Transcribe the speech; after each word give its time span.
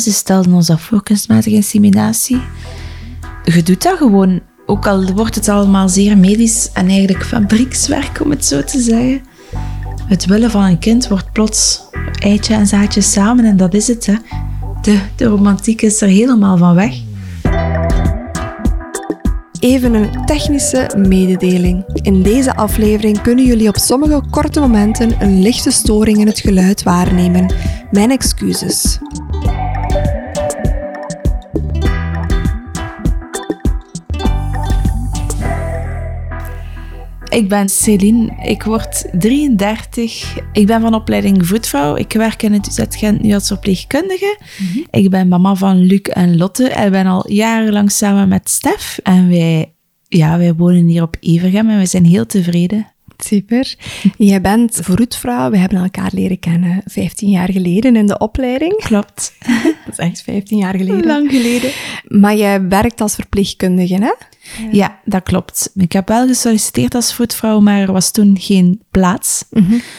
Ze 0.00 0.12
stelden 0.12 0.52
ons 0.52 0.66
dat 0.66 0.80
voor, 0.80 1.02
kunstmatige 1.02 1.54
inseminatie. 1.54 2.40
Je 3.44 3.62
doet 3.62 3.82
dat 3.82 3.96
gewoon, 3.96 4.40
ook 4.66 4.86
al 4.86 5.12
wordt 5.12 5.34
het 5.34 5.48
allemaal 5.48 5.88
zeer 5.88 6.18
medisch 6.18 6.70
en 6.72 6.88
eigenlijk 6.88 7.24
fabriekswerk, 7.24 8.20
om 8.20 8.30
het 8.30 8.44
zo 8.44 8.64
te 8.64 8.80
zeggen. 8.80 9.20
Het 10.06 10.26
willen 10.26 10.50
van 10.50 10.62
een 10.62 10.78
kind 10.78 11.08
wordt 11.08 11.32
plots 11.32 11.80
eitje 12.18 12.54
en 12.54 12.66
zaadje 12.66 13.00
samen 13.00 13.44
en 13.44 13.56
dat 13.56 13.74
is 13.74 13.88
het. 13.88 14.06
Hè. 14.06 14.14
De, 14.80 14.98
de 15.16 15.24
romantiek 15.24 15.82
is 15.82 16.00
er 16.00 16.08
helemaal 16.08 16.56
van 16.56 16.74
weg. 16.74 16.94
Even 19.60 19.94
een 19.94 20.24
technische 20.26 20.90
mededeling. 20.96 21.84
In 22.02 22.22
deze 22.22 22.54
aflevering 22.54 23.20
kunnen 23.20 23.44
jullie 23.44 23.68
op 23.68 23.76
sommige 23.76 24.22
korte 24.30 24.60
momenten 24.60 25.22
een 25.22 25.42
lichte 25.42 25.70
storing 25.70 26.18
in 26.18 26.26
het 26.26 26.40
geluid 26.40 26.82
waarnemen. 26.82 27.54
Mijn 27.90 28.10
excuses. 28.10 28.98
Ik 37.30 37.48
ben 37.48 37.68
Céline, 37.68 38.36
ik 38.42 38.62
word 38.62 39.04
33. 39.12 40.38
Ik 40.52 40.66
ben 40.66 40.80
van 40.80 40.94
opleiding 40.94 41.46
voetvrouw. 41.46 41.96
Ik 41.96 42.12
werk 42.12 42.42
in 42.42 42.52
het 42.52 42.66
UZ 42.66 42.84
Gent 42.88 43.22
nu 43.22 43.34
als 43.34 43.46
verpleegkundige. 43.46 44.38
Ik 44.90 45.10
ben 45.10 45.28
mama 45.28 45.54
van 45.54 45.78
Luc 45.78 46.00
en 46.00 46.36
Lotte 46.36 46.68
en 46.68 46.90
ben 46.90 47.06
al 47.06 47.30
jarenlang 47.32 47.90
samen 47.90 48.28
met 48.28 48.50
Stef. 48.50 48.98
En 49.02 49.28
wij, 49.28 49.72
ja, 50.08 50.38
wij 50.38 50.54
wonen 50.54 50.86
hier 50.86 51.02
op 51.02 51.16
Evergem 51.20 51.70
en 51.70 51.78
we 51.78 51.86
zijn 51.86 52.04
heel 52.04 52.26
tevreden. 52.26 52.86
Super. 53.24 53.74
Jij 54.18 54.40
bent 54.40 54.78
vroedvrouw. 54.82 55.50
We 55.50 55.58
hebben 55.58 55.78
elkaar 55.78 56.10
leren 56.12 56.38
kennen 56.38 56.82
15 56.84 57.28
jaar 57.28 57.52
geleden 57.52 57.96
in 57.96 58.06
de 58.06 58.18
opleiding. 58.18 58.76
Klopt. 58.76 59.34
Dat 59.86 59.98
is 59.98 59.98
echt 59.98 60.22
15 60.22 60.58
jaar 60.58 60.76
geleden. 60.76 61.06
Lang 61.06 61.30
geleden. 61.30 61.70
Maar 62.04 62.36
jij 62.36 62.68
werkt 62.68 63.00
als 63.00 63.14
verpleegkundige, 63.14 63.94
hè? 63.94 64.12
Ja, 64.70 64.98
dat 65.04 65.22
klopt. 65.22 65.70
Ik 65.74 65.92
heb 65.92 66.08
wel 66.08 66.26
gesolliciteerd 66.26 66.94
als 66.94 67.14
voetvrouw, 67.14 67.60
maar 67.60 67.80
er 67.80 67.92
was 67.92 68.10
toen 68.10 68.36
geen 68.40 68.80
plaats. 68.90 69.44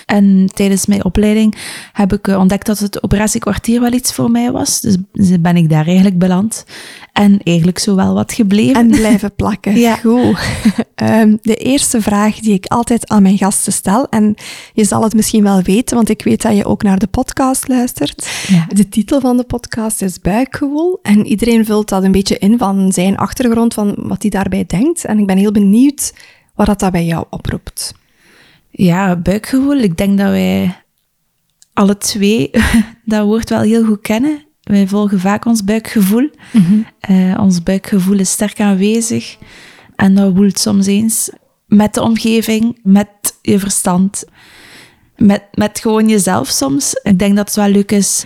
En 0.06 0.50
tijdens 0.54 0.86
mijn 0.86 1.06
opleiding 1.06 1.56
heb 1.94 2.14
ik 2.14 2.28
eh, 2.28 2.40
ontdekt 2.40 2.66
dat 2.66 2.80
het 2.80 3.04
operatiekwartier 3.04 3.82
wel 3.82 3.94
iets 3.94 4.14
voor 4.14 4.32
mij 4.32 4.52
was. 4.52 4.82
Dus 4.82 4.98
ben 5.40 5.56
ik 5.56 5.70
daar 5.70 5.86
eigenlijk 5.86 6.18
beland. 6.18 6.66
En 7.14 7.40
eigenlijk 7.44 7.80
zo 7.80 7.96
wel 7.96 8.14
wat 8.14 8.34
gebleven. 8.34 8.76
En 8.76 8.88
blijven 8.88 9.36
plakken. 9.36 9.78
Ja. 9.80 9.96
Goed. 9.96 10.40
Ehm, 10.96 11.36
de 11.42 11.56
eerste 11.56 12.02
vraag 12.02 12.40
die 12.40 12.54
ik 12.54 12.66
altijd 12.66 13.10
aan 13.10 13.22
mijn 13.22 13.38
gasten 13.38 13.74
stel, 13.74 14.08
en 14.10 14.36
je 14.74 14.84
zal 14.84 15.04
het 15.04 15.14
misschien 15.14 15.44
wel 15.44 15.62
weten, 15.62 15.96
want 15.96 16.10
ik 16.10 16.24
weet 16.24 16.42
dat 16.42 16.56
je 16.56 16.66
ook 16.66 16.84
naar 16.84 17.00
de 17.00 17.08
podcast 17.08 17.68
luistert. 17.68 18.30
Ja. 18.48 18.66
De 18.68 18.90
titel 18.90 19.20
van 19.20 19.38
de 19.38 19.44
podcast 19.44 20.02
is 20.02 20.22
Buikgewoel. 20.22 21.00
En 21.02 21.26
iedereen 21.26 21.66
vult 21.66 21.90
dat 21.90 22.04
een 22.04 22.12
beetje 22.12 22.38
in 22.38 22.58
van 22.58 22.92
zijn 22.92 23.18
achtergrond, 23.18 23.74
van 23.74 23.96
wat 23.98 24.22
hij 24.22 24.32
daarbij 24.40 24.66
denkt. 24.66 25.06
En 25.06 25.20
ik 25.20 25.26
ben 25.26 25.38
heel 25.38 25.52
benieuwd 25.52 26.14
wat 26.56 26.66
dat, 26.66 26.80
dat 26.80 26.92
bij 26.92 27.06
jou 27.06 27.26
oproept. 27.30 27.94
Ja, 28.70 29.16
buikgevoel. 29.16 29.78
Ik 29.78 29.98
denk 29.98 30.18
dat 30.18 30.30
wij 30.30 30.84
alle 31.74 31.98
twee 31.98 32.50
dat 33.06 33.26
woord 33.26 33.50
wel 33.50 33.62
heel 33.62 33.86
goed 33.86 34.02
kennen. 34.02 34.44
Wij 34.64 34.88
volgen 34.88 35.20
vaak 35.20 35.46
ons 35.46 35.64
buikgevoel. 35.64 36.30
Eh, 37.00 37.38
ons 37.40 37.64
buikgevoel 37.64 38.20
is 38.20 38.32
sterk 38.32 38.60
aanwezig. 38.60 39.38
En 39.96 40.16
dat 40.16 40.36
woelt 40.36 40.60
soms 40.60 40.86
eens 40.86 41.30
met 41.66 41.94
de 41.94 42.02
omgeving, 42.02 42.80
met 42.84 43.10
je 43.42 43.60
verstand, 43.60 44.24
met, 45.18 45.44
met 45.54 45.80
gewoon 45.80 46.10
jezelf 46.10 46.48
soms. 46.48 46.94
Ik 47.04 47.20
denk 47.20 47.36
dat 47.36 47.46
het 47.48 47.56
wel 47.56 47.68
leuk 47.68 47.92
is 47.92 48.26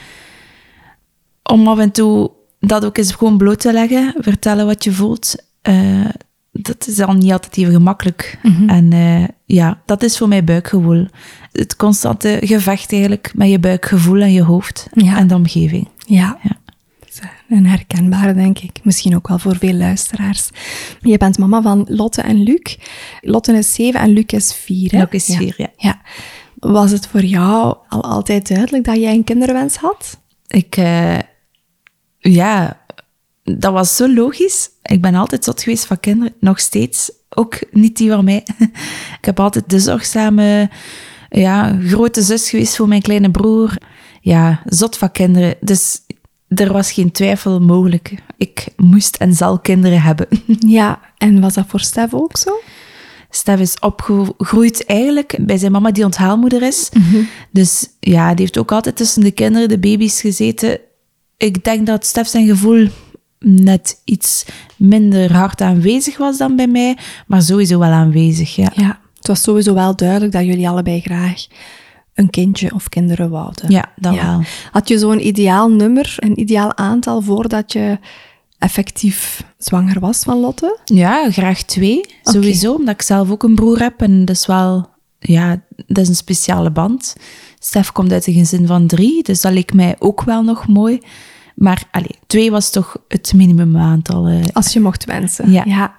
om 1.44 1.67
af 1.67 1.80
en 1.80 1.92
toe 1.92 2.31
dat 2.59 2.86
ook 2.86 2.98
eens 2.98 3.11
gewoon 3.11 3.38
bloot 3.38 3.59
te 3.59 3.73
leggen. 3.73 4.14
Vertellen 4.17 4.66
wat 4.66 4.83
je 4.83 4.92
voelt. 4.92 5.36
Eh, 5.64 6.06
dat 6.52 6.88
is 6.88 6.95
dan 6.95 7.17
niet 7.17 7.31
altijd 7.31 7.58
even 7.58 7.73
gemakkelijk. 7.73 8.39
En 8.67 8.93
eh, 8.93 9.23
ja, 9.45 9.82
dat 9.86 10.04
is 10.04 10.17
voor 10.17 10.27
mij 10.27 10.43
buikgevoel. 10.43 11.05
Het 11.52 11.76
constante 11.76 12.37
gevecht 12.43 12.92
eigenlijk 12.92 13.32
met 13.36 13.49
je 13.49 13.60
buikgevoel 13.60 14.21
en 14.21 14.32
je 14.33 14.43
hoofd 14.43 14.87
Ja. 14.93 15.17
en 15.17 15.27
de 15.27 15.36
omgeving. 15.36 15.87
Ja. 15.98 16.37
Ja. 16.43 16.61
Een 17.49 17.65
herkenbare, 17.65 18.33
denk 18.33 18.60
ik. 18.60 18.80
Misschien 18.83 19.15
ook 19.15 19.27
wel 19.27 19.39
voor 19.39 19.55
veel 19.58 19.73
luisteraars. 19.73 20.49
Je 21.02 21.17
bent 21.17 21.37
mama 21.37 21.61
van 21.61 21.86
Lotte 21.89 22.21
en 22.21 22.43
Luc. 22.43 22.77
Lotte 23.21 23.54
is 23.54 23.73
zeven 23.73 23.99
en 23.99 24.10
Luc 24.10 24.26
is 24.26 24.54
vier. 24.54 24.92
Hè? 24.92 24.98
Luc 24.99 25.08
is 25.27 25.36
vier, 25.36 25.54
ja. 25.58 25.67
ja. 25.77 26.02
Was 26.60 26.92
het 26.92 27.08
voor 27.08 27.23
jou 27.23 27.77
al 27.89 28.04
altijd 28.04 28.48
duidelijk 28.48 28.83
dat 28.83 28.95
jij 28.95 29.14
een 29.14 29.23
kinderwens 29.23 29.76
had? 29.76 30.20
Ik, 30.48 30.76
eh, 30.77 31.20
ja, 32.20 32.82
dat 33.43 33.73
was 33.73 33.95
zo 33.95 34.14
logisch. 34.14 34.70
Ik 34.83 35.02
ben 35.02 35.16
altijd 35.16 35.44
zot 35.44 35.64
geweest 35.64 35.86
van 35.86 35.99
kinderen, 35.99 36.33
nog 36.39 36.60
steeds. 36.60 37.11
Ook 37.30 37.60
niet 37.71 37.98
die 37.98 38.10
van 38.10 38.26
mij. 38.26 38.44
Ik 39.20 39.26
heb 39.26 39.39
altijd 39.39 39.70
de 39.70 39.80
zorgzame, 39.80 40.70
ja, 41.30 41.77
grote 41.86 42.21
zus 42.21 42.49
geweest 42.49 42.76
voor 42.76 42.88
mijn 42.88 43.02
kleine 43.02 43.32
broer. 43.32 43.77
Ja, 44.22 44.61
zot 44.66 44.98
van 44.98 45.11
kinderen. 45.11 45.55
Dus 45.61 46.02
er 46.48 46.73
was 46.73 46.92
geen 46.92 47.11
twijfel 47.11 47.60
mogelijk. 47.60 48.16
Ik 48.38 48.67
moest 48.76 49.16
en 49.16 49.33
zal 49.33 49.60
kinderen 49.60 50.02
hebben. 50.02 50.27
Ja. 50.60 50.99
En 51.17 51.42
was 51.42 51.54
dat 51.54 51.66
voor 51.67 51.80
Stef 51.80 52.14
ook 52.14 52.38
zo? 52.38 52.60
Stef 53.30 53.60
is 53.60 53.80
opgegroeid 53.80 54.86
eigenlijk 54.86 55.38
bij 55.42 55.58
zijn 55.58 55.72
mama 55.72 55.92
die 55.92 56.04
onthaalmoeder 56.04 56.61
is. 56.61 56.89
Dus 57.52 57.88
ja, 57.99 58.30
die 58.30 58.39
heeft 58.39 58.58
ook 58.58 58.72
altijd 58.72 58.95
tussen 58.95 59.23
de 59.23 59.32
kinderen, 59.32 59.67
de 59.67 59.80
baby's 59.80 60.22
gezeten. 60.22 60.80
Ik 61.38 61.64
denk 61.64 61.86
dat 61.86 62.05
Stef 62.05 62.27
zijn 62.27 62.48
gevoel 62.48 62.88
net 63.45 64.02
iets 64.04 64.45
minder 64.77 65.33
hard 65.33 65.61
aanwezig 65.61 66.17
was 66.17 66.37
dan 66.37 66.55
bij 66.55 66.67
mij, 66.67 66.98
maar 67.27 67.42
sowieso 67.42 67.80
wel 67.80 67.92
aanwezig, 67.92 68.55
ja. 68.55 68.71
Ja. 68.76 68.99
Het 69.17 69.27
was 69.27 69.42
sowieso 69.42 69.73
wel 69.73 69.95
duidelijk 69.95 70.31
dat 70.31 70.45
jullie 70.45 70.70
allebei 70.70 71.02
graag 71.02 71.45
een 72.14 72.30
kindje 72.30 72.73
of 72.73 72.89
kinderen 72.89 73.30
wouden. 73.30 73.71
Ja, 73.71 73.92
dat 73.95 74.15
wel. 74.15 74.42
Had 74.71 74.87
je 74.87 74.98
zo'n 74.98 75.27
ideaal 75.27 75.70
nummer, 75.70 76.15
een 76.17 76.39
ideaal 76.39 76.77
aantal 76.77 77.21
voordat 77.21 77.73
je 77.73 77.99
effectief 78.58 79.43
zwanger 79.58 79.99
was 79.99 80.23
van 80.23 80.39
Lotte? 80.39 80.80
Ja, 80.86 81.31
graag 81.31 81.64
twee, 81.64 82.05
sowieso, 82.23 82.73
omdat 82.73 82.93
ik 82.93 83.02
zelf 83.02 83.31
ook 83.31 83.43
een 83.43 83.55
broer 83.55 83.80
heb 83.80 84.02
en 84.02 84.25
dat 84.25 84.36
is 84.36 84.45
wel, 84.45 84.89
ja, 85.20 85.61
dat 85.87 85.98
is 85.98 86.08
een 86.08 86.15
speciale 86.15 86.71
band. 86.71 87.15
Stef 87.60 87.92
komt 87.92 88.11
uit 88.11 88.27
een 88.27 88.33
gezin 88.33 88.67
van 88.67 88.87
drie, 88.87 89.23
dus 89.23 89.42
dat 89.42 89.52
leek 89.52 89.73
mij 89.73 89.95
ook 89.99 90.23
wel 90.23 90.43
nog 90.43 90.67
mooi. 90.67 90.99
Maar 91.55 91.83
allee, 91.91 92.17
twee 92.27 92.52
was 92.52 92.69
toch 92.71 92.97
het 93.08 93.33
minimumaantal. 93.36 94.27
eh. 94.27 94.41
Als 94.53 94.73
je 94.73 94.80
mocht 94.80 95.05
wensen. 95.05 95.52
Ja. 95.52 95.95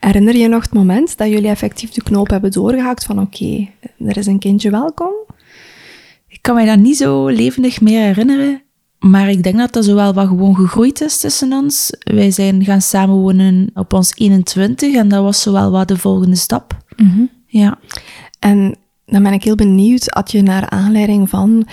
Herinner 0.00 0.36
je 0.36 0.48
nog 0.48 0.62
het 0.62 0.72
moment 0.72 1.16
dat 1.16 1.28
jullie 1.28 1.48
effectief 1.48 1.90
de 1.90 2.02
knoop 2.02 2.30
hebben 2.30 2.50
doorgehakt 2.50 3.04
van 3.04 3.20
oké, 3.20 3.68
er 3.98 4.16
is 4.16 4.26
een 4.26 4.38
kindje 4.38 4.70
welkom? 4.70 5.12
Ik 6.28 6.38
kan 6.42 6.54
mij 6.54 6.64
dat 6.64 6.78
niet 6.78 6.96
zo 6.96 7.26
levendig 7.28 7.80
meer 7.80 8.00
herinneren. 8.00 8.62
Maar 8.98 9.30
ik 9.30 9.42
denk 9.42 9.56
dat 9.56 9.72
dat 9.72 9.84
zo 9.84 9.94
wel 9.94 10.14
wat 10.14 10.26
gewoon 10.28 10.54
gegroeid 10.56 11.00
is 11.00 11.18
tussen 11.18 11.52
ons. 11.52 11.90
Wij 11.98 12.30
zijn 12.30 12.64
gaan 12.64 12.82
samenwonen 12.82 13.70
op 13.74 13.92
ons 13.92 14.12
21 14.16 14.94
en 14.94 15.08
dat 15.08 15.22
was 15.22 15.42
zo 15.42 15.52
wel 15.52 15.70
wat 15.70 15.88
de 15.88 15.98
volgende 15.98 16.36
stap. 16.36 16.76
Ja. 17.46 17.78
En 18.38 18.76
dan 19.06 19.22
ben 19.22 19.32
ik 19.32 19.44
heel 19.44 19.54
benieuwd, 19.54 20.04
had 20.06 20.30
je 20.32 20.42
naar 20.42 20.68
aanleiding 20.68 21.28
van 21.28 21.66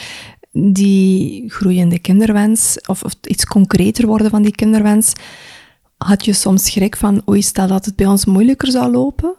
die 0.51 1.50
groeiende 1.50 2.00
kinderwens, 2.00 2.78
of, 2.85 3.03
of 3.03 3.16
iets 3.22 3.45
concreter 3.45 4.07
worden 4.07 4.29
van 4.29 4.41
die 4.41 4.56
kinderwens, 4.56 5.13
had 5.97 6.25
je 6.25 6.34
soms 6.34 6.66
schrik 6.66 6.95
van, 6.95 7.22
oei, 7.29 7.41
stel 7.41 7.67
dat 7.67 7.85
het 7.85 7.95
bij 7.95 8.06
ons 8.06 8.25
moeilijker 8.25 8.72
zou 8.72 8.91
lopen? 8.91 9.35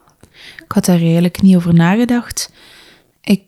Ik 0.64 0.72
had 0.72 0.84
daar 0.84 1.00
eigenlijk 1.00 1.42
niet 1.42 1.56
over 1.56 1.74
nagedacht. 1.74 2.52
Ik, 3.20 3.42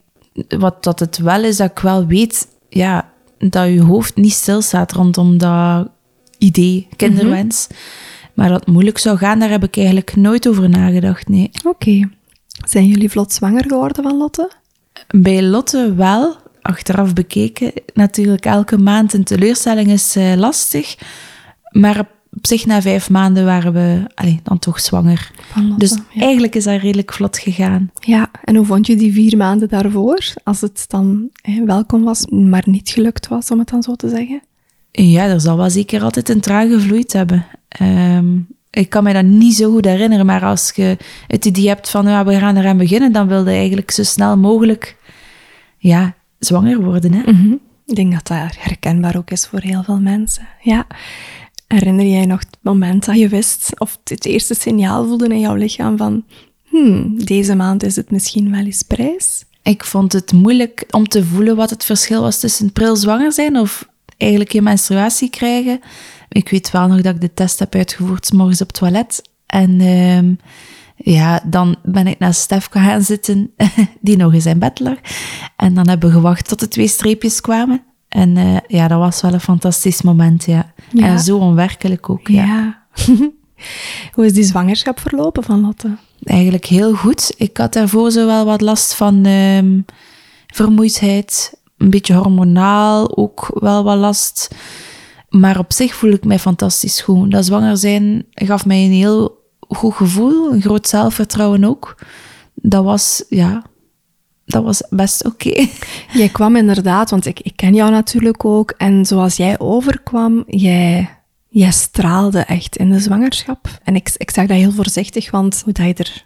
wat 0.49 0.85
dat 0.85 1.01
het 1.01 1.19
wel 1.19 1.45
is, 1.45 1.57
dat 1.57 1.71
ik 1.71 1.79
wel 1.79 2.07
weet 2.07 2.49
ja, 2.69 3.13
dat 3.39 3.69
je 3.69 3.83
hoofd 3.83 4.17
niet 4.17 4.33
stilstaat 4.33 4.93
rondom 4.93 5.39
dat 5.39 5.89
idee, 6.39 6.89
kinderwens. 6.97 7.67
Maar 8.35 8.49
dat 8.49 8.61
het 8.61 8.69
moeilijk 8.69 8.99
zou 8.99 9.19
gaan, 9.19 9.39
daar 9.39 9.51
heb 9.51 9.65
ik 9.65 9.77
eigenlijk 9.77 10.17
nooit 10.17 10.49
over 10.49 10.69
nagedacht, 10.69 11.29
nee. 11.29 11.51
Oké. 11.65 12.09
Zijn 12.67 12.87
jullie 12.87 13.11
vlot 13.11 13.33
zwanger 13.33 13.65
geworden 13.69 14.03
van 14.03 14.17
Lotte? 14.17 14.51
Bij 15.09 15.43
Lotte 15.43 15.95
wel, 15.95 16.37
achteraf 16.65 17.13
bekeken. 17.13 17.73
Natuurlijk, 17.95 18.45
elke 18.45 18.79
maand 18.79 19.13
een 19.13 19.25
teleurstelling 19.25 19.89
is 19.89 20.17
eh, 20.17 20.35
lastig. 20.35 20.97
Maar 21.71 21.99
op 22.37 22.47
zich 22.47 22.67
na 22.67 22.83
vijf 22.83 23.11
maanden 23.11 23.45
waren 23.45 23.73
we 23.73 24.03
allee, 24.15 24.41
dan 24.43 24.59
toch 24.59 24.81
zwanger. 24.81 25.31
Lotte, 25.55 25.79
Dus 25.79 25.91
ja. 26.11 26.21
eigenlijk 26.21 26.55
is 26.55 26.65
dat 26.65 26.81
redelijk 26.81 27.13
vlot 27.13 27.39
gegaan. 27.39 27.91
Ja, 28.01 28.31
en 28.45 28.57
hoe 28.57 28.67
vond 28.67 28.87
je 28.87 28.97
die 28.97 29.13
vier 29.13 29.37
maanden 29.37 29.69
daarvoor? 29.69 30.25
Als 30.45 30.61
het 30.61 30.85
dan 30.89 31.29
hè, 31.43 31.65
welkom 31.65 32.05
was, 32.05 32.27
maar 32.27 32.63
niet 32.67 32.89
gelukt 32.89 33.29
was, 33.29 33.51
om 33.51 33.59
het 33.59 33.69
dan 33.69 33.83
zo 33.83 33.95
te 33.95 34.09
zeggen? 34.09 34.43
Ja, 34.91 35.25
er 35.25 35.41
zal 35.41 35.57
wel 35.57 35.71
zeker 35.71 36.03
altijd 36.03 36.29
een 36.29 36.41
traan 36.41 36.69
gevloeid 36.69 37.13
hebben. 37.13 37.47
Ehm, 37.69 38.37
ik 38.71 38.89
kan 38.89 39.03
mij 39.03 39.13
dat 39.13 39.25
niet 39.25 39.55
zo 39.55 39.71
goed 39.71 39.85
herinneren, 39.85 40.27
maar 40.27 40.45
als 40.45 40.73
je 40.75 40.97
het 41.27 41.45
idee 41.45 41.69
hebt 41.69 41.91
van 41.91 42.07
ja, 42.07 42.25
we 42.25 42.39
gaan 42.39 42.57
eraan 42.57 42.79
beginnen, 42.79 43.13
dan 43.13 43.29
wilde 43.29 43.51
je 43.51 43.57
eigenlijk 43.57 43.91
zo 43.91 44.03
snel 44.03 44.37
mogelijk 44.37 44.97
ja, 45.79 46.15
zwanger 46.45 46.83
worden. 46.83 47.13
Hè? 47.13 47.23
Ik 47.87 47.95
denk 47.95 48.13
dat 48.13 48.27
dat 48.27 48.57
herkenbaar 48.59 49.17
ook 49.17 49.31
is 49.31 49.47
voor 49.47 49.61
heel 49.61 49.83
veel 49.83 50.01
mensen. 50.01 50.49
Ja. 50.61 50.87
Herinner 51.67 52.07
jij 52.07 52.27
nog 52.27 52.41
het 52.41 52.59
moment 52.61 53.05
dat 53.05 53.19
je 53.19 53.29
wist, 53.29 53.81
of 53.81 53.99
het 54.05 54.25
eerste 54.25 54.55
signaal 54.55 55.07
voelde 55.07 55.29
in 55.29 55.41
jouw 55.41 55.55
lichaam 55.55 55.97
van, 55.97 56.25
hmm, 56.65 57.25
deze 57.25 57.55
maand 57.55 57.83
is 57.83 57.97
het 57.97 58.11
misschien 58.11 58.51
wel 58.51 58.65
eens 58.65 58.83
prijs? 58.83 59.45
Ik 59.63 59.85
vond 59.85 60.13
het 60.13 60.33
moeilijk 60.33 60.85
om 60.91 61.09
te 61.09 61.25
voelen 61.25 61.57
wat 61.57 61.71
het 61.71 61.85
verschil 61.85 62.21
was 62.21 62.41
tussen 62.41 62.73
pril 62.73 62.97
zwanger 62.97 63.33
zijn 63.33 63.57
of 63.59 63.89
eigenlijk 64.17 64.53
je 64.53 64.63
menstruatie 64.63 65.31
krijgen. 65.31 65.81
Ik 66.29 66.49
weet 66.49 66.71
wel 66.71 66.87
nog 66.87 67.01
dat 67.01 67.15
ik 67.15 67.21
de 67.21 67.35
test 67.35 67.59
heb 67.59 67.75
uitgevoerd, 67.75 68.27
s 68.27 68.31
morgens 68.31 68.61
op 68.61 68.67
het 68.67 68.77
toilet. 68.77 69.23
En 69.47 69.81
ehm, 69.81 70.35
ja, 71.05 71.41
dan 71.45 71.77
ben 71.83 72.07
ik 72.07 72.19
naar 72.19 72.35
Stef 72.35 72.69
gaan 72.71 73.03
zitten, 73.03 73.51
die 74.01 74.17
nog 74.17 74.33
in 74.33 74.41
zijn 74.41 74.59
bed 74.59 74.81
lag. 74.81 74.97
En 75.57 75.75
dan 75.75 75.89
hebben 75.89 76.09
we 76.09 76.15
gewacht 76.15 76.49
tot 76.49 76.61
de 76.61 76.69
twee 76.69 76.89
streepjes 76.89 77.41
kwamen. 77.41 77.83
En 78.09 78.37
uh, 78.37 78.57
ja, 78.67 78.89
dat 78.89 78.99
was 78.99 79.21
wel 79.21 79.33
een 79.33 79.41
fantastisch 79.41 80.03
moment, 80.03 80.45
ja. 80.45 80.73
Ja. 80.93 81.07
En 81.07 81.21
zo 81.21 81.39
onwerkelijk 81.39 82.11
ook, 82.11 82.29
ja. 82.29 82.45
Ja. 82.45 82.87
Hoe 84.15 84.25
is 84.25 84.33
die 84.33 84.45
zwangerschap 84.45 85.01
verlopen 85.01 85.43
van 85.43 85.61
Lotte? 85.61 85.97
Eigenlijk 86.23 86.65
heel 86.65 86.95
goed. 86.95 87.35
Ik 87.37 87.57
had 87.57 87.73
daarvoor 87.73 88.11
zo 88.11 88.27
wel 88.27 88.45
wat 88.45 88.61
last 88.61 88.95
van 88.95 89.25
ehm, 89.25 89.81
vermoeidheid. 90.47 91.61
Een 91.79 91.91
beetje 91.91 92.15
hormonaal, 92.15 93.17
ook 93.17 93.51
wel 93.55 93.85
wat 93.85 93.99
last. 93.99 94.55
Maar 95.29 95.59
op 95.59 95.73
zich 95.73 95.95
voel 95.95 96.13
ik 96.13 96.25
mij 96.25 96.39
fantastisch 96.39 97.01
goed. 97.01 97.31
Dat 97.31 97.45
zwanger 97.45 97.77
zijn 97.77 98.27
gaf 98.35 98.67
mij 98.67 98.85
een 98.85 98.93
heel 98.93 99.43
goed 99.75 99.95
gevoel, 99.95 100.53
een 100.53 100.61
groot 100.61 100.89
zelfvertrouwen 100.89 101.65
ook. 101.65 101.97
Dat 102.55 102.85
was, 102.85 103.25
ja, 103.29 103.63
dat 104.45 104.65
was 104.65 104.83
best 104.91 105.25
oké. 105.25 105.67
Jij 106.21 106.29
kwam 106.29 106.57
inderdaad, 106.57 107.11
want 107.11 107.27
ik, 107.27 107.41
ik 107.41 107.57
ken 107.57 107.75
jou 107.75 107.91
natuurlijk 107.91 108.45
ook. 108.45 108.71
En 108.71 109.07
zoals 109.07 109.37
jij 109.37 109.59
overkwam, 109.59 110.45
jij, 110.47 111.11
jij 111.49 111.71
straalde 111.71 112.39
echt 112.39 112.77
in 112.77 112.91
de 112.91 113.01
zwangerschap. 113.01 113.69
En 113.83 113.95
ik, 113.95 114.15
ik 114.17 114.31
zeg 114.31 114.47
dat 114.47 114.57
heel 114.57 114.73
voorzichtig, 114.73 115.31
want 115.31 115.63
hoe 115.65 115.73
dat 115.73 115.87
je 115.87 115.95
er 115.95 116.25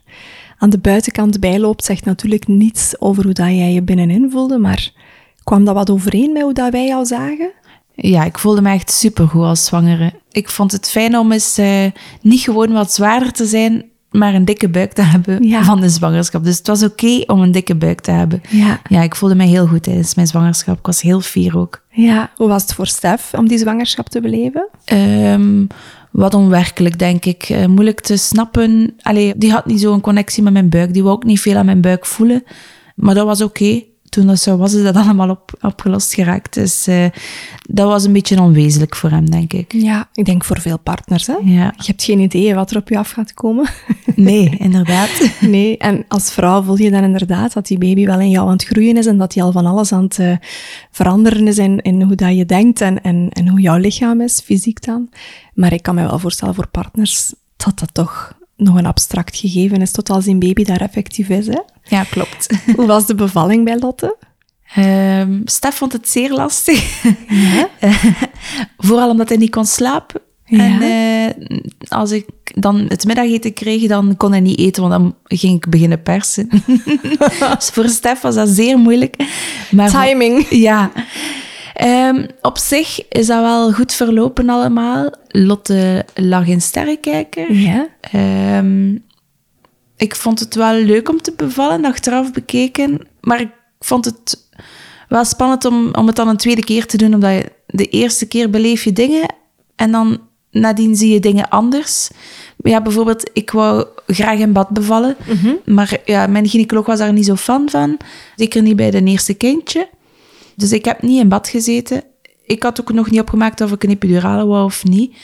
aan 0.58 0.70
de 0.70 0.78
buitenkant 0.78 1.40
bij 1.40 1.58
loopt, 1.58 1.84
zegt 1.84 2.04
natuurlijk 2.04 2.46
niets 2.46 3.00
over 3.00 3.24
hoe 3.24 3.32
dat 3.32 3.46
jij 3.46 3.72
je 3.72 3.82
binnenin 3.82 4.30
voelde. 4.30 4.58
Maar 4.58 4.92
kwam 5.44 5.64
dat 5.64 5.74
wat 5.74 5.90
overeen 5.90 6.32
met 6.32 6.42
hoe 6.42 6.52
dat 6.52 6.72
wij 6.72 6.86
jou 6.86 7.04
zagen? 7.04 7.52
Ja, 8.00 8.24
ik 8.24 8.38
voelde 8.38 8.60
me 8.62 8.70
echt 8.72 8.90
supergoed 8.90 9.42
als 9.42 9.64
zwangere. 9.64 10.12
Ik 10.30 10.48
vond 10.48 10.72
het 10.72 10.90
fijn 10.90 11.16
om 11.18 11.32
eens 11.32 11.58
uh, 11.58 11.84
niet 12.22 12.40
gewoon 12.40 12.72
wat 12.72 12.92
zwaarder 12.92 13.32
te 13.32 13.46
zijn, 13.46 13.84
maar 14.10 14.34
een 14.34 14.44
dikke 14.44 14.68
buik 14.68 14.92
te 14.92 15.02
hebben 15.02 15.42
Ja. 15.48 15.62
van 15.64 15.80
de 15.80 15.88
zwangerschap. 15.88 16.44
Dus 16.44 16.58
het 16.58 16.66
was 16.66 16.82
oké 16.82 17.22
om 17.26 17.40
een 17.40 17.52
dikke 17.52 17.74
buik 17.74 18.00
te 18.00 18.10
hebben. 18.10 18.42
Ja. 18.48 18.80
Ja, 18.88 19.02
ik 19.02 19.14
voelde 19.14 19.34
me 19.34 19.44
heel 19.44 19.66
goed 19.66 19.82
tijdens 19.82 20.14
mijn 20.14 20.26
zwangerschap. 20.26 20.78
Ik 20.78 20.86
was 20.86 21.00
heel 21.00 21.20
fier 21.20 21.58
ook. 21.58 21.82
Ja, 21.90 22.30
hoe 22.36 22.48
was 22.48 22.62
het 22.62 22.74
voor 22.74 22.86
Stef 22.86 23.30
om 23.36 23.48
die 23.48 23.58
zwangerschap 23.58 24.08
te 24.08 24.20
beleven? 24.20 24.68
Ehm, 24.84 25.64
wat 26.10 26.34
onwerkelijk, 26.34 26.98
denk 26.98 27.24
ik. 27.24 27.42
Eh, 27.42 27.66
moeilijk 27.66 28.00
te 28.00 28.16
snappen. 28.16 28.94
Allee, 29.02 29.34
die 29.36 29.52
had 29.52 29.66
niet 29.66 29.80
zo'n 29.80 30.00
connectie 30.00 30.42
met 30.42 30.52
mijn 30.52 30.68
buik. 30.68 30.92
Die 30.92 31.02
wou 31.02 31.14
ook 31.14 31.24
niet 31.24 31.40
veel 31.40 31.56
aan 31.56 31.66
mijn 31.66 31.80
buik 31.80 32.06
voelen. 32.06 32.44
Maar 32.94 33.14
dat 33.14 33.26
was 33.26 33.40
oké. 33.42 33.82
Toen 34.08 34.26
dat 34.26 34.38
zo 34.38 34.56
was, 34.56 34.74
is 34.74 34.82
dat 34.82 34.96
allemaal 35.02 35.30
op, 35.30 35.52
opgelost 35.60 36.14
geraakt. 36.14 36.54
Dus 36.54 36.86
eh, 36.86 37.06
dat 37.68 37.88
was 37.88 38.04
een 38.04 38.12
beetje 38.12 38.40
onwezenlijk 38.40 38.96
voor 38.96 39.10
hem, 39.10 39.30
denk 39.30 39.52
ik. 39.52 39.72
Ja, 39.72 40.08
ik 40.12 40.24
denk 40.24 40.44
voor 40.44 40.60
veel 40.60 40.78
partners. 40.78 41.26
Hè? 41.26 41.36
Ja. 41.44 41.74
Je 41.76 41.86
hebt 41.86 42.04
geen 42.04 42.18
idee 42.18 42.54
wat 42.54 42.70
er 42.70 42.76
op 42.76 42.88
je 42.88 42.98
af 42.98 43.10
gaat 43.10 43.34
komen. 43.34 43.68
Nee, 44.14 44.56
inderdaad. 44.58 45.10
Nee, 45.40 45.76
en 45.76 46.04
als 46.08 46.32
vrouw 46.32 46.62
voel 46.62 46.78
je 46.78 46.90
dan 46.90 47.02
inderdaad 47.02 47.52
dat 47.52 47.66
die 47.66 47.78
baby 47.78 48.06
wel 48.06 48.20
in 48.20 48.30
jou 48.30 48.46
aan 48.46 48.52
het 48.52 48.64
groeien 48.64 48.96
is 48.96 49.06
en 49.06 49.18
dat 49.18 49.34
hij 49.34 49.42
al 49.42 49.52
van 49.52 49.66
alles 49.66 49.92
aan 49.92 50.02
het 50.02 50.18
eh, 50.18 50.36
veranderen 50.90 51.46
is 51.46 51.58
in, 51.58 51.80
in 51.80 52.02
hoe 52.02 52.14
dat 52.14 52.36
je 52.36 52.46
denkt 52.46 52.80
en, 52.80 53.02
en, 53.02 53.28
en 53.32 53.48
hoe 53.48 53.60
jouw 53.60 53.76
lichaam 53.76 54.20
is, 54.20 54.40
fysiek 54.40 54.84
dan. 54.84 55.08
Maar 55.54 55.72
ik 55.72 55.82
kan 55.82 55.94
me 55.94 56.02
wel 56.02 56.18
voorstellen 56.18 56.54
voor 56.54 56.68
partners 56.68 57.34
dat 57.56 57.78
dat 57.78 57.94
toch 57.94 58.37
nog 58.58 58.76
een 58.76 58.86
abstract 58.86 59.36
gegeven 59.36 59.80
is 59.80 59.90
tot 59.92 60.10
als 60.10 60.26
een 60.26 60.38
baby 60.38 60.64
daar 60.64 60.80
effectief 60.80 61.28
is. 61.28 61.46
Hè? 61.46 61.60
Ja, 61.84 62.04
klopt. 62.10 62.46
Hoe 62.76 62.86
was 62.86 63.06
de 63.06 63.14
bevalling 63.14 63.64
bij 63.64 63.78
Lotte? 63.78 64.16
Ehm 64.74 65.40
Stef 65.44 65.74
vond 65.74 65.92
het 65.92 66.08
zeer 66.08 66.30
lastig. 66.32 67.02
Ja. 67.28 67.68
Vooral 68.78 69.10
omdat 69.10 69.28
hij 69.28 69.38
niet 69.38 69.50
kon 69.50 69.64
slapen. 69.64 70.20
Ja. 70.44 70.58
En 70.58 70.82
eh, 70.82 71.58
als 71.88 72.10
ik 72.10 72.26
dan 72.54 72.84
het 72.88 73.04
middageten 73.04 73.52
kreeg, 73.52 73.86
dan 73.86 74.16
kon 74.16 74.30
hij 74.30 74.40
niet 74.40 74.58
eten, 74.58 74.82
want 74.88 74.94
dan 74.94 75.14
ging 75.38 75.56
ik 75.56 75.68
beginnen 75.70 76.02
persen. 76.02 76.48
dus 77.58 77.68
voor 77.72 77.88
Stef 77.88 78.20
was 78.20 78.34
dat 78.34 78.48
zeer 78.48 78.78
moeilijk. 78.78 79.16
Maar 79.70 79.90
voor- 79.90 80.00
Timing. 80.00 80.46
ja. 80.50 80.90
Ehm, 81.78 82.26
op 82.40 82.58
zich 82.58 83.08
is 83.08 83.26
dat 83.26 83.40
wel 83.40 83.72
goed 83.72 83.92
verlopen 83.92 84.48
allemaal. 84.48 85.10
Lotte 85.28 86.04
lag 86.14 86.46
in 86.46 86.60
sterrenkijker. 86.60 87.52
Ja. 87.52 87.88
Ehm, 88.00 88.94
ik 89.96 90.16
vond 90.16 90.40
het 90.40 90.54
wel 90.54 90.72
leuk 90.72 91.08
om 91.08 91.22
te 91.22 91.32
bevallen, 91.36 91.84
achteraf 91.84 92.32
bekeken. 92.32 93.00
Maar 93.20 93.40
ik 93.40 93.50
vond 93.80 94.04
het 94.04 94.48
wel 95.08 95.24
spannend 95.24 95.64
om, 95.64 95.94
om 95.94 96.06
het 96.06 96.16
dan 96.16 96.28
een 96.28 96.36
tweede 96.36 96.64
keer 96.64 96.86
te 96.86 96.96
doen. 96.96 97.14
Omdat 97.14 97.30
je 97.30 97.52
de 97.66 97.88
eerste 97.88 98.26
keer 98.26 98.50
beleef 98.50 98.84
je 98.84 98.92
dingen 98.92 99.34
en 99.76 99.92
dan 99.92 100.20
nadien 100.50 100.96
zie 100.96 101.12
je 101.12 101.20
dingen 101.20 101.48
anders. 101.48 102.10
Ja, 102.56 102.82
bijvoorbeeld, 102.82 103.30
ik 103.32 103.50
wou 103.50 103.86
graag 104.06 104.38
in 104.38 104.52
bad 104.52 104.68
bevallen. 104.68 105.16
Maar 105.64 106.00
ja, 106.04 106.26
mijn 106.26 106.48
gynaecoloog 106.48 106.86
was 106.86 106.98
daar 106.98 107.12
niet 107.12 107.26
zo 107.26 107.36
fan 107.36 107.70
van. 107.70 107.96
Zeker 108.36 108.62
niet 108.62 108.76
bij 108.76 108.90
de 108.90 109.04
eerste 109.04 109.34
kindje. 109.34 109.88
Dus 110.58 110.72
ik 110.72 110.84
heb 110.84 111.02
niet 111.02 111.20
in 111.20 111.28
bad 111.28 111.48
gezeten. 111.48 112.02
Ik 112.44 112.62
had 112.62 112.80
ook 112.80 112.92
nog 112.92 113.10
niet 113.10 113.20
opgemaakt 113.20 113.60
of 113.60 113.72
ik 113.72 113.82
een 113.84 113.90
epidurale 113.90 114.46
wou 114.46 114.64
of 114.64 114.84
niet. 114.84 115.16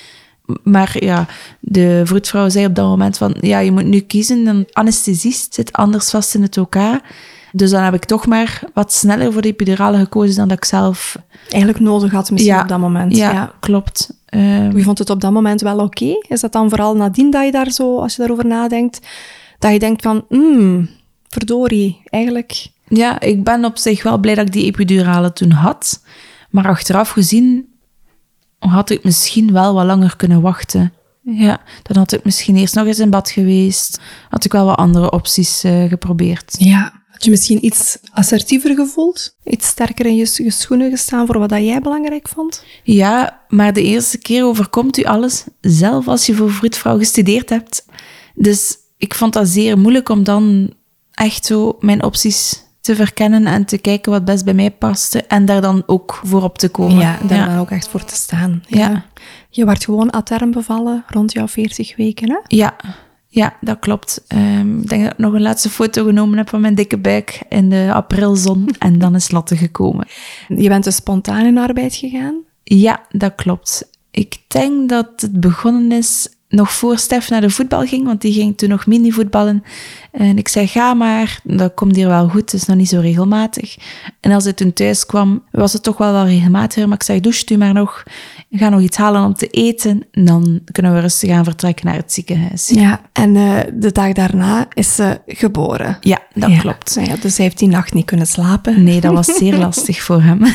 Maar 0.63 0.97
ja, 1.05 1.27
de 1.61 2.03
vroedvrouw 2.05 2.49
zei 2.49 2.67
op 2.67 2.75
dat 2.75 2.87
moment 2.87 3.17
van, 3.17 3.37
ja, 3.41 3.59
je 3.59 3.73
moet 3.73 3.85
nu 3.85 4.01
kiezen. 4.01 4.47
Een 4.47 4.67
anesthesist 4.73 5.55
zit 5.55 5.73
anders 5.73 6.11
vast 6.11 6.35
in 6.35 6.43
het 6.43 6.59
OK. 6.59 6.77
Dus 7.53 7.71
dan 7.71 7.83
heb 7.83 7.95
ik 7.95 8.05
toch 8.05 8.27
maar 8.27 8.63
wat 8.75 8.93
sneller 8.93 9.33
voor 9.33 9.43
de 9.43 9.49
epidurale 9.49 9.99
gekozen 9.99 10.37
dan 10.37 10.49
dat 10.49 10.57
ik 10.57 10.65
zelf... 10.65 11.17
Eigenlijk 11.49 11.85
nodig 11.85 12.13
had 12.13 12.31
misschien 12.31 12.55
Ja. 12.55 12.63
op 12.63 12.69
dat 12.69 12.79
moment. 12.79 13.17
Ja, 13.17 13.33
ja. 13.33 13.53
klopt. 13.61 14.19
Ehm, 14.27 14.77
Je 14.77 14.83
vond 14.83 14.99
het 14.99 15.11
op 15.11 15.21
dat 15.21 15.33
moment 15.33 15.61
wel 15.61 15.79
oké? 15.79 16.15
Is 16.29 16.41
dat 16.41 16.53
dan 16.53 16.69
vooral 16.69 16.97
nadien 16.97 17.31
dat 17.31 17.45
je 17.45 17.53
daar 17.53 17.71
zo, 17.71 17.99
als 17.99 18.13
je 18.15 18.19
daarover 18.21 18.47
nadenkt, 18.47 19.01
dat 19.59 19.73
je 19.73 19.79
denkt 19.79 20.03
van, 20.03 20.25
hmm, 20.29 20.89
verdorie, 21.29 22.01
eigenlijk... 22.05 22.67
Ja, 22.87 23.21
ik 23.21 23.45
ben 23.45 23.65
op 23.65 23.79
zich 23.79 24.03
wel 24.03 24.19
blij 24.19 24.35
dat 24.35 24.47
ik 24.47 24.53
die 24.53 24.65
epidurale 24.65 25.33
toen 25.33 25.51
had. 25.51 26.03
Maar 26.51 26.69
achteraf 26.69 27.11
gezien 27.11 27.69
had 28.59 28.91
ik 28.91 29.05
misschien 29.05 29.53
wel 29.53 29.75
wat 29.75 29.85
langer 29.85 30.17
kunnen 30.17 30.41
wachten. 30.41 30.93
Ja, 31.23 31.61
dan 31.83 31.97
had 31.97 32.13
ik 32.13 32.25
misschien 32.25 32.57
eerst 32.57 32.75
nog 32.75 32.87
eens 32.87 32.99
in 32.99 33.11
bad 33.11 33.31
geweest. 33.31 34.01
Had 34.29 34.45
ik 34.45 34.53
wel 34.53 34.65
wat 34.65 34.77
andere 34.77 35.11
opties 35.11 35.65
eh, 35.65 35.85
geprobeerd. 35.85 36.55
Ja. 36.59 37.03
Had 37.11 37.25
je 37.25 37.31
misschien 37.31 37.65
iets 37.65 37.99
assertiever 38.11 38.75
gevoeld? 38.75 39.37
Iets 39.45 39.67
sterker 39.67 40.07
in 40.07 40.17
je, 40.17 40.31
je 40.43 40.51
schoenen 40.51 40.91
gestaan 40.91 41.27
voor 41.27 41.39
wat 41.39 41.49
dat 41.49 41.65
jij 41.65 41.81
belangrijk 41.81 42.29
vond? 42.29 42.65
Ja, 42.83 43.41
maar 43.49 43.73
de 43.73 43.83
eerste 43.83 44.19
keer 44.19 44.45
overkomt 44.45 44.97
u 44.97 45.03
alles 45.03 45.45
zelf 45.61 46.09
als 46.09 46.27
je 46.27 46.35
voor 46.35 46.53
vroedvrouw 46.53 46.99
gestudeerd 46.99 47.51
hebt. 47.51 47.87
Dus 48.35 48.77
ik 48.97 49.15
vond 49.15 49.33
dat 49.33 49.49
zeer 49.49 49.79
moeilijk 49.79 50.09
om 50.09 50.25
dan 50.25 50.75
echt 51.11 51.47
zo 51.47 51.77
mijn 51.81 52.03
opties 52.03 52.64
te 52.85 52.97
verkennen 52.97 53.47
en 53.47 53.65
te 53.65 53.79
kijken 53.79 54.13
wat 54.13 54.25
best 54.25 54.45
bij 54.45 54.55
mij 54.55 54.71
paste 54.71 55.23
en 55.23 55.45
daar 55.45 55.61
dan 55.61 55.83
ook 55.87 56.21
voor 56.25 56.43
op 56.43 56.59
te 56.59 56.69
komen. 56.69 56.99
Ja, 56.99 57.19
daar 57.29 57.47
dan 57.47 57.59
ook 57.59 57.71
echt 57.71 57.89
voor 57.89 58.05
te 58.05 58.15
staan. 58.15 58.63
Ja. 58.67 59.05
Je 59.51 59.65
werd 59.65 59.85
gewoon 59.85 60.15
a 60.15 60.23
term 60.23 60.51
bevallen 60.51 61.05
rond 61.07 61.33
jouw 61.33 61.49
40 61.49 61.97
weken, 61.97 62.31
hè? 62.31 62.39
Ja, 62.47 62.77
ja, 63.29 63.57
dat 63.61 63.79
klopt. 63.79 64.25
Ehm, 64.27 64.81
ik 64.81 64.89
denk 64.89 65.03
dat 65.03 65.13
ik 65.13 65.19
nog 65.19 65.33
een 65.33 65.43
laatste 65.43 65.71
foto 65.71 66.05
genomen 66.05 66.39
heb 66.39 66.49
van 66.49 66.61
mijn 66.61 66.75
dikke 66.75 66.99
buik 66.99 67.43
in 67.49 67.69
de 67.69 67.91
aprilzon. 67.93 68.69
en 68.79 68.99
dan 68.99 69.15
is 69.15 69.31
Lotte 69.31 69.57
gekomen. 69.57 70.07
Je 70.49 70.69
bent 70.69 70.85
dus 70.85 70.97
spontaan 70.97 71.47
in 71.47 71.59
arbeid 71.59 71.95
gegaan. 71.95 72.43
Ja, 72.65 73.07
dat 73.11 73.35
klopt. 73.35 73.91
Ik 74.11 74.39
denk 74.47 74.89
dat 74.89 75.09
het 75.17 75.41
begonnen 75.41 75.93
is 75.93 76.29
nog 76.55 76.73
voor 76.73 76.99
Stef 76.99 77.31
naar 77.31 77.41
de 77.41 77.51
voetbal 77.51 77.87
ging, 77.87 78.05
want 78.05 78.21
die 78.21 78.33
ging 78.33 78.57
toen 78.59 78.69
nog 78.69 78.87
mini-voetballen. 78.87 79.65
En 80.11 80.39
ik 80.39 80.49
zei, 80.49 80.67
ga 80.67 80.95
maar, 80.95 81.41
dat 81.45 81.75
komt 81.75 81.97
hier 81.97 82.09
wel 82.09 82.29
goed, 82.29 82.41
het 82.41 82.53
is 82.53 82.65
nog 82.67 82.77
niet 82.77 82.89
zo 82.89 83.01
regelmatig. 83.01 83.77
En 84.21 84.33
als 84.33 84.45
hij 84.45 84.53
toen 84.53 84.73
thuis 84.73 85.07
kwam, 85.07 85.43
was 85.51 85.73
het 85.73 85.83
toch 85.83 85.97
wel 85.99 86.13
wel 86.13 86.27
regelmatiger, 86.27 86.89
maar 86.89 86.97
ik 86.97 87.03
zei, 87.03 87.21
douche 87.21 87.45
u 87.55 87.57
maar 87.57 87.73
nog, 87.73 88.03
ga 88.51 88.69
nog 88.69 88.81
iets 88.81 88.97
halen 88.97 89.25
om 89.25 89.35
te 89.35 89.47
eten, 89.47 90.07
en 90.11 90.25
dan 90.25 90.61
kunnen 90.73 90.95
we 90.95 91.01
rustig 91.01 91.31
gaan 91.31 91.45
vertrekken 91.45 91.87
naar 91.87 91.97
het 91.97 92.13
ziekenhuis. 92.13 92.69
Ja. 92.69 93.01
En 93.13 93.37
eh, 93.37 93.59
de 93.75 93.93
dag 93.93 94.13
daarna 94.13 94.67
is 94.75 94.95
ze 94.95 95.21
geboren. 95.27 95.97
Ja, 96.01 96.19
dat 96.35 96.51
Ja. 96.51 96.59
klopt. 96.59 96.95
Nou 96.97 97.09
ja, 97.09 97.17
dus 97.17 97.37
hij 97.37 97.47
heeft 97.47 97.59
die 97.59 97.69
nacht 97.69 97.95
niet 97.95 98.05
kunnen 98.07 98.27
slapen. 98.27 98.83
Nee, 98.85 99.01
dat 99.01 99.13
was 99.13 99.27
zeer 99.27 99.57
lastig 99.57 100.03
voor 100.03 100.23
hem. 100.23 100.41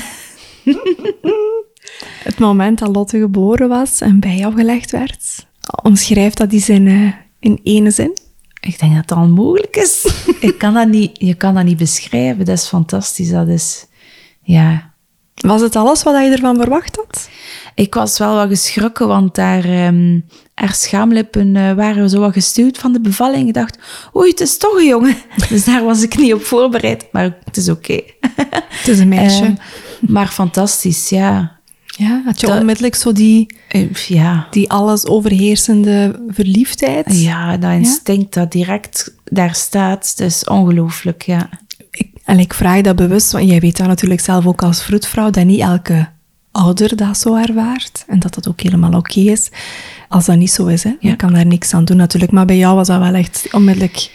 Het 2.23 2.39
moment 2.39 2.79
dat 2.79 2.95
Lotte 2.95 3.19
geboren 3.19 3.69
was 3.69 4.01
en 4.01 4.19
bij 4.19 4.35
jou 4.35 4.55
gelegd 4.55 4.91
werd, 4.91 5.47
omschrijf 5.83 6.33
dat 6.33 6.51
eens 6.51 6.69
in, 6.69 6.87
eh, 6.87 7.13
in 7.39 7.59
ene 7.63 7.91
zin. 7.91 8.17
Ik 8.59 8.79
denk 8.79 8.95
dat 8.95 9.07
dat 9.07 9.17
onmogelijk 9.17 9.75
is. 9.75 10.13
Ik 10.39 10.57
kan 10.57 10.73
dat 10.73 10.87
niet, 10.87 11.11
je 11.13 11.33
kan 11.33 11.53
dat 11.53 11.63
niet 11.63 11.77
beschrijven. 11.77 12.45
Dat 12.45 12.57
is 12.57 12.67
fantastisch. 12.67 13.29
Dat 13.29 13.47
is, 13.47 13.85
ja, 14.41 14.93
Was 15.35 15.61
het 15.61 15.75
alles 15.75 16.03
wat 16.03 16.23
je 16.23 16.29
ervan 16.29 16.55
verwacht 16.55 16.95
had? 16.95 17.29
Ik 17.75 17.93
was 17.93 18.17
wel 18.17 18.35
wat 18.35 18.47
geschrokken, 18.47 19.07
want 19.07 19.35
daar, 19.35 19.85
um, 19.85 20.25
haar 20.53 20.73
schaamlippen 20.73 21.55
uh, 21.55 21.73
waren 21.73 22.09
zo 22.09 22.19
wat 22.19 22.33
gestuurd 22.33 22.77
van 22.77 22.93
de 22.93 23.01
bevalling. 23.01 23.47
Ik 23.47 23.53
dacht, 23.53 23.77
oei, 24.15 24.29
het 24.29 24.39
is 24.39 24.57
toch 24.57 24.77
een 24.77 24.87
jongen. 24.87 25.15
Dus 25.49 25.65
daar 25.65 25.83
was 25.83 26.01
ik 26.01 26.17
niet 26.17 26.33
op 26.33 26.43
voorbereid, 26.43 27.07
maar 27.11 27.37
het 27.43 27.57
is 27.57 27.69
oké. 27.69 27.93
Okay. 27.93 28.15
Het 28.69 28.87
is 28.87 28.99
een 28.99 29.07
meisje. 29.07 29.45
Um, 29.45 29.57
maar 30.15 30.27
fantastisch, 30.27 31.09
ja. 31.09 31.58
Ja, 31.99 32.21
had 32.25 32.39
je 32.39 32.47
dat, 32.47 32.59
onmiddellijk 32.59 32.95
zo 32.95 33.11
die, 33.11 33.55
uh, 33.75 33.93
ja. 33.93 34.47
die 34.51 34.69
alles 34.69 35.05
overheersende 35.05 36.25
verliefdheid? 36.27 37.21
Ja, 37.21 37.57
dat 37.57 37.71
instinct 37.71 38.35
ja? 38.35 38.41
dat 38.41 38.51
direct 38.51 39.13
daar 39.23 39.55
staat, 39.55 40.17
dat 40.17 40.27
is 40.27 40.43
ongelooflijk, 40.43 41.21
ja. 41.21 41.49
Ik, 41.91 42.07
en 42.23 42.39
ik 42.39 42.53
vraag 42.53 42.81
dat 42.81 42.95
bewust, 42.95 43.31
want 43.31 43.49
jij 43.49 43.59
weet 43.59 43.77
dat 43.77 43.87
natuurlijk 43.87 44.21
zelf 44.21 44.45
ook 44.45 44.63
als 44.63 44.83
vroedvrouw, 44.83 45.29
dat 45.29 45.45
niet 45.45 45.59
elke 45.59 46.07
ouder 46.51 46.95
dat 46.95 47.17
zo 47.17 47.35
ervaart. 47.35 48.03
En 48.07 48.19
dat 48.19 48.33
dat 48.33 48.47
ook 48.47 48.61
helemaal 48.61 48.93
oké 48.93 48.97
okay 48.97 49.23
is. 49.23 49.49
Als 50.07 50.25
dat 50.25 50.37
niet 50.37 50.51
zo 50.51 50.65
is, 50.65 50.83
hè. 50.83 50.95
je 50.99 51.15
kan 51.15 51.33
daar 51.33 51.45
niks 51.45 51.73
aan 51.73 51.85
doen 51.85 51.97
natuurlijk. 51.97 52.31
Maar 52.31 52.45
bij 52.45 52.57
jou 52.57 52.75
was 52.75 52.87
dat 52.87 52.99
wel 52.99 53.13
echt 53.13 53.47
onmiddellijk 53.51 54.09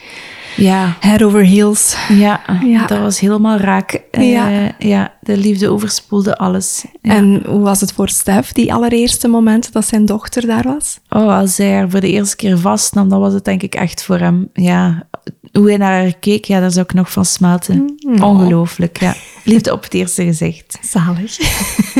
ja. 0.56 0.96
head 1.00 1.22
over 1.22 1.44
heels. 1.44 1.96
Ja, 2.08 2.40
ja. 2.64 2.86
dat 2.86 2.98
was 2.98 3.20
helemaal 3.20 3.56
raak. 3.56 4.00
Ja. 4.10 4.50
Uh, 4.50 4.68
ja, 4.78 5.12
de 5.20 5.36
liefde 5.36 5.68
overspoelde 5.68 6.36
alles. 6.36 6.84
Ja. 7.02 7.14
En 7.14 7.42
hoe 7.46 7.60
was 7.60 7.80
het 7.80 7.92
voor 7.92 8.08
Stef, 8.08 8.52
die 8.52 8.72
allereerste 8.72 9.28
moment 9.28 9.72
dat 9.72 9.86
zijn 9.86 10.04
dochter 10.04 10.46
daar 10.46 10.62
was? 10.62 11.00
Oh, 11.08 11.38
als 11.38 11.56
hij 11.56 11.72
haar 11.72 11.90
voor 11.90 12.00
de 12.00 12.10
eerste 12.10 12.36
keer 12.36 12.58
vastnam, 12.58 13.08
dan 13.08 13.20
was 13.20 13.32
het 13.32 13.44
denk 13.44 13.62
ik 13.62 13.74
echt 13.74 14.04
voor 14.04 14.18
hem, 14.18 14.48
ja... 14.52 15.06
Hoe 15.52 15.68
hij 15.68 15.76
naar 15.76 16.02
haar 16.02 16.14
keek, 16.18 16.44
ja, 16.44 16.60
daar 16.60 16.70
zou 16.70 16.84
ik 16.84 16.94
nog 16.94 17.12
van 17.12 17.24
smelten. 17.24 17.96
Mm. 18.06 18.22
Ongelooflijk, 18.22 19.00
ja. 19.00 19.14
Liefde 19.44 19.72
op 19.72 19.82
het 19.82 19.94
eerste 19.94 20.24
gezicht. 20.24 20.78
Zalig. 20.82 21.38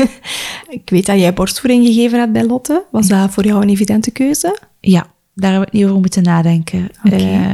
ik 0.79 0.89
weet 0.89 1.05
dat 1.05 1.19
jij 1.19 1.33
borstvoeding 1.33 1.85
gegeven 1.85 2.19
hebt 2.19 2.31
bij 2.31 2.45
Lotte. 2.45 2.83
Was 2.91 3.07
dat 3.07 3.31
voor 3.31 3.45
jou 3.45 3.61
een 3.61 3.69
evidente 3.69 4.11
keuze? 4.11 4.59
Ja, 4.79 5.07
daar 5.33 5.51
hebben 5.51 5.69
we 5.71 5.77
niet 5.77 5.85
over 5.85 5.99
moeten 5.99 6.23
nadenken. 6.23 6.89
Okay. 7.05 7.33
Uh, 7.33 7.51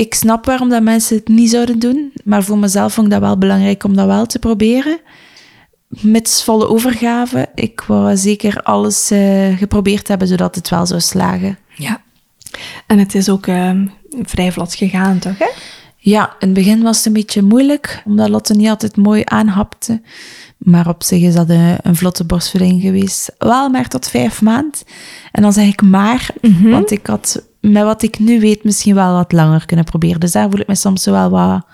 ik 0.00 0.14
snap 0.14 0.44
waarom 0.44 0.68
dat 0.68 0.82
mensen 0.82 1.16
het 1.16 1.28
niet 1.28 1.50
zouden 1.50 1.78
doen, 1.78 2.12
maar 2.24 2.42
voor 2.42 2.58
mezelf 2.58 2.92
vond 2.92 3.06
ik 3.06 3.12
dat 3.12 3.22
wel 3.22 3.38
belangrijk 3.38 3.84
om 3.84 3.96
dat 3.96 4.06
wel 4.06 4.26
te 4.26 4.38
proberen. 4.38 5.00
Met 5.88 6.42
volle 6.44 6.68
overgave. 6.68 7.48
Ik 7.54 7.80
wou 7.80 8.16
zeker 8.16 8.62
alles 8.62 9.10
uh, 9.10 9.58
geprobeerd 9.58 10.08
hebben, 10.08 10.28
zodat 10.28 10.54
het 10.54 10.68
wel 10.68 10.86
zou 10.86 11.00
slagen. 11.00 11.58
Ja. 11.74 12.02
En 12.86 12.98
het 12.98 13.14
is 13.14 13.28
ook 13.28 13.46
uh, 13.46 13.80
vrij 14.22 14.52
vlot 14.52 14.74
gegaan, 14.74 15.18
toch? 15.18 15.38
Hè? 15.38 15.48
Ja, 15.96 16.24
in 16.38 16.48
het 16.48 16.52
begin 16.52 16.82
was 16.82 16.96
het 16.96 17.06
een 17.06 17.12
beetje 17.12 17.42
moeilijk, 17.42 18.02
omdat 18.04 18.28
Lotte 18.28 18.54
niet 18.54 18.68
altijd 18.68 18.96
mooi 18.96 19.22
aanhapte. 19.24 20.02
Maar 20.56 20.88
op 20.88 21.02
zich 21.02 21.22
is 21.22 21.34
dat 21.34 21.48
een, 21.48 21.76
een 21.82 21.96
vlotte 21.96 22.24
borstvoeding 22.24 22.82
geweest. 22.82 23.32
Wel 23.38 23.68
maar 23.68 23.88
tot 23.88 24.08
vijf 24.08 24.42
maanden. 24.42 24.80
En 25.32 25.42
dan 25.42 25.52
zeg 25.52 25.66
ik 25.66 25.82
maar, 25.82 26.30
mm 26.40 26.54
-hmm. 26.54 26.70
want 26.70 26.90
ik 26.90 27.06
had 27.06 27.48
met 27.60 27.82
wat 27.82 28.02
ik 28.02 28.18
nu 28.18 28.40
weet 28.40 28.64
misschien 28.64 28.94
wel 28.94 29.12
wat 29.14 29.32
langer 29.32 29.66
kunnen 29.66 29.84
proberen. 29.84 30.20
Dus 30.20 30.32
daar 30.32 30.50
voel 30.50 30.60
ik 30.60 30.66
me 30.66 30.74
soms 30.74 31.04
wel 31.04 31.30
wat, 31.30 31.66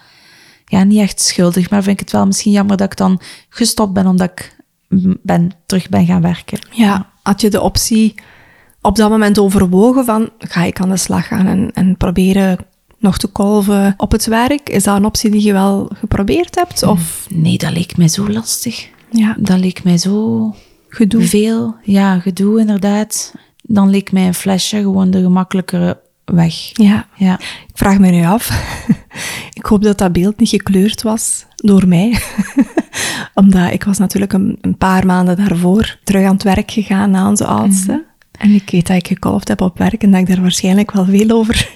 ja, 0.65 0.85
niet 0.85 1.01
echt 1.01 1.21
schuldig, 1.21 1.71
maar 1.71 1.83
vind 1.83 2.01
ik 2.01 2.05
het 2.05 2.13
wel 2.13 2.27
misschien 2.27 2.53
jammer 2.53 2.77
dat 2.77 2.91
ik 2.91 2.97
dan 2.97 3.21
gestopt 3.49 3.93
ben 3.93 4.07
omdat 4.07 4.31
ik 4.31 4.57
ben, 5.23 5.51
terug 5.67 5.89
ben 5.89 6.07
gaan 6.07 6.23
werken. 6.23 6.59
Ja, 6.71 7.11
had 7.23 7.41
je 7.41 7.51
de 7.51 7.61
optie 7.61 8.15
op 8.81 8.97
dat 8.97 9.11
moment 9.11 9.39
overwogen 9.39 10.05
van, 10.05 10.31
ga 10.39 10.63
ik 10.63 10.81
aan 10.81 10.89
de 10.89 10.97
slag 10.97 11.27
gaan 11.27 11.47
en, 11.47 11.71
en 11.75 11.97
proberen 11.97 12.59
nog 12.99 13.19
te 13.19 13.27
kolven 13.27 13.95
op 13.97 14.13
het 14.13 14.27
werk? 14.27 14.69
Is 14.69 14.85
dat 14.85 14.97
een 14.97 15.05
optie 15.05 15.31
die 15.31 15.43
je 15.43 15.53
wel 15.53 15.91
geprobeerd 15.95 16.55
hebt? 16.55 16.83
Of? 16.83 17.27
Nee, 17.31 17.59
dat 17.59 17.73
leek 17.73 17.97
mij 17.97 18.09
zo 18.09 18.29
lastig. 18.29 18.89
Ja. 19.11 19.37
Dat 19.39 19.59
leek 19.59 19.85
mij 19.85 19.99
zo... 19.99 20.55
Gedoe. 20.89 21.23
Veel, 21.23 21.77
ja, 21.83 22.19
gedoe 22.19 22.61
inderdaad 22.61 23.35
dan 23.67 23.91
leek 23.91 24.13
mij 24.13 24.27
een 24.27 24.35
flesje 24.35 24.77
gewoon 24.77 25.11
de 25.11 25.21
gemakkelijkere 25.21 26.01
weg. 26.25 26.55
Ja. 26.73 27.07
ja. 27.15 27.39
Ik 27.41 27.75
vraag 27.75 27.99
me 27.99 28.11
nu 28.11 28.25
af. 28.25 28.51
ik 29.59 29.67
hoop 29.67 29.83
dat 29.83 29.99
dat 29.99 30.13
beeld 30.13 30.39
niet 30.39 30.49
gekleurd 30.49 31.03
was 31.03 31.47
door 31.57 31.89
mij. 31.89 32.19
Omdat 33.35 33.73
ik 33.73 33.85
was 33.85 33.99
natuurlijk 33.99 34.33
een, 34.33 34.59
een, 34.61 34.77
paar 34.77 35.07
maanden 35.07 35.37
daarvoor 35.37 35.99
terug 36.05 36.25
aan 36.25 36.33
het 36.33 36.43
werk 36.43 36.71
gegaan 36.71 37.11
na 37.11 37.29
onze 37.29 37.47
oudste. 37.47 37.93
Mm. 37.93 38.05
En 38.39 38.51
ik 38.51 38.71
weet 38.71 38.87
dat 38.87 38.97
ik 38.97 39.07
gekolfd 39.07 39.49
heb 39.49 39.61
op 39.61 39.79
werk 39.79 40.03
en 40.03 40.11
dat 40.11 40.21
ik 40.21 40.27
daar 40.27 40.41
waarschijnlijk 40.41 40.93
wel 40.93 41.05
veel 41.05 41.31
over 41.31 41.69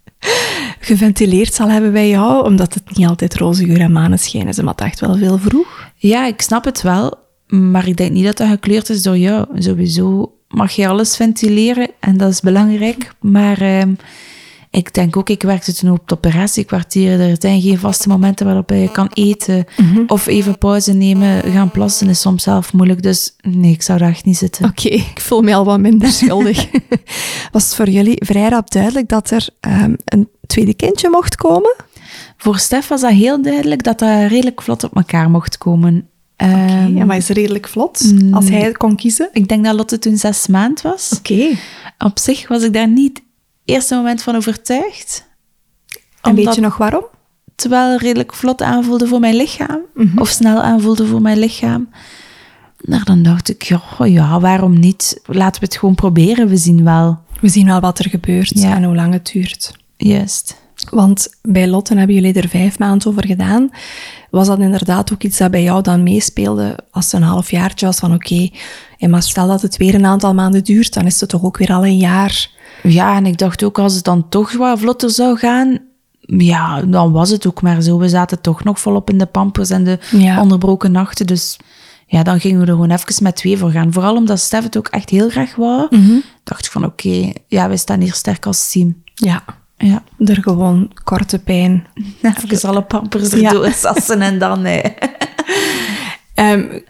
geventileerd 0.80 1.54
zal 1.54 1.68
hebben 1.68 1.92
bij 1.92 2.08
jou, 2.08 2.44
omdat 2.44 2.74
het 2.74 2.96
niet 2.96 3.06
altijd 3.06 3.36
roze 3.36 3.64
geur 3.64 3.80
en 3.80 3.92
maneschijn 3.92 4.48
is, 4.48 4.60
maar 4.60 4.74
het 4.74 4.80
echt 4.80 5.00
wel 5.00 5.16
veel 5.16 5.38
vroeg. 5.38 5.92
Ja, 5.96 6.26
ik 6.26 6.42
snap 6.42 6.64
het 6.64 6.82
wel, 6.82 7.14
maar 7.46 7.88
ik 7.88 7.96
denk 7.96 8.12
niet 8.12 8.24
dat 8.24 8.36
dat 8.36 8.48
gekleurd 8.48 8.88
is 8.88 9.02
door 9.02 9.18
jou. 9.18 9.46
Sowieso 9.58 10.35
mag 10.48 10.72
je 10.72 10.88
alles 10.88 11.16
ventileren 11.16 11.90
en 12.00 12.16
dat 12.16 12.30
is 12.30 12.40
belangrijk. 12.40 13.12
Maar 13.20 13.62
uh, 13.62 13.82
ik 14.70 14.94
denk 14.94 15.16
ook, 15.16 15.28
ik 15.28 15.42
werkte 15.42 15.74
toen 15.74 15.90
op 15.90 16.00
het 16.00 16.12
operatiekwartier. 16.12 17.20
Er 17.20 17.36
zijn 17.38 17.60
geen 17.60 17.78
vaste 17.78 18.08
momenten 18.08 18.46
waarop 18.46 18.70
je 18.70 18.90
kan 18.92 19.10
eten 19.12 19.64
mm 19.76 19.92
-hmm. 19.92 20.04
of 20.06 20.26
even 20.26 20.58
pauze 20.58 20.92
nemen. 20.92 21.52
Gaan 21.52 21.70
plassen 21.70 22.08
is 22.08 22.20
soms 22.20 22.42
zelf 22.42 22.72
moeilijk. 22.72 23.02
Dus 23.02 23.36
nee, 23.40 23.72
ik 23.72 23.82
zou 23.82 23.98
daar 23.98 24.08
echt 24.08 24.24
niet 24.24 24.36
zitten. 24.36 24.64
Oké, 24.64 24.86
okay, 24.86 24.98
ik 24.98 25.20
voel 25.20 25.42
me 25.42 25.54
al 25.54 25.64
wat 25.64 25.80
minder 25.80 26.08
schuldig. 26.22 26.66
Was 27.52 27.64
het 27.64 27.74
voor 27.74 27.88
jullie 27.88 28.24
vrij 28.24 28.48
rap 28.48 28.70
duidelijk 28.70 29.08
dat 29.08 29.30
er 29.30 29.48
um, 29.60 29.96
een 30.04 30.28
tweede 30.46 30.74
kindje 30.74 31.10
mocht 31.10 31.36
komen? 31.36 31.74
Voor 32.36 32.58
Stef 32.58 32.88
was 32.88 33.00
dat 33.00 33.10
heel 33.10 33.42
duidelijk 33.42 33.82
dat 33.82 33.98
dat 33.98 34.30
redelijk 34.30 34.62
vlot 34.62 34.84
op 34.84 34.96
elkaar 34.96 35.30
mocht 35.30 35.58
komen. 35.58 36.08
Okay, 36.36 36.86
um, 36.86 37.06
maar 37.06 37.16
is 37.16 37.28
redelijk 37.28 37.68
vlot 37.68 38.14
als 38.30 38.48
hij 38.48 38.72
kon 38.72 38.96
kiezen? 38.96 39.28
Ik 39.32 39.48
denk 39.48 39.64
dat 39.64 39.74
Lotte 39.74 39.98
toen 39.98 40.16
zes 40.16 40.46
maand 40.46 40.82
was. 40.82 41.12
Oké. 41.18 41.32
Okay. 41.32 41.58
Op 41.98 42.18
zich 42.18 42.48
was 42.48 42.62
ik 42.62 42.72
daar 42.72 42.88
niet 42.88 43.22
eerste 43.64 43.94
moment 43.94 44.22
van 44.22 44.36
overtuigd. 44.36 45.26
En 46.22 46.34
weet 46.34 46.54
je 46.54 46.60
nog 46.60 46.76
waarom? 46.76 47.04
Terwijl 47.54 47.98
redelijk 47.98 48.34
vlot 48.34 48.62
aanvoelde 48.62 49.06
voor 49.06 49.20
mijn 49.20 49.34
lichaam. 49.34 49.80
Mhm. 49.94 50.04
Mm 50.04 50.10
-hmm. 50.10 50.18
Of 50.18 50.28
snel 50.28 50.60
aanvoelde 50.60 51.06
voor 51.06 51.22
mijn 51.22 51.38
lichaam. 51.38 51.88
Nou, 52.80 53.04
dan 53.04 53.22
dacht 53.22 53.48
ik, 53.48 53.62
ja, 53.62 53.82
ja, 54.04 54.40
waarom 54.40 54.78
niet? 54.78 55.20
Laten 55.26 55.60
we 55.60 55.66
het 55.66 55.76
gewoon 55.76 55.94
proberen, 55.94 56.48
we 56.48 56.56
zien 56.56 56.84
wel. 56.84 57.18
We 57.40 57.48
zien 57.48 57.66
wel 57.66 57.80
wat 57.80 57.98
er 57.98 58.10
gebeurt 58.10 58.60
ja. 58.60 58.74
en 58.76 58.84
hoe 58.84 58.94
lang 58.94 59.12
het 59.12 59.30
duurt. 59.32 59.76
Juist. 59.96 60.64
Want 60.90 61.28
bij 61.42 61.68
Lotte 61.68 61.96
hebben 61.96 62.14
jullie 62.14 62.34
er 62.34 62.48
vijf 62.48 62.78
maanden 62.78 63.08
over 63.08 63.26
gedaan. 63.26 63.70
Was 64.30 64.46
dat 64.46 64.58
inderdaad 64.58 65.12
ook 65.12 65.22
iets 65.22 65.38
dat 65.38 65.50
bij 65.50 65.62
jou 65.62 65.82
dan 65.82 66.02
meespeelde 66.02 66.78
als 66.90 67.04
het 67.04 67.14
een 67.14 67.28
halfjaartje 67.28 67.86
was 67.86 67.98
van 67.98 68.14
oké, 68.14 68.34
okay, 68.96 69.08
maar 69.08 69.22
stel 69.22 69.46
dat 69.48 69.62
het 69.62 69.76
weer 69.76 69.94
een 69.94 70.06
aantal 70.06 70.34
maanden 70.34 70.64
duurt, 70.64 70.94
dan 70.94 71.06
is 71.06 71.20
het 71.20 71.28
toch 71.28 71.42
ook 71.42 71.56
weer 71.56 71.72
al 71.72 71.86
een 71.86 71.96
jaar. 71.96 72.50
Ja, 72.82 73.16
en 73.16 73.26
ik 73.26 73.38
dacht 73.38 73.64
ook 73.64 73.78
als 73.78 73.94
het 73.94 74.04
dan 74.04 74.28
toch 74.28 74.52
wat 74.52 74.78
vlotter 74.78 75.10
zou 75.10 75.38
gaan, 75.38 75.78
ja, 76.20 76.82
dan 76.82 77.12
was 77.12 77.30
het 77.30 77.46
ook 77.46 77.62
maar 77.62 77.82
zo. 77.82 77.98
We 77.98 78.08
zaten 78.08 78.40
toch 78.40 78.64
nog 78.64 78.80
volop 78.80 79.10
in 79.10 79.18
de 79.18 79.26
pampers 79.26 79.70
en 79.70 79.84
de 79.84 79.98
ja. 80.10 80.40
onderbroken 80.40 80.92
nachten, 80.92 81.26
dus 81.26 81.56
ja, 82.06 82.22
dan 82.22 82.40
gingen 82.40 82.60
we 82.60 82.66
er 82.66 82.72
gewoon 82.72 82.90
even 82.90 83.22
met 83.22 83.36
twee 83.36 83.58
voor 83.58 83.70
gaan. 83.70 83.92
Vooral 83.92 84.16
omdat 84.16 84.40
Stef 84.40 84.62
het 84.62 84.76
ook 84.76 84.88
echt 84.88 85.10
heel 85.10 85.28
graag 85.28 85.54
wou. 85.54 85.86
Mm 85.90 86.06
-hmm. 86.06 86.22
Dacht 86.44 86.64
ik 86.64 86.70
van 86.70 86.84
oké, 86.84 87.08
okay, 87.08 87.34
ja, 87.46 87.68
wij 87.68 87.76
staan 87.76 88.00
hier 88.00 88.14
sterk 88.14 88.46
als 88.46 88.70
team. 88.70 89.02
Ja. 89.14 89.44
Ja. 89.76 90.02
Er 90.18 90.42
gewoon 90.42 90.90
korte 91.04 91.38
pijn. 91.38 91.86
Even 92.50 92.68
alle 92.68 92.82
pampers 92.82 93.32
erdoor 93.32 93.66
ja. 93.66 93.72
sassen 93.72 94.20
en 94.20 94.38
dan... 94.38 94.62
Nee. 94.62 94.82
um, 96.34 96.82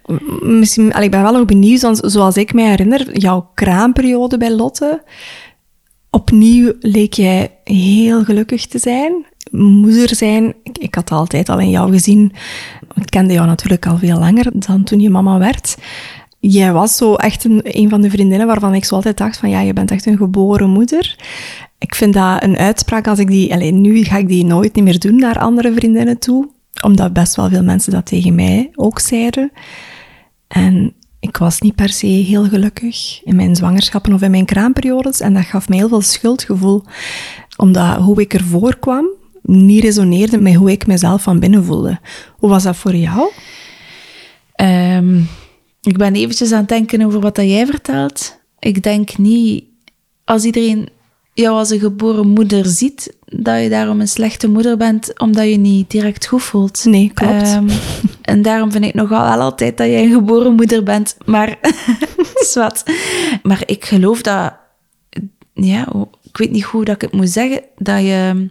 misschien, 0.58 0.90
ik 0.90 1.10
ben 1.10 1.22
wel 1.22 1.32
nog 1.32 1.44
benieuwd, 1.44 1.82
want 1.82 2.00
zoals 2.02 2.36
ik 2.36 2.54
me 2.54 2.62
herinner, 2.62 3.18
jouw 3.18 3.50
kraamperiode 3.54 4.38
bij 4.38 4.50
Lotte, 4.50 5.02
opnieuw 6.10 6.72
leek 6.80 7.12
jij 7.12 7.50
heel 7.64 8.24
gelukkig 8.24 8.66
te 8.66 8.78
zijn. 8.78 9.26
Moeder 9.50 10.14
zijn, 10.14 10.54
ik, 10.62 10.78
ik 10.78 10.94
had 10.94 11.10
altijd 11.10 11.48
al 11.48 11.58
in 11.58 11.70
jou 11.70 11.90
gezien, 11.90 12.32
ik 12.94 13.10
kende 13.10 13.32
jou 13.32 13.46
natuurlijk 13.46 13.86
al 13.86 13.98
veel 13.98 14.18
langer 14.18 14.50
dan 14.52 14.84
toen 14.84 15.00
je 15.00 15.10
mama 15.10 15.38
werd. 15.38 15.76
Jij 16.48 16.72
was 16.72 16.96
zo 16.96 17.14
echt 17.14 17.44
een, 17.44 17.60
een 17.62 17.88
van 17.88 18.00
de 18.00 18.10
vriendinnen 18.10 18.46
waarvan 18.46 18.74
ik 18.74 18.84
zo 18.84 18.94
altijd 18.94 19.16
dacht 19.16 19.38
van 19.38 19.48
ja, 19.50 19.60
je 19.60 19.72
bent 19.72 19.90
echt 19.90 20.06
een 20.06 20.16
geboren 20.16 20.70
moeder. 20.70 21.16
Ik 21.78 21.94
vind 21.94 22.14
dat 22.14 22.42
een 22.42 22.56
uitspraak 22.56 23.06
als 23.06 23.18
ik 23.18 23.28
die... 23.28 23.52
Alleen 23.52 23.80
nu 23.80 24.04
ga 24.04 24.16
ik 24.16 24.28
die 24.28 24.44
nooit 24.44 24.74
niet 24.74 24.84
meer 24.84 24.98
doen 24.98 25.16
naar 25.16 25.38
andere 25.38 25.72
vriendinnen 25.72 26.18
toe. 26.18 26.48
Omdat 26.82 27.12
best 27.12 27.36
wel 27.36 27.48
veel 27.48 27.62
mensen 27.62 27.92
dat 27.92 28.06
tegen 28.06 28.34
mij 28.34 28.70
ook 28.74 29.00
zeiden. 29.00 29.52
En 30.48 30.94
ik 31.20 31.36
was 31.36 31.60
niet 31.60 31.74
per 31.74 31.88
se 31.88 32.06
heel 32.06 32.44
gelukkig 32.44 33.24
in 33.24 33.36
mijn 33.36 33.56
zwangerschappen 33.56 34.12
of 34.12 34.22
in 34.22 34.30
mijn 34.30 34.44
kraamperiodes. 34.44 35.20
En 35.20 35.34
dat 35.34 35.44
gaf 35.44 35.68
mij 35.68 35.78
heel 35.78 35.88
veel 35.88 36.00
schuldgevoel. 36.00 36.82
Omdat 37.56 37.96
hoe 37.96 38.20
ik 38.20 38.34
ervoor 38.34 38.78
kwam 38.78 39.06
niet 39.42 39.82
resoneerde 39.82 40.40
met 40.40 40.54
hoe 40.54 40.70
ik 40.70 40.86
mezelf 40.86 41.22
van 41.22 41.38
binnen 41.38 41.64
voelde. 41.64 42.00
Hoe 42.36 42.50
was 42.50 42.62
dat 42.62 42.76
voor 42.76 42.94
jou? 42.94 43.30
Um, 44.96 45.28
ik 45.86 45.96
ben 45.96 46.14
eventjes 46.14 46.52
aan 46.52 46.60
het 46.60 46.68
denken 46.68 47.02
over 47.02 47.20
wat 47.20 47.34
dat 47.34 47.44
jij 47.44 47.66
vertelt. 47.66 48.38
Ik 48.58 48.82
denk 48.82 49.18
niet... 49.18 49.64
Als 50.24 50.44
iedereen 50.44 50.88
jou 51.34 51.56
als 51.56 51.70
een 51.70 51.78
geboren 51.78 52.28
moeder 52.28 52.66
ziet, 52.66 53.16
dat 53.24 53.62
je 53.62 53.68
daarom 53.68 54.00
een 54.00 54.08
slechte 54.08 54.48
moeder 54.48 54.76
bent, 54.76 55.20
omdat 55.20 55.48
je 55.48 55.56
niet 55.56 55.90
direct 55.90 56.26
goed 56.26 56.42
voelt. 56.42 56.84
Nee, 56.84 57.10
klopt. 57.14 57.42
Ehm, 57.42 57.68
en 58.22 58.42
daarom 58.42 58.72
vind 58.72 58.84
ik 58.84 58.94
nogal 58.94 59.22
wel 59.22 59.40
altijd 59.40 59.76
dat 59.76 59.86
jij 59.86 60.04
een 60.04 60.12
geboren 60.12 60.54
moeder 60.54 60.82
bent. 60.82 61.16
Maar, 61.24 61.58
zwart. 62.52 62.82
Maar 63.42 63.62
ik 63.66 63.84
geloof 63.84 64.22
dat, 64.22 64.54
ja, 65.52 65.88
ik 66.22 66.36
weet 66.36 66.50
niet 66.50 66.64
hoe 66.64 66.84
dat 66.84 66.94
ik 66.94 67.00
het 67.00 67.12
moet 67.12 67.30
zeggen, 67.30 67.62
dat 67.76 68.00
je, 68.00 68.50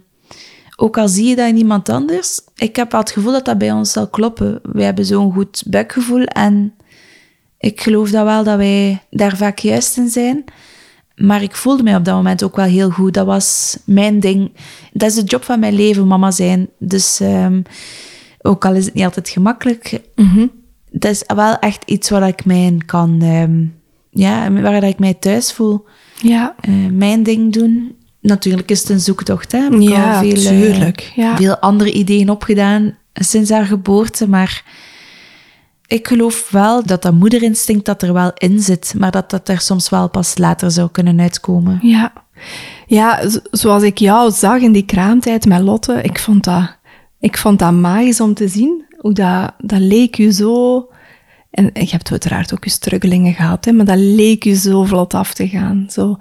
ook 0.76 0.98
al 0.98 1.08
zie 1.08 1.28
je 1.28 1.36
dat 1.36 1.48
in 1.48 1.56
iemand 1.56 1.88
anders, 1.88 2.40
ik 2.54 2.76
heb 2.76 2.92
wel 2.92 3.00
het 3.00 3.10
gevoel 3.10 3.32
dat 3.32 3.44
dat 3.44 3.58
bij 3.58 3.72
ons 3.72 3.92
zal 3.92 4.08
kloppen. 4.08 4.60
Wij 4.62 4.84
hebben 4.84 5.04
zo'n 5.04 5.32
goed 5.32 5.62
buikgevoel 5.66 6.24
en 6.24 6.74
ik 7.58 7.80
geloof 7.80 8.10
dat 8.10 8.24
wel 8.24 8.44
dat 8.44 8.56
wij 8.56 9.02
daar 9.10 9.36
vaak 9.36 9.58
juist 9.58 9.96
in 9.96 10.08
zijn. 10.08 10.44
Maar 11.16 11.42
ik 11.42 11.56
voelde 11.56 11.82
mij 11.82 11.96
op 11.96 12.04
dat 12.04 12.14
moment 12.14 12.42
ook 12.44 12.56
wel 12.56 12.64
heel 12.64 12.90
goed. 12.90 13.14
Dat 13.14 13.26
was 13.26 13.78
mijn 13.84 14.20
ding. 14.20 14.52
Dat 14.92 15.08
is 15.10 15.14
de 15.14 15.22
job 15.24 15.44
van 15.44 15.60
mijn 15.60 15.74
leven, 15.74 16.06
mama 16.06 16.30
zijn. 16.30 16.68
Dus 16.78 17.20
ehm, 17.20 17.62
ook 18.42 18.64
al 18.64 18.74
is 18.74 18.84
het 18.84 18.94
niet 18.94 19.04
altijd 19.04 19.28
gemakkelijk, 19.28 20.00
Mhm. 20.14 20.46
dat 20.90 21.10
is 21.10 21.22
wel 21.34 21.58
echt 21.58 21.82
iets 21.86 22.10
waar 22.10 22.28
ik 22.28 22.44
mij 22.44 22.64
in 22.64 22.84
kan... 22.84 23.18
ehm, 23.22 23.64
ja, 24.10 24.52
waar 24.52 24.82
ik 24.84 24.98
mij 24.98 25.14
thuis 25.14 25.52
voel. 25.52 25.84
Ja, 26.22 26.54
Eh, 26.60 26.72
mijn 26.92 27.22
ding 27.22 27.52
doen. 27.52 27.94
Natuurlijk 28.20 28.70
is 28.70 28.80
het 28.80 28.88
een 28.88 29.00
zoektocht, 29.00 29.52
hè. 29.52 29.58
Ik 29.66 29.72
heb 29.72 29.80
ja 29.80 30.20
veel, 30.20 30.50
eh. 30.50 30.92
Ja. 31.14 31.36
veel 31.36 31.56
andere 31.58 31.92
ideeën 31.92 32.30
opgedaan 32.30 32.96
sinds 33.12 33.50
haar 33.50 33.64
geboorte, 33.66 34.28
maar 34.28 34.64
ik 35.86 36.08
geloof 36.08 36.50
wel 36.50 36.82
dat 36.86 37.02
dat 37.02 37.12
moederinstinct 37.14 37.84
dat 37.84 38.02
er 38.02 38.12
wel 38.12 38.30
in 38.34 38.60
zit, 38.60 38.94
maar 38.98 39.10
dat 39.10 39.30
dat 39.30 39.48
er 39.48 39.60
soms 39.60 39.88
wel 39.88 40.08
pas 40.08 40.38
later 40.38 40.70
zou 40.70 40.90
kunnen 40.90 41.20
uitkomen. 41.20 41.78
Ja, 41.82 42.12
ja 42.86 43.28
zo- 43.28 43.38
zoals 43.50 43.82
ik 43.82 43.98
jou 43.98 44.30
zag 44.30 44.60
in 44.60 44.72
die 44.72 44.84
kraamtijd 44.84 45.46
met 45.46 45.60
Lotte, 45.60 46.02
ik 46.02 46.18
vond 46.18 46.44
dat, 46.44 46.76
ik 47.20 47.36
vond 47.38 47.58
dat 47.58 47.72
magisch 47.72 48.20
om 48.20 48.34
te 48.34 48.48
zien. 48.48 48.84
Hoe 48.96 49.12
dat, 49.12 49.52
dat 49.58 49.80
leek 49.80 50.18
u 50.18 50.30
zo... 50.32 50.88
En 51.50 51.70
je 51.72 51.88
hebt 51.90 52.10
uiteraard 52.10 52.54
ook 52.54 52.64
je 52.64 52.70
struggelingen 52.70 53.34
gehad, 53.34 53.64
hè, 53.64 53.72
maar 53.72 53.84
dat 53.86 53.98
leek 53.98 54.44
u 54.44 54.54
zo 54.54 54.84
vlot 54.84 55.14
af 55.14 55.34
te 55.34 55.48
gaan. 55.48 55.86
Zo, 55.90 56.16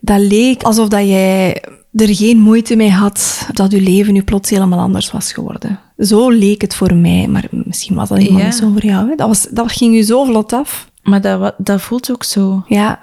dat 0.00 0.20
leek 0.20 0.62
alsof 0.62 0.88
dat 0.88 1.06
jij 1.06 1.62
er 1.92 2.14
geen 2.14 2.38
moeite 2.38 2.76
mee 2.76 2.90
had 2.90 3.48
dat 3.52 3.72
je 3.72 3.80
leven 3.80 4.12
nu 4.12 4.22
plots 4.22 4.50
helemaal 4.50 4.78
anders 4.78 5.10
was 5.10 5.32
geworden. 5.32 5.80
Zo 5.98 6.30
leek 6.30 6.60
het 6.60 6.74
voor 6.74 6.94
mij, 6.94 7.26
maar 7.28 7.44
misschien 7.50 7.94
was 7.96 8.08
dat 8.08 8.18
helemaal 8.18 8.40
Ja. 8.40 8.46
niet 8.46 8.54
zo 8.54 8.70
voor 8.72 8.84
jou. 8.84 9.08
Hè. 9.08 9.14
Dat, 9.14 9.28
was, 9.28 9.46
dat 9.50 9.72
ging 9.72 9.94
u 9.96 10.02
zo 10.02 10.24
vlot 10.24 10.52
af. 10.52 10.90
Maar 11.02 11.20
dat, 11.20 11.54
dat 11.58 11.80
voelt 11.80 12.10
ook 12.12 12.24
zo. 12.24 12.64
Ja, 12.66 12.98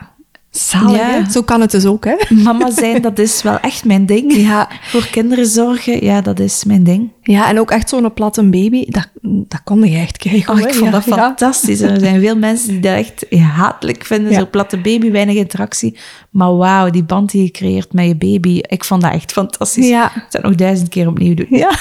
zalig, 0.50 0.96
Ja. 0.98 1.30
Zo 1.30 1.42
kan 1.42 1.62
het 1.62 1.72
dus 1.72 1.86
ook, 1.86 2.06
hè? 2.06 2.16
Mama 2.30 2.72
zijn, 2.72 3.02
dat 3.02 3.20
is 3.20 3.42
wel 3.42 3.60
echt 3.60 3.86
mijn 3.86 4.06
ding. 4.06 4.34
Ja. 4.48 4.70
Voor 4.82 5.08
kinderen 5.12 5.46
zorgen, 5.46 6.04
ja, 6.04 6.22
dat 6.22 6.40
is 6.40 6.64
mijn 6.64 6.84
ding. 6.84 7.12
Ja, 7.22 7.50
en 7.50 7.60
ook 7.60 7.72
echt 7.72 7.90
zo'n 7.90 8.14
platte 8.14 8.44
baby, 8.44 8.86
dat, 8.88 9.10
dat 9.22 9.62
kon 9.64 9.84
je 9.84 9.98
echt 9.98 10.18
krijgen. 10.18 10.54
Oh, 10.54 10.60
ik 10.60 10.74
vond 10.74 10.86
Ja, 10.86 10.92
dat 10.92 11.04
fantastisch. 11.04 11.82
Er 11.82 12.00
zijn 12.00 12.22
veel 12.22 12.38
mensen 12.38 12.68
die 12.70 12.80
dat 12.80 12.94
echt 12.94 13.26
hatelijk 13.40 14.06
vinden. 14.06 14.34
Zo'n 14.34 14.50
platte 14.50 14.78
baby, 14.78 15.12
weinig 15.12 15.36
interactie. 15.36 15.98
Maar 16.30 16.56
wauw, 16.58 16.90
die 16.90 17.04
band 17.04 17.32
die 17.32 17.44
je 17.44 17.52
creëert 17.52 17.94
met 17.94 18.06
je 18.08 18.16
baby. 18.16 18.60
Ik 18.62 18.84
vond 18.84 19.02
dat 19.02 19.12
echt 19.12 19.32
fantastisch. 19.32 19.88
Ja. 19.88 20.06
Ik 20.06 20.12
zou 20.12 20.26
het 20.30 20.44
nog 20.44 20.56
duizend 20.56 20.90
keer 20.90 21.08
opnieuw 21.08 21.34
doen. 21.34 21.48
Ja. 21.50 21.72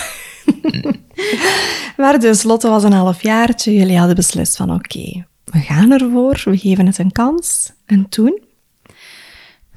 maar 1.97 2.21
dus, 2.21 2.43
Lotte 2.43 2.69
was 2.69 2.83
een 2.83 2.93
halfjaartje. 2.93 3.75
Jullie 3.75 3.99
hadden 3.99 4.17
beslist 4.17 4.57
van, 4.57 4.75
oké, 4.75 5.27
we 5.45 5.59
gaan 5.59 5.93
ervoor. 5.93 6.43
We 6.45 6.59
geven 6.59 6.87
het 6.87 6.99
een 6.99 7.13
kans. 7.13 7.73
En 7.87 8.09
toen? 8.09 8.43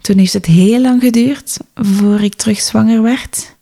Toen 0.01 0.17
heeft 0.17 0.33
het 0.33 0.45
heel 0.45 0.81
lang 0.81 1.01
geduurd 1.01 1.57
voor 1.75 2.21
ik 2.21 2.33
terug 2.33 2.59
zwanger 2.59 3.01
werd. 3.01 3.55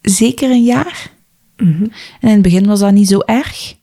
Zeker 0.00 0.50
een 0.50 0.64
jaar. 0.64 1.10
En 1.56 1.92
in 2.20 2.28
het 2.28 2.42
begin 2.42 2.66
was 2.66 2.80
dat 2.80 2.92
niet 2.92 3.08
zo 3.08 3.18
erg. 3.18 3.74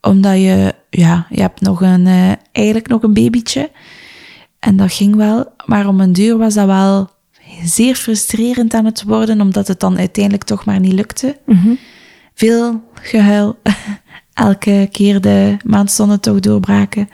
Omdat 0.00 0.34
je, 0.36 0.74
ja, 0.90 1.26
je 1.30 1.40
hebt 1.40 1.60
nog 1.60 1.80
een, 1.80 2.06
eh, 2.06 2.32
eigenlijk 2.52 2.88
nog 2.88 3.02
een 3.02 3.14
babytje. 3.14 3.70
En 4.58 4.76
dat 4.76 4.92
ging 4.92 5.16
wel. 5.16 5.52
Maar 5.64 5.86
om 5.86 6.00
een 6.00 6.12
duur 6.12 6.38
was 6.38 6.54
dat 6.54 6.66
wel 6.66 7.10
zeer 7.64 7.94
frustrerend 7.94 8.74
aan 8.74 8.84
het 8.84 9.02
worden, 9.02 9.40
omdat 9.40 9.68
het 9.68 9.80
dan 9.80 9.98
uiteindelijk 9.98 10.44
toch 10.44 10.64
maar 10.64 10.80
niet 10.80 10.92
lukte. 10.92 11.36
Veel 12.34 12.82
gehuil. 12.94 13.58
Elke 14.32 14.88
keer 14.92 15.20
de 15.20 15.56
maandstonden 15.64 16.20
toch 16.20 16.40
doorbraken. 16.40 17.08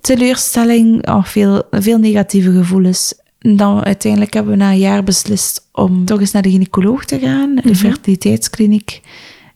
Teleurstelling, 0.00 1.08
oh, 1.08 1.24
veel, 1.24 1.62
veel 1.70 1.98
negatieve 1.98 2.52
gevoelens. 2.52 3.14
En 3.38 3.56
Dan 3.56 3.84
uiteindelijk 3.84 4.32
hebben 4.32 4.52
we 4.52 4.58
na 4.58 4.70
een 4.70 4.78
jaar 4.78 5.04
beslist 5.04 5.68
om 5.72 6.04
toch 6.04 6.20
eens 6.20 6.32
naar 6.32 6.42
de 6.42 6.50
gynaecoloog 6.50 7.04
te 7.04 7.18
gaan, 7.18 7.54
de 7.54 7.74
fertiliteitskliniek. 7.74 9.00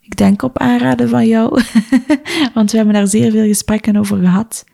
Ik 0.01 0.17
denk 0.17 0.43
op 0.43 0.59
aanraden 0.59 1.09
van 1.09 1.27
jou, 1.27 1.63
want 2.55 2.71
we 2.71 2.77
hebben 2.77 2.95
daar 2.95 3.07
zeer 3.07 3.31
veel 3.31 3.47
gesprekken 3.47 3.97
over 3.97 4.19
gehad. 4.19 4.65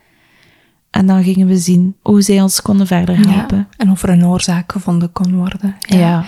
En 0.90 1.06
dan 1.06 1.22
gingen 1.22 1.46
we 1.46 1.56
zien 1.56 1.96
hoe 2.02 2.22
zij 2.22 2.42
ons 2.42 2.62
konden 2.62 2.86
verder 2.86 3.16
helpen. 3.28 3.56
Ja, 3.56 3.68
en 3.76 3.90
of 3.90 4.02
er 4.02 4.08
een 4.08 4.26
oorzaak 4.26 4.72
gevonden 4.72 5.12
kon 5.12 5.36
worden. 5.36 5.76
Ja. 5.80 6.24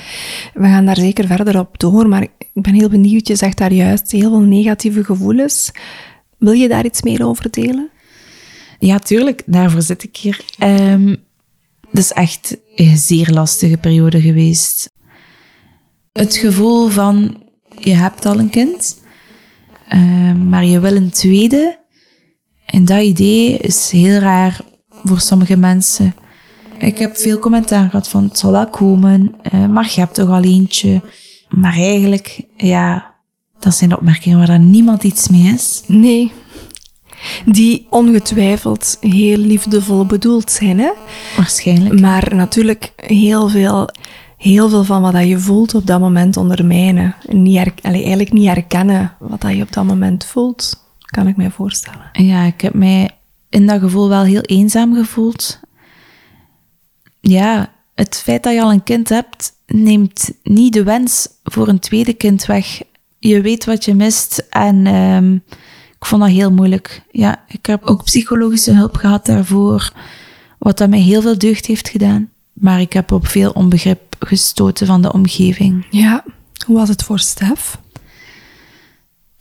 We 0.54 0.66
gaan 0.66 0.86
daar 0.86 0.96
zeker 0.96 1.26
verder 1.26 1.58
op 1.58 1.78
door, 1.78 2.08
maar 2.08 2.22
ik 2.22 2.62
ben 2.62 2.74
heel 2.74 2.88
benieuwd. 2.88 3.26
Je 3.26 3.36
zegt 3.36 3.58
daar 3.58 3.72
juist 3.72 4.10
heel 4.10 4.30
veel 4.30 4.40
negatieve 4.40 5.04
gevoelens. 5.04 5.70
Wil 6.38 6.52
je 6.52 6.68
daar 6.68 6.84
iets 6.84 7.02
meer 7.02 7.26
over 7.26 7.50
delen? 7.50 7.90
Ja, 8.78 8.98
tuurlijk. 8.98 9.42
Daarvoor 9.46 9.82
zit 9.82 10.02
ik 10.02 10.16
hier. 10.16 10.44
Ehm 10.58 11.14
het 11.92 12.00
is 12.00 12.12
echt 12.12 12.56
een 12.74 12.96
zeer 12.96 13.30
lastige 13.30 13.76
periode 13.76 14.20
geweest. 14.20 14.90
Het 16.12 16.36
gevoel 16.36 16.88
van, 16.88 17.42
je 17.78 17.94
hebt 17.94 18.26
al 18.26 18.38
een 18.38 18.50
kind, 18.50 19.02
ehm, 19.88 20.48
maar 20.48 20.64
je 20.64 20.80
wil 20.80 20.96
een 20.96 21.10
tweede. 21.10 21.80
En 22.72 22.84
dat 22.84 23.02
idee 23.02 23.56
is 23.58 23.90
heel 23.90 24.18
raar 24.18 24.60
voor 25.04 25.20
sommige 25.20 25.56
mensen. 25.56 26.14
Ik 26.78 26.98
heb 26.98 27.16
veel 27.16 27.38
commentaar 27.38 27.90
gehad 27.90 28.08
van, 28.08 28.24
het 28.24 28.38
zal 28.38 28.52
wel 28.52 28.66
komen, 28.66 29.34
maar 29.70 29.90
je 29.94 30.00
hebt 30.00 30.14
toch 30.14 30.28
al 30.28 30.42
eentje. 30.42 31.00
Maar 31.48 31.72
eigenlijk, 31.72 32.40
ja, 32.56 33.14
dat 33.58 33.74
zijn 33.74 33.96
opmerkingen 33.96 34.38
waar 34.38 34.46
dan 34.46 34.70
niemand 34.70 35.04
iets 35.04 35.28
mee 35.28 35.52
is. 35.52 35.82
Nee. 35.86 36.32
Die 37.44 37.86
ongetwijfeld 37.90 38.96
heel 39.00 39.36
liefdevol 39.36 40.06
bedoeld 40.06 40.50
zijn, 40.50 40.78
hè? 40.78 40.90
Waarschijnlijk. 41.36 42.00
Maar 42.00 42.34
natuurlijk 42.34 42.92
heel 42.96 43.48
veel, 43.48 43.88
heel 44.36 44.68
veel 44.68 44.84
van 44.84 45.02
wat 45.02 45.12
dat 45.12 45.28
je 45.28 45.38
voelt 45.38 45.74
op 45.74 45.86
dat 45.86 46.00
moment 46.00 46.36
ondermijnen. 46.36 47.14
En 47.28 47.42
niet 47.42 47.72
allee, 47.82 48.00
eigenlijk 48.00 48.32
niet 48.32 48.46
herkennen 48.46 49.16
wat 49.18 49.40
dat 49.40 49.56
je 49.56 49.62
op 49.62 49.72
dat 49.72 49.84
moment 49.84 50.24
voelt, 50.24 50.81
kan 51.12 51.26
ik 51.26 51.36
mij 51.36 51.50
voorstellen. 51.50 52.08
Ja, 52.12 52.42
ik 52.42 52.60
heb 52.60 52.74
mij 52.74 53.10
in 53.48 53.66
dat 53.66 53.80
gevoel 53.80 54.08
wel 54.08 54.22
heel 54.22 54.40
eenzaam 54.40 54.94
gevoeld. 54.94 55.60
Ja, 57.20 57.72
het 57.94 58.16
feit 58.24 58.42
dat 58.42 58.52
je 58.52 58.62
al 58.62 58.72
een 58.72 58.82
kind 58.82 59.08
hebt, 59.08 59.52
neemt 59.66 60.30
niet 60.42 60.72
de 60.72 60.82
wens 60.82 61.28
voor 61.44 61.68
een 61.68 61.78
tweede 61.78 62.12
kind 62.12 62.46
weg. 62.46 62.82
Je 63.18 63.40
weet 63.40 63.64
wat 63.64 63.84
je 63.84 63.94
mist 63.94 64.46
en 64.50 64.86
ehm, 64.86 65.34
ik 65.98 66.06
vond 66.06 66.22
dat 66.22 66.30
heel 66.30 66.52
moeilijk. 66.52 67.02
Ja, 67.10 67.44
ik 67.48 67.66
heb 67.66 67.84
ook 67.84 68.04
psychologische 68.04 68.72
hulp 68.72 68.96
gehad 68.96 69.26
daarvoor, 69.26 69.92
wat 70.58 70.78
dat 70.78 70.88
mij 70.88 70.98
heel 70.98 71.22
veel 71.22 71.38
deugd 71.38 71.66
heeft 71.66 71.88
gedaan. 71.88 72.30
Maar 72.52 72.80
ik 72.80 72.92
heb 72.92 73.12
op 73.12 73.26
veel 73.26 73.50
onbegrip 73.50 74.16
gestoten 74.18 74.86
van 74.86 75.02
de 75.02 75.12
omgeving. 75.12 75.86
Ja. 75.90 76.24
Hoe 76.66 76.76
was 76.76 76.88
het 76.88 77.02
voor 77.02 77.18
Stef? 77.18 77.78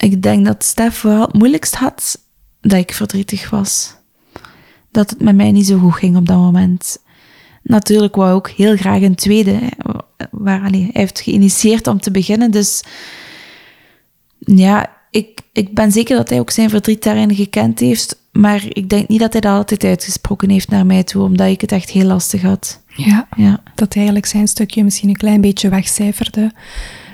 Ik 0.01 0.21
denk 0.21 0.45
dat 0.45 0.63
Stef 0.63 1.01
wel 1.01 1.21
het 1.21 1.33
moeilijkst 1.33 1.75
had 1.75 2.19
dat 2.61 2.79
ik 2.79 2.93
verdrietig 2.93 3.49
was. 3.49 3.95
Dat 4.91 5.09
het 5.09 5.21
met 5.21 5.35
mij 5.35 5.51
niet 5.51 5.65
zo 5.65 5.77
goed 5.77 5.93
ging 5.95 6.17
op 6.17 6.27
dat 6.27 6.37
moment. 6.37 6.97
Natuurlijk 7.63 8.15
wou 8.15 8.29
ik 8.29 8.35
ook 8.35 8.49
heel 8.49 8.75
graag 8.75 9.01
een 9.01 9.15
tweede. 9.15 9.59
Waar, 10.31 10.63
allee, 10.63 10.81
hij 10.81 11.01
heeft 11.01 11.19
geïnitieerd 11.19 11.87
om 11.87 11.99
te 11.99 12.11
beginnen. 12.11 12.51
Dus 12.51 12.83
ja, 14.39 14.97
ik, 15.11 15.39
ik 15.53 15.73
ben 15.73 15.91
zeker 15.91 16.15
dat 16.15 16.29
hij 16.29 16.39
ook 16.39 16.51
zijn 16.51 16.69
verdriet 16.69 17.03
daarin 17.03 17.35
gekend 17.35 17.79
heeft. 17.79 18.20
Maar 18.31 18.63
ik 18.67 18.89
denk 18.89 19.07
niet 19.07 19.19
dat 19.19 19.31
hij 19.31 19.41
dat 19.41 19.51
altijd 19.53 19.83
uitgesproken 19.83 20.49
heeft 20.49 20.69
naar 20.69 20.85
mij 20.85 21.03
toe. 21.03 21.23
Omdat 21.23 21.47
ik 21.47 21.61
het 21.61 21.71
echt 21.71 21.89
heel 21.89 22.05
lastig 22.05 22.41
had. 22.41 22.83
Ja. 22.95 23.27
Ja, 23.35 23.63
Dat 23.75 23.95
eigenlijk 23.95 24.25
zijn 24.25 24.47
stukje 24.47 24.83
misschien 24.83 25.09
een 25.09 25.15
klein 25.17 25.41
beetje 25.41 25.69
wegcijferde 25.69 26.51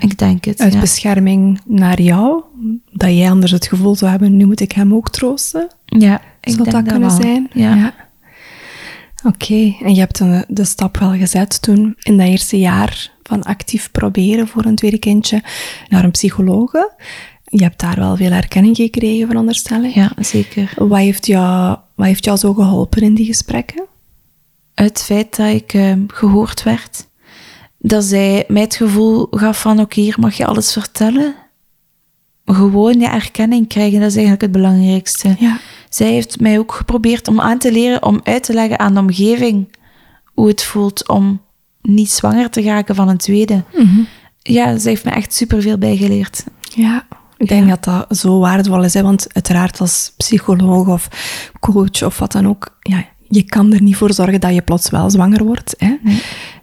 ik 0.00 0.18
denk 0.18 0.44
het. 0.44 0.60
uit 0.60 0.72
ja. 0.72 0.80
bescherming 0.80 1.60
naar 1.64 2.00
jou. 2.00 2.42
Dat 2.92 3.10
jij 3.16 3.30
anders 3.30 3.52
het 3.52 3.66
gevoel 3.66 3.94
zou 3.94 4.10
hebben, 4.10 4.36
nu 4.36 4.46
moet 4.46 4.60
ik 4.60 4.72
hem 4.72 4.94
ook 4.94 5.10
troosten. 5.10 5.68
ja, 5.84 6.20
ik 6.40 6.52
Zou 6.52 6.62
denk 6.62 6.76
dat 6.76 6.92
kunnen 6.92 7.08
wel. 7.08 7.20
zijn? 7.20 7.50
Ja. 7.52 7.94
Oké, 9.24 9.74
en 9.82 9.94
je 9.94 9.98
hebt 10.00 10.18
de, 10.18 10.44
de 10.48 10.64
stap 10.64 10.98
wel 10.98 11.12
gezet 11.12 11.62
toen 11.62 11.94
in 11.98 12.16
dat 12.16 12.26
eerste 12.26 12.58
jaar 12.58 13.10
van 13.22 13.42
actief 13.42 13.90
proberen 13.90 14.48
voor 14.48 14.64
een 14.64 14.74
tweede 14.74 14.98
kindje 14.98 15.42
naar 15.88 16.04
een 16.04 16.10
psychologe. 16.10 16.92
Je 17.50 17.62
hebt 17.62 17.80
daar 17.80 17.96
wel 17.98 18.16
veel 18.16 18.30
erkenning 18.30 18.76
gekregen, 18.76 19.26
veronderstel 19.26 19.82
ik. 19.82 19.94
ja, 19.94 20.12
zeker. 20.18 20.72
Wat, 20.76 20.98
heeft 20.98 21.26
jou, 21.26 21.76
wat 21.94 22.06
heeft 22.06 22.24
jou 22.24 22.38
zo 22.38 22.54
geholpen 22.54 23.02
in 23.02 23.14
die 23.14 23.26
gesprekken? 23.26 23.84
Het 24.74 25.02
feit 25.02 25.36
dat 25.36 25.48
ik 25.48 25.74
ehm, 25.74 26.02
gehoord 26.06 26.62
werd. 26.62 27.06
dat 27.78 28.04
zij 28.04 28.44
mij 28.48 28.62
het 28.62 28.76
gevoel 28.76 29.26
gaf 29.30 29.60
van 29.60 29.80
oké, 29.80 30.00
hier 30.00 30.16
mag 30.20 30.36
je 30.36 30.46
alles 30.46 30.72
vertellen. 30.72 31.34
Gewoon 32.44 33.00
je 33.00 33.06
erkenning 33.06 33.68
krijgen, 33.68 34.00
dat 34.00 34.08
is 34.08 34.14
eigenlijk 34.16 34.42
het 34.42 34.52
belangrijkste. 34.52 35.36
Ja. 35.38 35.58
Zij 35.88 36.12
heeft 36.12 36.40
mij 36.40 36.58
ook 36.58 36.72
geprobeerd 36.72 37.28
om 37.28 37.40
aan 37.40 37.58
te 37.58 37.72
leren, 37.72 38.02
om 38.02 38.20
uit 38.24 38.42
te 38.42 38.54
leggen 38.54 38.78
aan 38.78 38.94
de 38.94 39.00
omgeving 39.00 39.68
hoe 40.24 40.48
het 40.48 40.64
voelt 40.64 41.08
om 41.08 41.40
niet 41.82 42.10
zwanger 42.10 42.50
te 42.50 42.62
raken 42.62 42.94
van 42.94 43.08
een 43.08 43.16
tweede. 43.16 43.64
Mhm. 43.74 44.00
Ja, 44.42 44.78
zij 44.78 44.90
heeft 44.90 45.04
me 45.04 45.10
echt 45.10 45.34
superveel 45.34 45.78
bijgeleerd. 45.78 46.44
Ja, 46.74 47.06
ik 47.38 47.48
denk 47.48 47.68
dat 47.68 47.84
dat 47.84 48.18
zo 48.18 48.38
waardevol 48.38 48.82
is. 48.84 48.94
Hè? 48.94 49.02
Want 49.02 49.26
uiteraard 49.34 49.80
als 49.80 50.12
psycholoog 50.16 50.86
of 50.88 51.08
coach 51.60 52.02
of 52.02 52.18
wat 52.18 52.32
dan 52.32 52.46
ook, 52.48 52.76
ja, 52.80 53.04
je 53.28 53.42
kan 53.42 53.72
er 53.72 53.82
niet 53.82 53.96
voor 53.96 54.12
zorgen 54.12 54.40
dat 54.40 54.54
je 54.54 54.62
plots 54.62 54.90
wel 54.90 55.10
zwanger 55.10 55.44
wordt. 55.44 55.74
Hè? 55.78 55.96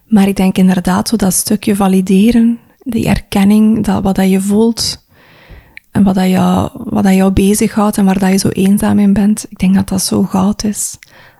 Maar 0.08 0.28
ik 0.28 0.36
denk 0.36 0.58
inderdaad, 0.58 1.08
zo 1.08 1.16
dat 1.16 1.34
stukje 1.34 1.76
valideren, 1.76 2.60
die 2.80 3.08
erkenning, 3.08 3.84
dat, 3.86 4.04
wat 4.04 4.16
dat 4.16 4.30
je 4.30 4.42
voelt 4.42 5.06
en 5.92 6.04
wat, 6.04 6.16
dat 6.16 6.30
jou, 6.30 6.70
wat 6.74 7.04
dat 7.04 7.14
jou 7.14 7.32
bezighoudt 7.32 7.98
en 7.98 8.06
waar 8.06 8.20
dat 8.20 8.30
je 8.32 8.38
zo 8.38 8.48
eenzaam 8.50 9.00
in 9.00 9.14
bent, 9.14 9.46
ik 9.50 9.58
denk 9.60 9.76
dat 9.76 9.88
dat 9.90 10.02
zo 10.04 10.24
goud 10.24 10.64
is. 10.64 10.98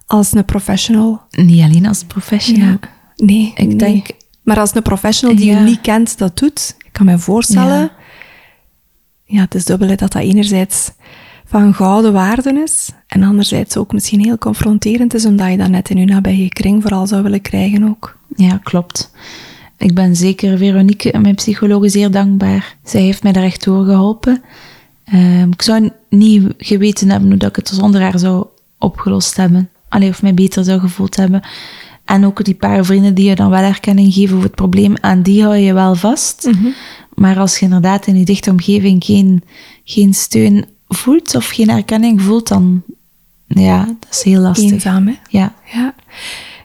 Als 0.08 0.34
een 0.34 0.46
professional. 0.46 1.22
Niet 1.30 1.62
alleen 1.64 1.86
als 1.88 2.04
professional. 2.04 2.68
Ja. 2.68 2.80
Nee, 3.16 3.52
Ik 3.56 3.68
nee. 3.68 3.76
denk- 3.76 4.08
Maar 4.44 4.60
als 4.60 4.76
een 4.76 4.82
professional 4.82 5.36
die 5.36 5.46
Ja. 5.46 5.58
je 5.58 5.64
niet 5.64 5.82
kent 5.82 6.18
dat 6.18 6.38
doet, 6.38 6.76
ik 6.86 6.90
kan 6.92 7.06
me 7.06 7.18
voorstellen... 7.20 7.92
Ja. 9.26 9.42
Het 9.42 9.56
is 9.56 9.66
dubbel 9.66 9.88
dat 9.88 10.00
dat 10.00 10.16
enerzijds 10.16 10.92
van 11.46 11.74
gouden 11.74 12.14
waarde 12.14 12.62
is 12.64 12.90
en 13.08 13.24
anderzijds 13.24 13.78
ook 13.78 13.94
misschien 13.94 14.24
heel 14.24 14.38
confronterend 14.38 15.14
is, 15.14 15.26
omdat 15.26 15.52
je 15.52 15.58
dat 15.58 15.70
net 15.70 15.90
in 15.90 15.98
je 15.98 16.06
nabije 16.06 16.50
kring 16.50 16.82
vooral 16.82 17.08
zou 17.08 17.24
willen 17.24 17.42
krijgen 17.42 17.90
ook. 17.90 18.18
Ja, 18.36 18.60
klopt. 18.64 19.12
Ik 19.78 19.94
ben 19.94 20.16
zeker 20.16 20.58
Veronique, 20.58 21.20
mijn 21.20 21.36
psycholoog, 21.36 21.92
zeer 21.92 22.12
dankbaar. 22.12 22.76
Zij 22.84 23.02
heeft 23.02 23.24
mij 23.24 23.32
daar 23.32 23.44
echt 23.44 23.64
door 23.64 23.86
geholpen. 23.86 24.44
Ehm, 25.06 25.50
ik 25.50 25.62
zou 25.62 25.90
niet 26.10 26.54
geweten 26.58 27.10
hebben 27.10 27.30
hoe 27.30 27.38
dat 27.38 27.50
ik 27.50 27.56
het 27.56 27.68
zonder 27.68 28.02
haar 28.02 28.20
zou 28.20 28.46
opgelost 28.80 29.38
hebben. 29.38 29.70
Alleen 29.90 30.10
of 30.10 30.22
mij 30.22 30.34
beter 30.34 30.64
zou 30.64 30.80
gevoeld 30.80 31.16
hebben. 31.16 31.42
En 32.06 32.26
ook 32.26 32.44
die 32.44 32.56
paar 32.56 32.86
vrienden 32.86 33.14
die 33.14 33.30
je 33.30 33.36
dan 33.36 33.50
wel 33.50 33.62
erkenning 33.62 34.14
geven 34.14 34.34
over 34.36 34.48
het 34.48 34.56
probleem, 34.56 34.96
aan 35.02 35.22
die 35.22 35.44
hou 35.44 35.56
je 35.56 35.74
wel 35.74 35.96
vast. 35.96 36.50
Maar 37.16 37.38
als 37.40 37.58
je 37.58 37.66
inderdaad 37.66 38.08
in 38.08 38.18
je 38.18 38.26
dichte 38.26 38.52
omgeving 38.52 39.04
geen, 39.04 39.44
geen 39.84 40.14
steun 40.14 40.66
voelt 40.88 41.36
of 41.36 41.48
geen 41.48 41.70
erkenning 41.70 42.22
voelt, 42.22 42.48
dan 42.48 42.84
ja, 43.48 43.86
dat 43.86 44.12
is 44.12 44.24
heel 44.24 44.42
lastig. 44.42 44.72
Eenzaam, 44.72 45.08
hè? 45.08 45.14
Ja. 45.30 45.54
Ja. 45.74 45.96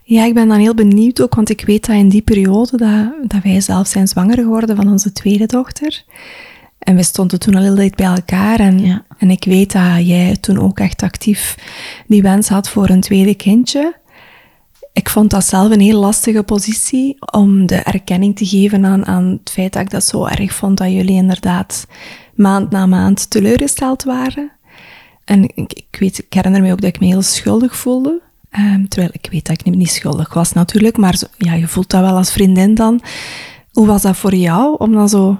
ja, 0.04 0.24
ik 0.24 0.34
ben 0.34 0.48
dan 0.48 0.58
heel 0.58 0.74
benieuwd 0.74 1.22
ook, 1.22 1.34
want 1.34 1.50
ik 1.50 1.60
weet 1.66 1.86
dat 1.86 1.96
in 1.96 2.08
die 2.08 2.22
periode 2.22 2.76
dat, 2.76 3.30
dat 3.30 3.42
wij 3.42 3.60
zelf 3.60 3.86
zijn 3.86 4.08
zwanger 4.08 4.36
geworden 4.36 4.76
van 4.76 4.88
onze 4.90 5.12
tweede 5.12 5.46
dochter. 5.46 6.04
En 6.78 6.96
we 6.96 7.02
stonden 7.02 7.38
toen 7.40 7.54
al 7.54 7.62
heel 7.62 7.74
dicht 7.74 7.94
bij 7.96 8.06
elkaar. 8.06 8.60
En, 8.60 8.78
Ja. 8.84 9.04
en 9.18 9.30
ik 9.30 9.44
weet 9.44 9.72
dat 9.72 10.06
jij 10.06 10.36
toen 10.36 10.58
ook 10.58 10.78
echt 10.78 11.02
actief 11.02 11.56
die 12.06 12.22
wens 12.22 12.48
had 12.48 12.68
voor 12.68 12.88
een 12.88 13.00
tweede 13.00 13.34
kindje. 13.34 13.94
Ik 14.92 15.08
vond 15.08 15.30
dat 15.30 15.44
zelf 15.44 15.70
een 15.70 15.80
heel 15.80 16.00
lastige 16.00 16.42
positie 16.42 17.16
om 17.32 17.66
de 17.66 17.76
erkenning 17.76 18.36
te 18.36 18.46
geven 18.46 18.84
aan, 18.84 19.06
aan 19.06 19.24
het 19.24 19.50
feit 19.50 19.72
dat 19.72 19.82
ik 19.82 19.90
dat 19.90 20.04
zo 20.04 20.26
erg 20.26 20.52
vond 20.52 20.78
dat 20.78 20.90
jullie 20.90 21.16
inderdaad 21.16 21.86
maand 22.34 22.70
na 22.70 22.86
maand 22.86 23.30
teleurgesteld 23.30 24.04
waren. 24.04 24.52
En 25.24 25.42
ik, 25.54 25.96
weet, 25.98 26.18
ik 26.18 26.32
herinner 26.32 26.62
me 26.62 26.72
ook 26.72 26.80
dat 26.80 26.94
ik 26.94 27.00
me 27.00 27.06
heel 27.06 27.22
schuldig 27.22 27.76
voelde. 27.76 28.20
Ehm, 28.50 28.86
terwijl 28.86 29.12
ik 29.12 29.28
weet 29.30 29.46
dat 29.46 29.60
ik 29.60 29.74
niet, 29.74 29.90
schuldig 29.90 30.34
was 30.34 30.52
natuurlijk, 30.52 30.96
maar 30.96 31.20
ja, 31.38 31.54
je 31.54 31.68
voelt 31.68 31.90
dat 31.90 32.00
wel 32.00 32.16
als 32.16 32.32
vriendin 32.32 32.74
dan. 32.74 33.00
Hoe 33.72 33.86
was 33.86 34.02
dat 34.02 34.16
voor 34.16 34.34
jou 34.34 34.76
om 34.78 34.92
dan 34.92 35.08
zo 35.08 35.38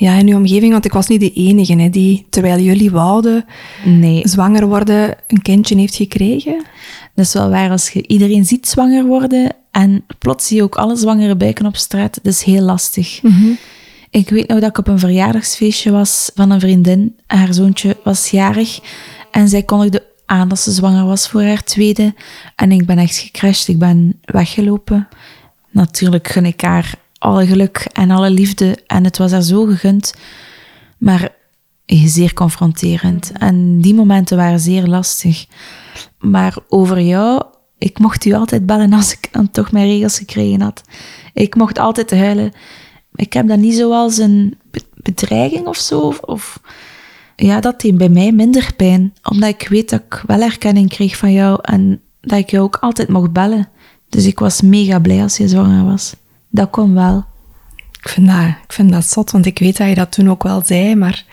ja, 0.00 0.14
in 0.14 0.26
je 0.26 0.34
omgeving, 0.34 0.72
want 0.72 0.84
ik 0.84 0.92
was 0.92 1.06
niet 1.06 1.20
de 1.20 1.32
enige 1.32 1.74
hè, 1.74 1.90
die, 1.90 2.26
terwijl 2.30 2.58
jullie 2.58 2.90
wouden 2.90 3.44
Nee, 3.84 4.28
zwanger 4.28 4.66
worden, 4.66 5.16
een 5.26 5.42
kindje 5.42 5.76
heeft 5.76 5.94
gekregen? 5.94 6.64
Dat 7.14 7.26
is 7.26 7.32
wel 7.32 7.50
waar 7.50 7.70
als 7.70 7.90
je 7.90 8.06
iedereen 8.06 8.44
ziet 8.44 8.68
zwanger 8.68 9.04
worden 9.04 9.54
en 9.70 10.04
plots 10.18 10.46
zie 10.46 10.56
je 10.56 10.62
ook 10.62 10.76
alle 10.76 10.96
zwangere 10.96 11.36
buiken 11.36 11.66
op 11.66 11.76
straat. 11.76 12.18
Dat 12.22 12.32
is 12.32 12.42
heel 12.42 12.62
lastig. 12.62 13.20
Ik 14.10 14.28
weet 14.28 14.48
nog 14.48 14.60
dat 14.60 14.68
ik 14.68 14.78
op 14.78 14.88
een 14.88 14.98
verjaardagsfeestje 14.98 15.90
was 15.90 16.30
van 16.34 16.50
een 16.50 16.60
vriendin. 16.60 17.16
Haar 17.26 17.54
zoontje 17.54 17.96
was 18.04 18.30
jarig 18.30 18.78
en 19.30 19.48
zij 19.48 19.62
kondigde 19.62 20.06
aan 20.26 20.48
dat 20.48 20.58
ze 20.58 20.70
zwanger 20.70 21.04
was 21.04 21.28
voor 21.28 21.42
haar 21.42 21.62
tweede. 21.62 22.14
En 22.56 22.72
ik 22.72 22.86
ben 22.86 22.98
echt 22.98 23.16
gecrashed. 23.16 23.68
Ik 23.68 23.78
ben 23.78 24.20
weggelopen. 24.24 25.08
Natuurlijk 25.70 26.28
gun 26.28 26.46
ik 26.46 26.60
haar 26.60 26.94
alle 27.18 27.46
geluk 27.46 27.76
en 27.92 28.10
alle 28.10 28.30
liefde 28.30 28.78
en 28.86 29.04
het 29.04 29.18
was 29.18 29.30
haar 29.32 29.42
zo 29.42 29.64
gegund. 29.64 30.14
Maar 30.98 31.36
zeer 31.86 32.34
confronterend. 32.34 33.32
En 33.38 33.80
die 33.80 33.94
momenten 33.94 34.36
waren 34.36 34.60
zeer 34.60 34.86
lastig. 34.86 35.46
Maar 36.18 36.56
over 36.68 37.00
jou, 37.00 37.42
ik 37.78 37.98
mocht 37.98 38.24
u 38.24 38.32
altijd 38.32 38.66
bellen 38.66 38.92
als 38.92 39.12
ik 39.12 39.28
dan 39.32 39.50
toch 39.50 39.72
mijn 39.72 39.86
regels 39.86 40.18
gekregen 40.18 40.60
had. 40.60 40.82
Ik 41.34 41.54
mocht 41.54 41.78
altijd 41.78 42.10
huilen. 42.10 42.52
Ik 43.14 43.32
heb 43.32 43.48
dat 43.48 43.58
niet 43.58 43.74
zoals 43.74 44.18
een 44.18 44.58
be- 44.70 44.82
bedreiging 44.94 45.66
of 45.66 45.76
zo. 45.76 46.00
Of, 46.00 46.18
of- 46.20 46.60
ja, 47.36 47.60
dat 47.60 47.80
deed 47.80 47.98
bij 47.98 48.08
mij 48.08 48.32
minder 48.32 48.72
pijn. 48.76 49.14
Omdat 49.30 49.48
ik 49.48 49.68
weet 49.68 49.90
dat 49.90 50.02
ik 50.08 50.22
wel 50.26 50.40
erkenning 50.40 50.88
kreeg 50.88 51.16
van 51.16 51.32
jou 51.32 51.58
en 51.62 52.00
dat 52.20 52.38
ik 52.38 52.50
jou 52.50 52.64
ook 52.64 52.76
altijd 52.76 53.08
mocht 53.08 53.32
bellen. 53.32 53.68
Dus 54.08 54.26
ik 54.26 54.38
was 54.38 54.60
mega 54.60 54.98
blij 54.98 55.22
als 55.22 55.36
je 55.36 55.48
zwanger 55.48 55.84
was. 55.84 56.14
Dat 56.48 56.70
kon 56.70 56.94
wel. 56.94 57.24
Ik 58.00 58.08
vind, 58.08 58.26
dat, 58.26 58.46
ik 58.64 58.72
vind 58.72 58.92
dat 58.92 59.04
zot, 59.04 59.30
want 59.30 59.46
ik 59.46 59.58
weet 59.58 59.76
dat 59.76 59.88
je 59.88 59.94
dat 59.94 60.12
toen 60.12 60.30
ook 60.30 60.42
wel 60.42 60.62
zei, 60.64 60.94
maar 60.94 61.24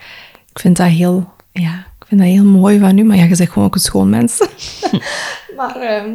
ik 0.52 0.58
vind 0.58 0.76
dat 0.76 0.88
heel, 0.88 1.32
ja, 1.52 1.86
ik 1.98 2.06
vind 2.06 2.20
dat 2.20 2.30
heel 2.30 2.44
mooi 2.44 2.78
van 2.78 2.98
u. 2.98 3.04
Maar 3.04 3.16
ja, 3.16 3.24
je 3.24 3.34
zegt 3.34 3.52
gewoon 3.52 3.68
ook 3.68 3.74
een 3.74 3.80
schoon 3.80 4.10
mens. 4.10 4.38
maar 5.56 5.76
ehm, 5.76 6.10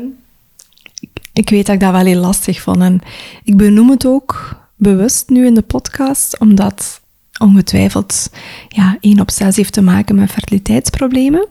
ik, 0.99 1.09
ik 1.33 1.49
weet 1.49 1.65
dat 1.65 1.75
ik 1.75 1.81
dat 1.81 1.91
wel 1.91 2.05
heel 2.05 2.19
lastig 2.19 2.61
vond. 2.61 2.81
En 2.81 3.01
ik 3.43 3.57
benoem 3.57 3.89
het 3.89 4.05
ook 4.05 4.59
bewust 4.75 5.29
nu 5.29 5.45
in 5.45 5.53
de 5.53 5.61
podcast, 5.61 6.39
omdat 6.39 7.01
ongetwijfeld 7.39 8.29
ja, 8.67 8.97
1 8.99 9.19
op 9.19 9.31
6 9.31 9.55
heeft 9.55 9.73
te 9.73 9.81
maken 9.81 10.15
met 10.15 10.31
fertiliteitsproblemen. 10.31 11.47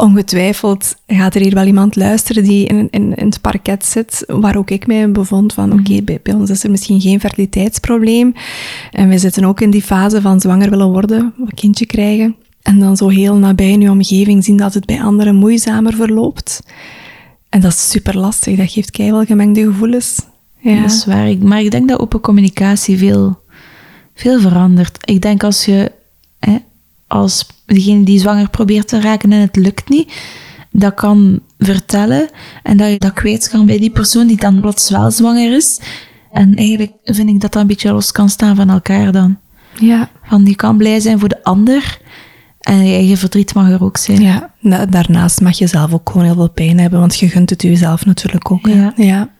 Ongetwijfeld 0.00 0.96
gaat 1.06 1.34
er 1.34 1.40
hier 1.40 1.54
wel 1.54 1.66
iemand 1.66 1.96
luisteren 1.96 2.44
die 2.44 2.66
in, 2.66 2.88
in, 2.90 3.14
in 3.14 3.26
het 3.26 3.40
parket 3.40 3.84
zit, 3.84 4.24
waar 4.26 4.56
ook 4.56 4.70
ik 4.70 4.86
mij 4.86 5.00
in 5.00 5.12
bevond 5.12 5.52
van, 5.52 5.72
oké, 5.72 6.02
bij, 6.02 6.20
bij 6.22 6.34
ons 6.34 6.50
is 6.50 6.64
er 6.64 6.70
misschien 6.70 7.00
geen 7.00 7.20
fertiliteitsprobleem. 7.20 8.34
En 8.90 9.08
we 9.08 9.18
zitten 9.18 9.44
ook 9.44 9.60
in 9.60 9.70
die 9.70 9.82
fase 9.82 10.20
van 10.20 10.40
zwanger 10.40 10.70
willen 10.70 10.88
worden, 10.88 11.34
een 11.38 11.54
kindje 11.54 11.86
krijgen. 11.86 12.36
En 12.62 12.78
dan 12.78 12.96
zo 12.96 13.08
heel 13.08 13.36
nabij 13.36 13.70
in 13.70 13.80
je 13.80 13.90
omgeving 13.90 14.44
zien 14.44 14.56
dat 14.56 14.74
het 14.74 14.86
bij 14.86 15.02
anderen 15.02 15.34
moeizamer 15.34 15.94
verloopt. 15.94 16.62
En 17.48 17.60
dat 17.60 17.72
is 17.72 17.90
super 17.90 18.18
lastig, 18.18 18.56
dat 18.56 18.72
geeft 18.72 18.90
keihard 18.90 19.26
gemengde 19.26 19.64
gevoelens. 19.64 20.16
Ja. 20.58 20.80
Dat 20.80 20.90
is 20.90 21.04
waar. 21.04 21.36
Maar 21.38 21.60
ik 21.60 21.70
denk 21.70 21.88
dat 21.88 22.00
open 22.00 22.20
communicatie 22.20 22.98
veel, 22.98 23.38
veel 24.14 24.40
verandert. 24.40 24.98
Ik 25.00 25.22
denk 25.22 25.42
als 25.42 25.64
je, 25.64 25.92
hè, 26.38 26.56
als 27.10 27.46
degene 27.66 28.04
die 28.04 28.18
zwanger 28.18 28.50
probeert 28.50 28.88
te 28.88 29.00
raken 29.00 29.32
en 29.32 29.40
het 29.40 29.56
lukt 29.56 29.88
niet, 29.88 30.12
dat 30.70 30.94
kan 30.94 31.40
vertellen 31.58 32.28
en 32.62 32.76
dat 32.76 32.90
je 32.90 32.98
dat 32.98 33.12
kwijt 33.12 33.48
kan 33.48 33.66
bij 33.66 33.78
die 33.78 33.90
persoon 33.90 34.26
die 34.26 34.36
dan 34.36 34.60
plots 34.60 34.90
wel 34.90 35.10
zwanger 35.10 35.56
is. 35.56 35.80
En 36.32 36.54
eigenlijk 36.54 36.92
vind 37.04 37.28
ik 37.28 37.40
dat 37.40 37.52
dat 37.52 37.62
een 37.62 37.68
beetje 37.68 37.92
los 37.92 38.12
kan 38.12 38.28
staan 38.28 38.56
van 38.56 38.70
elkaar 38.70 39.12
dan. 39.12 39.38
ja. 39.78 40.10
Van 40.22 40.44
je 40.44 40.56
kan 40.56 40.76
blij 40.76 41.00
zijn 41.00 41.18
voor 41.18 41.28
de 41.28 41.42
ander 41.44 41.98
en 42.70 42.86
je 42.86 42.94
eigen 42.94 43.16
verdriet 43.16 43.54
mag 43.54 43.70
er 43.70 43.82
ook 43.84 43.96
zijn. 43.96 44.20
Ja, 44.20 44.52
da- 44.60 44.86
daarnaast 44.86 45.40
mag 45.40 45.58
je 45.58 45.66
zelf 45.66 45.92
ook 45.92 46.10
gewoon 46.10 46.26
heel 46.26 46.34
veel 46.34 46.50
pijn 46.50 46.78
hebben, 46.78 47.00
want 47.00 47.18
je 47.18 47.28
gunt 47.28 47.50
het 47.50 47.62
jezelf 47.62 48.06
natuurlijk 48.06 48.50
ook. 48.50 48.66
Ja. 48.66 48.92
ja. 48.96 49.30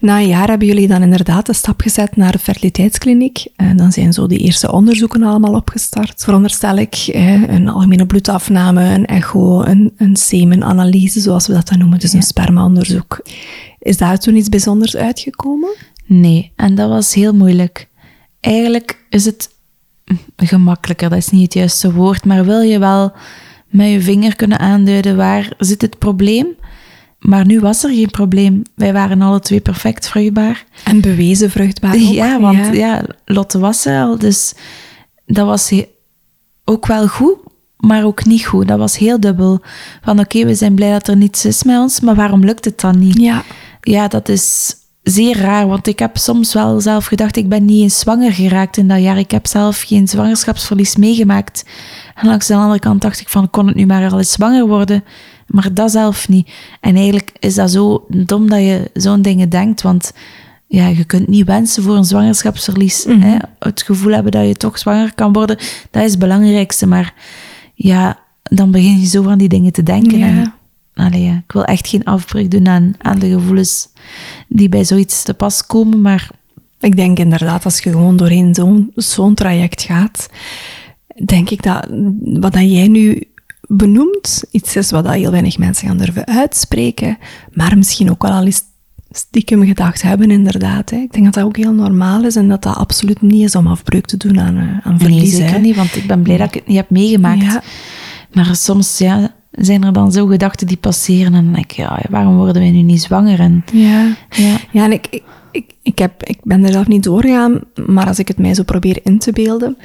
Na 0.00 0.18
een 0.18 0.26
jaar 0.28 0.48
hebben 0.48 0.66
jullie 0.66 0.88
dan 0.88 1.02
inderdaad 1.02 1.46
de 1.46 1.52
stap 1.52 1.80
gezet 1.80 2.16
naar 2.16 2.32
de 2.32 2.38
fertiliteitskliniek. 2.38 3.46
En 3.56 3.76
dan 3.76 3.92
zijn 3.92 4.12
zo 4.12 4.26
die 4.26 4.38
eerste 4.38 4.72
onderzoeken 4.72 5.22
allemaal 5.22 5.54
opgestart, 5.54 6.22
veronderstel 6.24 6.76
ik. 6.76 7.08
Een 7.48 7.68
algemene 7.68 8.06
bloedafname, 8.06 8.84
een 8.84 9.06
echo, 9.06 9.62
een, 9.62 9.92
een 9.96 10.16
semenanalyse, 10.16 11.20
zoals 11.20 11.46
we 11.46 11.52
dat 11.52 11.68
dan 11.68 11.78
noemen, 11.78 11.98
dus 11.98 12.12
een 12.12 12.22
spermaonderzoek. 12.22 13.22
Is 13.78 13.96
daar 13.96 14.18
toen 14.18 14.36
iets 14.36 14.48
bijzonders 14.48 14.96
uitgekomen? 14.96 15.70
Nee, 16.06 16.52
en 16.56 16.74
dat 16.74 16.88
was 16.88 17.14
heel 17.14 17.34
moeilijk. 17.34 17.88
Eigenlijk 18.40 19.04
is 19.10 19.24
het 19.24 19.48
gemakkelijker, 20.36 21.08
dat 21.08 21.18
is 21.18 21.30
niet 21.30 21.42
het 21.42 21.54
juiste 21.54 21.92
woord, 21.92 22.24
maar 22.24 22.44
wil 22.44 22.60
je 22.60 22.78
wel 22.78 23.12
met 23.68 23.90
je 23.90 24.00
vinger 24.00 24.36
kunnen 24.36 24.58
aanduiden 24.58 25.16
waar 25.16 25.52
zit 25.58 25.82
het 25.82 25.98
probleem? 25.98 26.46
Maar 27.18 27.46
nu 27.46 27.60
was 27.60 27.84
er 27.84 27.90
geen 27.90 28.10
probleem. 28.10 28.62
Wij 28.74 28.92
waren 28.92 29.22
alle 29.22 29.40
twee 29.40 29.60
perfect 29.60 30.08
vruchtbaar. 30.08 30.64
En 30.84 31.00
bewezen 31.00 31.50
vruchtbaar 31.50 31.94
ook. 31.94 32.00
Ja, 32.00 32.40
want 32.40 32.74
ja. 32.76 33.04
Lotte 33.24 33.58
was 33.58 33.86
er 33.86 34.02
al, 34.02 34.18
dus 34.18 34.54
dat 35.26 35.46
was 35.46 35.72
ook 36.64 36.86
wel 36.86 37.08
goed, 37.08 37.36
maar 37.76 38.04
ook 38.04 38.24
niet 38.24 38.46
goed. 38.46 38.68
Dat 38.68 38.78
was 38.78 38.98
heel 38.98 39.20
dubbel. 39.20 39.60
Van 40.02 40.18
oké, 40.18 40.44
we 40.44 40.54
zijn 40.54 40.74
blij 40.74 40.90
dat 40.90 41.08
er 41.08 41.16
niets 41.16 41.44
is 41.44 41.62
met 41.62 41.78
ons, 41.78 42.00
maar 42.00 42.14
waarom 42.14 42.44
lukt 42.44 42.64
het 42.64 42.80
dan 42.80 42.98
niet? 42.98 43.20
Ja. 43.20 43.42
Ja, 43.80 44.08
dat 44.08 44.28
is 44.28 44.76
zeer 45.02 45.38
raar, 45.38 45.66
want 45.66 45.86
ik 45.86 45.98
heb 45.98 46.16
soms 46.16 46.52
wel 46.52 46.80
zelf 46.80 47.06
gedacht, 47.06 47.36
ik 47.36 47.48
ben 47.48 47.64
niet 47.64 47.82
eens 47.82 47.98
zwanger 47.98 48.32
geraakt 48.32 48.76
in 48.76 48.88
dat 48.88 49.02
jaar. 49.02 49.18
Ik 49.18 49.30
heb 49.30 49.46
zelf 49.46 49.80
geen 49.80 50.08
zwangerschapsverlies 50.08 50.96
meegemaakt. 50.96 51.64
En 52.14 52.26
langs 52.26 52.46
de 52.46 52.54
andere 52.54 52.78
kant 52.78 53.02
dacht 53.02 53.20
ik 53.20 53.28
van, 53.28 53.50
kon 53.50 53.66
het 53.66 53.76
nu 53.76 53.86
maar 53.86 54.10
al 54.10 54.18
eens 54.18 54.32
zwanger 54.32 54.66
worden? 54.66 55.04
Maar 55.46 55.74
dat 55.74 55.90
zelf 55.90 56.28
niet. 56.28 56.50
En 56.80 56.96
eigenlijk 56.96 57.32
is 57.38 57.54
dat 57.54 57.70
zo 57.70 58.06
dom 58.08 58.48
dat 58.48 58.60
je 58.60 58.90
zo'n 58.94 59.22
dingen 59.22 59.48
denkt, 59.48 59.82
want 59.82 60.12
ja, 60.66 60.86
je 60.86 61.04
kunt 61.04 61.28
niet 61.28 61.46
wensen 61.46 61.82
voor 61.82 61.96
een 61.96 62.04
zwangerschapsverlies. 62.04 63.04
Mhm. 63.04 63.20
hè? 63.20 63.36
Het 63.58 63.82
gevoel 63.82 64.12
hebben 64.12 64.32
dat 64.32 64.46
je 64.46 64.54
toch 64.54 64.78
zwanger 64.78 65.14
kan 65.14 65.32
worden, 65.32 65.56
dat 65.90 66.02
is 66.02 66.10
het 66.10 66.18
belangrijkste. 66.18 66.86
Maar 66.86 67.14
ja, 67.74 68.18
dan 68.42 68.70
begin 68.70 69.00
je 69.00 69.06
zo 69.06 69.28
aan 69.28 69.38
die 69.38 69.48
dingen 69.48 69.72
te 69.72 69.82
denken. 69.82 70.18
Ja. 70.18 70.26
En, 70.26 70.54
allee, 70.94 71.22
ja, 71.22 71.32
ik 71.32 71.52
wil 71.52 71.64
echt 71.64 71.88
geen 71.88 72.04
afbreuk 72.04 72.50
doen 72.50 72.68
aan, 72.68 72.94
aan 72.98 73.18
de 73.18 73.28
gevoelens 73.28 73.88
die 74.52 74.68
bij 74.68 74.84
zoiets 74.84 75.22
te 75.22 75.34
pas 75.34 75.66
komen, 75.66 76.00
maar 76.00 76.30
Ik 76.80 76.96
denk 76.96 77.18
inderdaad, 77.18 77.64
als 77.64 77.78
je 77.78 77.90
gewoon 77.90 78.16
doorheen 78.16 78.54
zo'n 78.54 78.90
zo'n 78.94 79.34
traject 79.34 79.82
gaat, 79.82 80.28
denk 81.24 81.50
ik 81.50 81.62
dat 81.62 81.86
wat 82.22 82.52
dat 82.52 82.70
jij 82.70 82.88
nu 82.88 83.22
benoemt, 83.68 84.44
iets 84.50 84.76
is 84.76 84.90
wat 84.90 85.04
dat 85.04 85.14
heel 85.14 85.30
weinig 85.30 85.58
mensen 85.58 85.88
gaan 85.88 85.96
durven 85.96 86.26
uitspreken, 86.26 87.18
maar 87.52 87.78
misschien 87.78 88.10
ook 88.10 88.22
wel 88.22 88.32
al 88.32 88.44
eens 88.44 88.62
stiekem 89.10 89.66
gedacht 89.66 90.02
hebben, 90.02 90.30
inderdaad. 90.30 90.90
Hè. 90.90 90.96
Ik 90.96 91.12
denk 91.12 91.24
dat 91.24 91.34
dat 91.34 91.44
ook 91.44 91.56
heel 91.56 91.72
normaal 91.72 92.24
is 92.24 92.36
en 92.36 92.48
dat 92.48 92.62
dat 92.62 92.76
absoluut 92.76 93.22
niet 93.22 93.42
is 93.42 93.54
om 93.54 93.66
afbreuk 93.66 94.06
te 94.06 94.16
doen 94.16 94.40
aan, 94.40 94.56
eh, 94.56 94.86
aan 94.86 94.96
nee, 94.96 94.98
verlies. 94.98 95.34
zeker 95.34 95.52
hè. 95.52 95.58
niet, 95.58 95.76
want 95.76 95.96
ik 95.96 96.06
ben 96.06 96.22
blij 96.22 96.36
dat 96.36 96.46
ik 96.46 96.54
het 96.54 96.66
niet 96.66 96.76
heb 96.76 96.90
meegemaakt. 96.90 97.42
Ja. 97.42 97.62
Maar 98.32 98.56
soms 98.56 98.98
ja, 98.98 99.34
zijn 99.50 99.84
er 99.84 99.92
dan 99.92 100.12
zo 100.12 100.26
gedachten 100.26 100.66
die 100.66 100.76
passeren 100.76 101.34
en 101.34 101.44
dan 101.44 101.52
denk 101.52 101.70
ik, 101.70 101.76
ja, 101.76 102.00
waarom 102.10 102.36
worden 102.36 102.62
wij 102.62 102.70
nu 102.70 102.82
niet 102.82 103.02
zwanger? 103.02 103.40
En, 103.40 103.64
Ja. 103.72 104.16
ja. 104.30 104.56
Ja, 104.70 104.84
en 104.84 104.92
ik, 104.92 105.06
ik, 105.10 105.22
ik, 105.52 105.74
ik, 105.82 105.98
heb, 105.98 106.22
ik 106.22 106.38
ben 106.42 106.64
er 106.64 106.72
zelf 106.72 106.86
niet 106.86 107.02
doorgegaan, 107.02 107.60
maar 107.86 108.06
als 108.06 108.18
ik 108.18 108.28
het 108.28 108.38
mij 108.38 108.54
zo 108.54 108.62
probeer 108.62 108.98
in 109.02 109.18
te 109.18 109.32
beelden, 109.32 109.76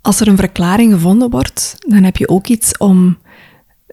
als 0.00 0.20
er 0.20 0.28
een 0.28 0.36
verklaring 0.36 0.92
gevonden 0.92 1.30
wordt, 1.30 1.76
dan 1.78 2.02
heb 2.02 2.16
je 2.16 2.28
ook 2.28 2.46
iets 2.46 2.76
om 2.76 3.16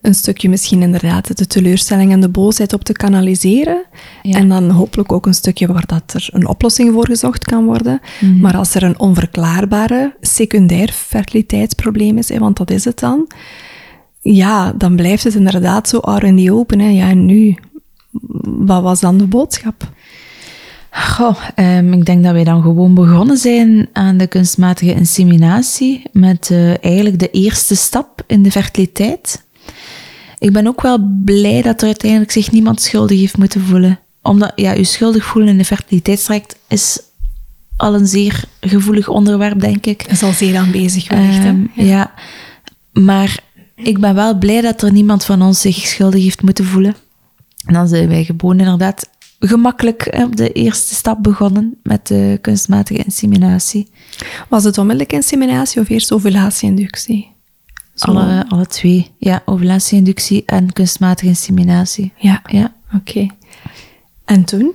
een 0.01 0.15
stukje 0.15 0.49
misschien 0.49 0.81
inderdaad 0.81 1.37
de 1.37 1.47
teleurstelling 1.47 2.11
en 2.11 2.21
de 2.21 2.29
boosheid 2.29 2.73
op 2.73 2.83
te 2.83 2.93
kanaliseren. 2.93 3.85
Ja. 4.23 4.37
En 4.37 4.49
dan 4.49 4.69
hopelijk 4.69 5.11
ook 5.11 5.25
een 5.25 5.33
stukje 5.33 5.67
waar 5.67 5.85
dat 5.85 6.13
er 6.13 6.29
een 6.31 6.47
oplossing 6.47 6.93
voor 6.93 7.05
gezocht 7.05 7.45
kan 7.45 7.65
worden. 7.65 7.99
Mhm. 8.19 8.39
Maar 8.39 8.57
als 8.57 8.75
er 8.75 8.83
een 8.83 8.99
onverklaarbare 8.99 10.15
secundair 10.21 10.91
fertiliteitsprobleem 10.91 12.17
is, 12.17 12.29
hè, 12.29 12.39
want 12.39 12.57
dat 12.57 12.71
is 12.71 12.85
het 12.85 12.99
dan, 12.99 13.27
ja, 14.19 14.73
dan 14.77 14.95
blijft 14.95 15.23
het 15.23 15.35
inderdaad 15.35 15.89
zo 15.89 15.97
out 15.97 16.23
in 16.23 16.35
die 16.35 16.53
open. 16.53 16.79
Hè. 16.79 16.89
Ja, 16.89 17.09
en 17.09 17.25
nu? 17.25 17.55
Wat 18.41 18.81
was 18.81 18.99
dan 18.99 19.17
de 19.17 19.27
boodschap? 19.27 19.91
Goh, 20.91 21.39
ehm, 21.55 21.93
ik 21.93 22.05
denk 22.05 22.23
dat 22.23 22.33
wij 22.33 22.43
dan 22.43 22.61
gewoon 22.61 22.93
begonnen 22.93 23.37
zijn 23.37 23.89
aan 23.93 24.17
de 24.17 24.27
kunstmatige 24.27 24.93
inseminatie 24.93 26.03
met 26.11 26.49
eh, 26.51 26.83
eigenlijk 26.83 27.19
de 27.19 27.31
eerste 27.31 27.75
stap 27.75 28.23
in 28.27 28.43
de 28.43 28.51
fertiliteit. 28.51 29.43
Ik 30.37 30.53
ben 30.53 30.67
ook 30.67 30.81
wel 30.81 30.97
blij 31.25 31.61
dat 31.61 31.81
er 31.81 31.87
uiteindelijk 31.87 32.31
zich 32.31 32.51
niemand 32.51 32.81
schuldig 32.81 33.19
heeft 33.19 33.37
moeten 33.37 33.61
voelen. 33.61 33.99
Omdat, 34.21 34.51
ja, 34.55 34.71
je 34.71 34.83
schuldig 34.83 35.25
voelen 35.25 35.51
in 35.51 35.57
de 35.57 35.65
fertiliteitstraject 35.65 36.55
is 36.67 36.99
al 37.77 37.93
een 37.93 38.07
zeer 38.07 38.43
gevoelig 38.59 39.07
onderwerp, 39.07 39.59
denk 39.59 39.85
ik. 39.85 40.03
is 40.03 40.23
al 40.23 40.31
zeer 40.31 40.57
aanwezig 40.57 41.09
wellicht. 41.09 41.43
Ehm, 41.43 41.65
ja. 41.73 42.13
maar 42.91 43.39
ik 43.83 43.99
ben 43.99 44.15
wel 44.15 44.37
blij 44.37 44.61
dat 44.61 44.81
er 44.81 44.91
niemand 44.91 45.25
van 45.25 45.41
ons 45.41 45.61
zich 45.61 45.75
schuldig 45.75 46.23
heeft 46.23 46.41
moeten 46.41 46.65
voelen. 46.65 46.95
En 47.65 47.73
dan 47.73 47.87
zijn 47.87 48.07
wij 48.07 48.23
gewoon 48.23 48.59
inderdaad 48.59 49.09
gemakkelijk 49.39 50.17
op 50.23 50.35
de 50.35 50.51
eerste 50.51 50.95
stap 50.95 51.23
begonnen 51.23 51.77
met 51.83 52.07
de 52.07 52.37
kunstmatige 52.41 53.03
inseminatie. 53.03 53.91
Was 54.49 54.63
het 54.63 54.77
onmiddellijk 54.77 55.13
inseminatie 55.13 55.81
of 55.81 55.89
eerst 55.89 56.11
ovulatie-inductie? 56.11 57.31
Alle, 57.95 58.45
alle 58.47 58.65
twee. 58.65 59.11
Ja, 59.17 59.41
ovulatie-inductie 59.45 60.43
en 60.45 60.73
kunstmatige 60.73 61.27
inseminatie. 61.27 62.13
Ja, 62.15 62.41
Ja, 62.45 62.73
oké. 62.95 63.27
En 64.25 64.43
toen? 64.43 64.73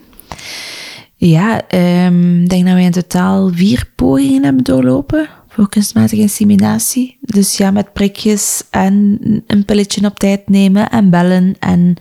ja 1.17 1.69
ehm, 1.69 2.43
ik 2.43 2.49
denk 2.49 2.65
dat 2.65 2.75
wij 2.75 2.85
in 2.85 2.91
totaal 2.91 3.51
vier 3.53 3.91
pogingen 3.95 4.45
hebben 4.45 4.65
doorlopen 4.65 5.29
voor 5.55 5.69
kunstmatige 5.69 6.21
inseminatie. 6.23 7.17
Dus 7.21 7.57
ja, 7.57 7.71
met 7.71 7.93
prikjes 7.93 8.63
en 8.71 9.19
een 9.47 9.65
pilletje 9.65 10.07
op 10.07 10.19
tijd 10.19 10.49
nemen 10.49 10.91
en 10.91 11.11
bellen 11.11 11.55
en... 11.59 11.95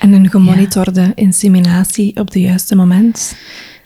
En 0.00 0.12
een 0.12 0.30
gemonitorde 0.30 1.12
inseminatie 1.14 2.16
op 2.16 2.26
het 2.26 2.34
juiste 2.42 2.76
moment. 2.76 3.36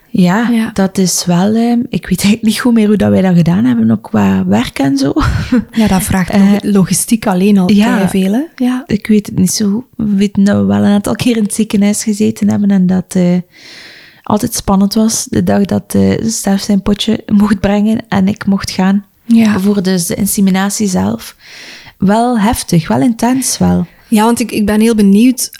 Ja, 0.09 0.49
Ja. 0.49 0.69
dat 0.73 0.97
is 0.97 1.25
wel... 1.25 1.55
ehm, 1.55 1.79
ik 1.89 2.07
weet 2.07 2.19
eigenlijk 2.23 2.41
niet 2.41 2.59
goed 2.59 2.73
meer 2.73 2.87
hoe 2.87 2.95
dat 2.97 3.09
wij 3.09 3.21
dat 3.21 3.35
gedaan 3.35 3.65
hebben, 3.65 3.91
ook 3.91 4.01
qua 4.03 4.45
werk 4.45 4.79
en 4.79 4.97
zo. 4.97 5.13
Ja, 5.71 5.87
dat 5.87 6.03
vraagt 6.03 6.33
log- 6.37 6.73
logistiek 6.73 7.27
alleen 7.27 7.57
al 7.57 7.71
ja. 7.71 8.09
veel. 8.09 8.31
Hè? 8.33 8.43
Ja. 8.55 8.83
ik 8.87 9.07
weet 9.07 9.25
het 9.25 9.37
niet 9.37 9.51
zo. 9.51 9.87
We 9.95 10.15
weten 10.15 10.43
dat 10.43 10.57
we 10.57 10.63
wel 10.65 10.77
een 10.83 10.91
aantal 10.93 11.15
keer 11.15 11.37
in 11.37 11.43
het 11.43 11.53
ziekenhuis 11.53 12.03
gezeten 12.03 12.49
hebben 12.49 12.71
en 12.71 12.87
dat 12.87 13.15
eh 13.15 13.37
altijd 14.31 14.53
spannend 14.53 14.93
was. 14.93 15.25
De 15.29 15.43
dag 15.43 15.65
dat 15.65 15.95
eh 15.95 16.25
Stef 16.25 16.61
zijn 16.61 16.81
potje 16.81 17.23
mocht 17.25 17.59
brengen 17.59 18.05
en 18.07 18.27
ik 18.27 18.45
mocht 18.45 18.71
gaan. 18.71 19.05
Ja. 19.25 19.59
Voor 19.59 19.83
dus 19.83 20.05
de 20.05 20.15
inseminatie 20.15 20.87
zelf. 20.87 21.35
Wel 21.97 22.39
heftig, 22.39 22.87
wel 22.87 23.01
intens 23.01 23.57
wel. 23.57 23.87
Ja, 24.07 24.23
want 24.23 24.39
ik, 24.39 24.51
ik 24.51 24.65
ben 24.65 24.79
heel 24.79 24.95
benieuwd 24.95 25.51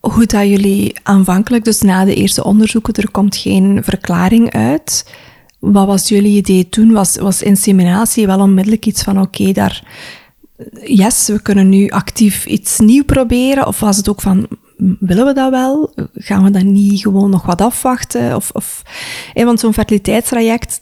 hoe 0.00 0.26
dat 0.26 0.48
jullie 0.48 0.94
aanvankelijk, 1.02 1.64
dus 1.64 1.80
na 1.80 2.04
de 2.04 2.14
eerste 2.14 2.44
onderzoeken, 2.44 2.94
er 2.94 3.10
komt 3.10 3.36
geen 3.36 3.80
verklaring 3.84 4.52
uit. 4.52 5.10
Wat 5.58 5.86
was 5.86 6.08
jullie 6.08 6.36
idee 6.36 6.68
toen? 6.68 6.92
Was, 6.92 7.16
was 7.16 7.42
inseminatie 7.42 8.26
wel 8.26 8.40
onmiddellijk 8.40 8.86
iets 8.86 9.02
van, 9.02 9.20
oké, 9.20 9.52
daar... 9.52 9.82
Yes, 10.84 11.26
we 11.26 11.42
kunnen 11.42 11.68
nu 11.68 11.88
actief 11.88 12.46
iets 12.46 12.78
nieuw 12.78 13.04
proberen. 13.04 13.66
Of 13.66 13.80
was 13.80 13.96
het 13.96 14.08
ook 14.08 14.20
van, 14.20 14.48
willen 14.98 15.26
we 15.26 15.32
dat 15.32 15.50
wel? 15.50 15.94
Gaan 16.14 16.44
we 16.44 16.50
dan 16.50 16.72
niet 16.72 17.00
gewoon 17.00 17.30
nog 17.30 17.46
wat 17.46 17.60
afwachten? 17.60 18.36
Of, 18.36 18.50
of, 18.52 18.82
hè, 19.32 19.44
want 19.44 19.60
zo'n 19.60 19.72
fertiliteitstraject, 19.72 20.80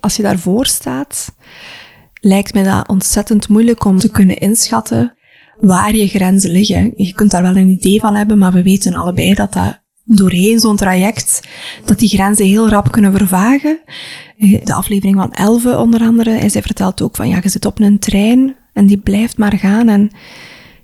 als 0.00 0.16
je 0.16 0.22
daarvoor 0.22 0.66
staat, 0.66 1.34
lijkt 2.20 2.54
mij 2.54 2.62
dat 2.62 2.88
ontzettend 2.88 3.48
moeilijk 3.48 3.84
om 3.84 3.98
te 3.98 4.10
kunnen 4.10 4.38
inschatten 4.38 5.14
waar 5.60 5.94
je 5.94 6.08
grenzen 6.08 6.50
liggen. 6.50 6.92
Je 6.96 7.12
kunt 7.12 7.30
daar 7.30 7.42
wel 7.42 7.56
een 7.56 7.68
idee 7.68 8.00
van 8.00 8.14
hebben, 8.14 8.38
maar 8.38 8.52
we 8.52 8.62
weten 8.62 8.94
allebei 8.94 9.34
dat 9.34 9.52
dat 9.52 9.80
doorheen 10.04 10.60
zo'n 10.60 10.76
traject, 10.76 11.48
dat 11.84 11.98
die 11.98 12.08
grenzen 12.08 12.46
heel 12.46 12.68
rap 12.68 12.92
kunnen 12.92 13.16
vervagen. 13.16 13.78
Eh, 14.38 14.64
De 14.64 14.74
aflevering 14.74 15.16
van 15.16 15.32
Elve 15.32 15.78
onder 15.78 16.00
andere, 16.00 16.30
en 16.30 16.50
zij 16.50 16.62
vertelt 16.62 17.02
ook 17.02 17.16
van, 17.16 17.28
ja, 17.28 17.38
je 17.42 17.48
zit 17.48 17.66
op 17.66 17.80
een 17.80 17.98
trein 17.98 18.56
en 18.72 18.86
die 18.86 18.98
blijft 18.98 19.38
maar 19.38 19.56
gaan 19.56 19.88
en 19.88 20.10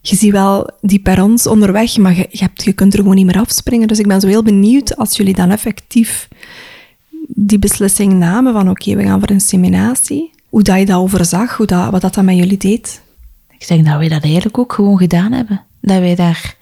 je 0.03 0.17
ziet 0.17 0.33
wel 0.33 0.71
die 0.81 0.99
perrons 0.99 1.47
onderweg, 1.47 1.97
maar 1.97 2.17
je, 2.17 2.27
je, 2.31 2.39
hebt, 2.39 2.65
je 2.65 2.73
kunt 2.73 2.93
er 2.93 2.99
gewoon 2.99 3.15
niet 3.15 3.27
meer 3.27 3.39
afspringen. 3.39 3.89
Dus 3.89 3.99
ik 3.99 4.07
ben 4.07 4.21
zo 4.21 4.27
heel 4.27 4.43
benieuwd 4.43 4.97
als 4.97 5.17
jullie 5.17 5.35
dan 5.35 5.51
effectief 5.51 6.29
die 7.29 7.59
beslissing 7.59 8.13
namen 8.13 8.53
van 8.53 8.71
oké, 8.71 8.97
we 8.97 9.03
gaan 9.03 9.19
voor 9.19 9.31
inseminatie. 9.31 10.31
Hoe 10.49 10.63
dat 10.63 10.79
je 10.79 10.87
dat 10.87 10.99
overzag, 11.01 11.57
hoe 11.57 11.67
dat, 11.67 11.91
wat 11.91 12.01
dat 12.01 12.15
dan 12.15 12.25
met 12.25 12.37
jullie 12.37 12.57
deed. 12.57 13.01
Ik 13.59 13.69
denk 13.69 13.87
dat 13.87 13.99
wij 13.99 14.09
dat 14.09 14.23
eigenlijk 14.23 14.59
ook 14.59 14.73
gewoon 14.73 14.99
gedaan 14.99 15.33
hebben. 15.33 15.65
Dat 15.81 15.99
wij 15.99 16.15
daar... 16.15 16.57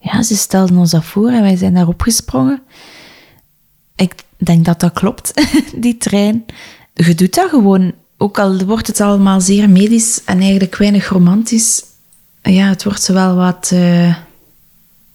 Ja, 0.00 0.22
ze 0.22 0.36
stelden 0.36 0.76
ons 0.76 0.90
dat 0.90 1.04
voor 1.04 1.28
en 1.28 1.42
wij 1.42 1.56
zijn 1.56 1.74
daar 1.74 1.88
opgesprongen. 1.88 2.62
Ik 3.96 4.14
denk 4.36 4.64
dat 4.64 4.80
dat 4.80 4.92
klopt, 4.92 5.32
die 5.76 5.96
trein. 5.96 6.44
Je 6.94 7.14
doet 7.14 7.34
dat 7.34 7.48
gewoon. 7.48 7.92
Ook 8.16 8.38
al 8.38 8.64
wordt 8.64 8.86
het 8.86 9.00
allemaal 9.00 9.40
zeer 9.40 9.70
medisch 9.70 10.24
en 10.24 10.40
eigenlijk 10.40 10.76
weinig 10.76 11.08
romantisch. 11.08 11.82
Ja, 12.44 12.68
het 12.68 12.84
wordt 12.84 13.02
zowel 13.02 13.34
wat 13.34 13.70
eh, 13.74 14.14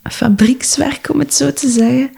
fabriekswerk, 0.03 1.09
om 1.13 1.19
het 1.19 1.33
zo 1.33 1.53
te 1.53 1.69
zeggen. 1.69 2.11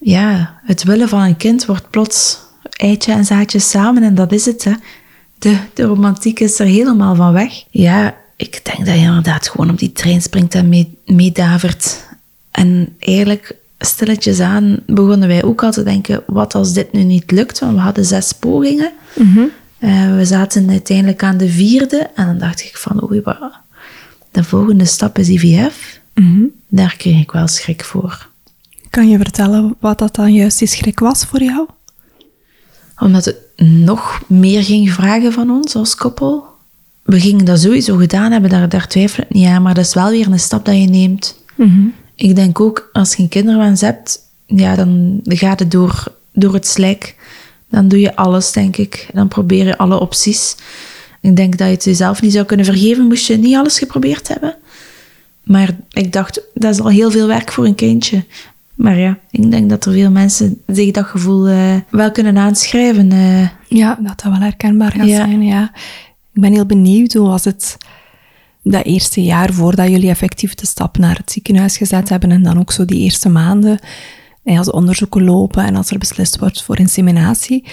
Ja, 0.00 0.58
het 0.64 0.82
willen 0.82 1.08
van 1.08 1.20
een 1.22 1.36
kind 1.36 1.66
wordt 1.66 1.90
plots 1.90 2.38
eitje 2.70 3.12
en 3.12 3.24
zaadje 3.24 3.58
samen 3.58 4.02
en 4.02 4.14
dat 4.14 4.32
is 4.32 4.44
het. 4.46 4.64
Hè. 4.64 4.72
De, 5.38 5.56
de 5.74 5.82
romantiek 5.82 6.40
is 6.40 6.58
er 6.58 6.66
helemaal 6.66 7.14
van 7.14 7.32
weg. 7.32 7.52
Ja, 7.70 8.14
ik 8.36 8.60
denk 8.64 8.86
dat 8.86 8.94
je 8.94 9.00
inderdaad 9.04 9.48
gewoon 9.48 9.70
op 9.70 9.78
die 9.78 9.92
trein 9.92 10.22
springt 10.22 10.54
en 10.54 10.68
mee- 10.68 10.98
meedavert. 11.06 12.06
En 12.50 12.96
eigenlijk, 12.98 13.54
stilletjes 13.78 14.40
aan, 14.40 14.78
begonnen 14.86 15.28
wij 15.28 15.42
ook 15.44 15.62
al 15.62 15.72
te 15.72 15.82
denken, 15.82 16.22
wat 16.26 16.54
als 16.54 16.72
dit 16.72 16.92
nu 16.92 17.02
niet 17.02 17.30
lukt? 17.30 17.58
Want 17.58 17.74
we 17.74 17.80
hadden 17.80 18.04
zes 18.04 18.32
pogingen. 18.32 18.92
Eh, 19.78 20.16
we 20.16 20.24
zaten 20.24 20.70
uiteindelijk 20.70 21.22
aan 21.22 21.36
de 21.36 21.48
vierde 21.48 22.10
en 22.14 22.26
dan 22.26 22.38
dacht 22.38 22.60
ik 22.60 22.76
van, 22.76 23.10
oei, 23.10 23.20
wat- 23.20 23.52
de 24.34 24.44
volgende 24.44 24.84
stap 24.84 25.18
is 25.18 25.28
IVF. 25.28 26.00
Daar 26.68 26.96
kreeg 26.96 27.20
ik 27.20 27.30
wel 27.32 27.48
schrik 27.48 27.84
voor. 27.84 28.28
Kan 28.90 29.08
je 29.08 29.16
vertellen 29.16 29.76
wat 29.78 29.98
dat 29.98 30.14
dan 30.14 30.32
juist 30.32 30.58
die 30.58 30.68
schrik 30.68 30.98
was 30.98 31.24
voor 31.24 31.42
jou? 31.42 31.66
Omdat 32.98 33.24
het 33.24 33.36
nog 33.56 34.22
meer 34.26 34.62
ging 34.64 34.90
vragen 34.92 35.32
van 35.32 35.50
ons 35.50 35.74
als 35.74 35.94
koppel. 35.94 36.44
We 37.02 37.20
gingen 37.20 37.44
dat 37.44 37.60
sowieso 37.60 37.96
gedaan 37.96 38.32
hebben, 38.32 38.50
daar, 38.50 38.68
daar 38.68 38.88
twijfel 38.88 39.24
ik 39.24 39.34
niet 39.34 39.46
aan. 39.46 39.62
Maar 39.62 39.74
dat 39.74 39.84
is 39.84 39.94
wel 39.94 40.10
weer 40.10 40.26
een 40.26 40.40
stap 40.40 40.64
dat 40.64 40.80
je 40.80 40.88
neemt. 40.88 41.42
Ik 42.14 42.36
denk 42.36 42.60
ook, 42.60 42.88
als 42.92 43.14
je 43.14 43.22
een 43.22 43.28
kinderwens 43.28 43.80
hebt, 43.80 44.18
ja, 44.46 44.76
dan 44.76 45.20
gaat 45.24 45.58
het 45.58 45.70
door, 45.70 46.04
door 46.32 46.54
het 46.54 46.66
slijk. 46.66 47.16
Dan 47.68 47.88
doe 47.88 48.00
je 48.00 48.16
alles, 48.16 48.52
denk 48.52 48.76
ik. 48.76 49.08
Dan 49.12 49.28
probeer 49.28 49.66
je 49.66 49.78
alle 49.78 50.00
opties. 50.00 50.56
Ik 51.24 51.36
denk 51.36 51.58
dat 51.58 51.66
je 51.66 51.74
het 51.74 51.84
jezelf 51.84 52.22
niet 52.22 52.32
zou 52.32 52.44
kunnen 52.44 52.66
vergeven, 52.66 53.06
moest 53.06 53.26
je 53.26 53.36
niet 53.36 53.56
alles 53.56 53.78
geprobeerd 53.78 54.28
hebben. 54.28 54.56
Maar 55.42 55.76
ik 55.90 56.12
dacht, 56.12 56.40
dat 56.54 56.72
is 56.72 56.80
al 56.80 56.88
heel 56.88 57.10
veel 57.10 57.26
werk 57.26 57.52
voor 57.52 57.64
een 57.64 57.74
kindje. 57.74 58.24
Maar 58.74 58.98
ja, 58.98 59.18
ik 59.30 59.50
denk 59.50 59.70
dat 59.70 59.84
er 59.84 59.92
veel 59.92 60.10
mensen 60.10 60.62
zich 60.66 60.90
dat 60.90 61.04
gevoel 61.04 61.48
uh, 61.48 61.74
wel 61.90 62.10
kunnen 62.10 62.38
aanschrijven. 62.38 63.12
Uh. 63.12 63.48
Ja, 63.68 63.98
dat 64.00 64.20
dat 64.20 64.32
wel 64.32 64.40
herkenbaar 64.40 64.92
gaat 64.92 65.06
ja. 65.06 65.16
zijn, 65.16 65.42
ja. 65.42 65.70
Ik 66.32 66.40
ben 66.40 66.52
heel 66.52 66.66
benieuwd, 66.66 67.12
hoe 67.12 67.28
was 67.28 67.44
het 67.44 67.76
dat 68.62 68.84
eerste 68.84 69.22
jaar 69.22 69.52
voordat 69.52 69.88
jullie 69.88 70.08
effectief 70.08 70.54
de 70.54 70.66
stap 70.66 70.98
naar 70.98 71.16
het 71.16 71.32
ziekenhuis 71.32 71.76
gezet 71.76 72.08
hebben 72.08 72.30
en 72.30 72.42
dan 72.42 72.58
ook 72.58 72.72
zo 72.72 72.84
die 72.84 73.00
eerste 73.00 73.28
maanden 73.28 73.78
als 74.44 74.70
onderzoeken 74.70 75.24
lopen 75.24 75.64
en 75.64 75.76
als 75.76 75.90
er 75.90 75.98
beslist 75.98 76.38
wordt 76.38 76.62
voor 76.62 76.78
inseminatie. 76.78 77.64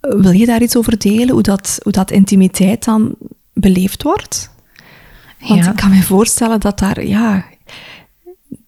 Wil 0.00 0.30
je 0.30 0.46
daar 0.46 0.62
iets 0.62 0.76
over 0.76 0.98
delen, 0.98 1.30
hoe 1.30 1.42
dat, 1.42 1.78
hoe 1.82 1.92
dat 1.92 2.10
intimiteit 2.10 2.84
dan 2.84 3.14
beleefd 3.52 4.02
wordt? 4.02 4.50
Want 5.48 5.66
ik 5.66 5.76
kan 5.76 5.90
me 5.90 6.02
voorstellen 6.02 6.60
dat 6.60 6.78
daar, 6.78 7.06
ja, 7.06 7.44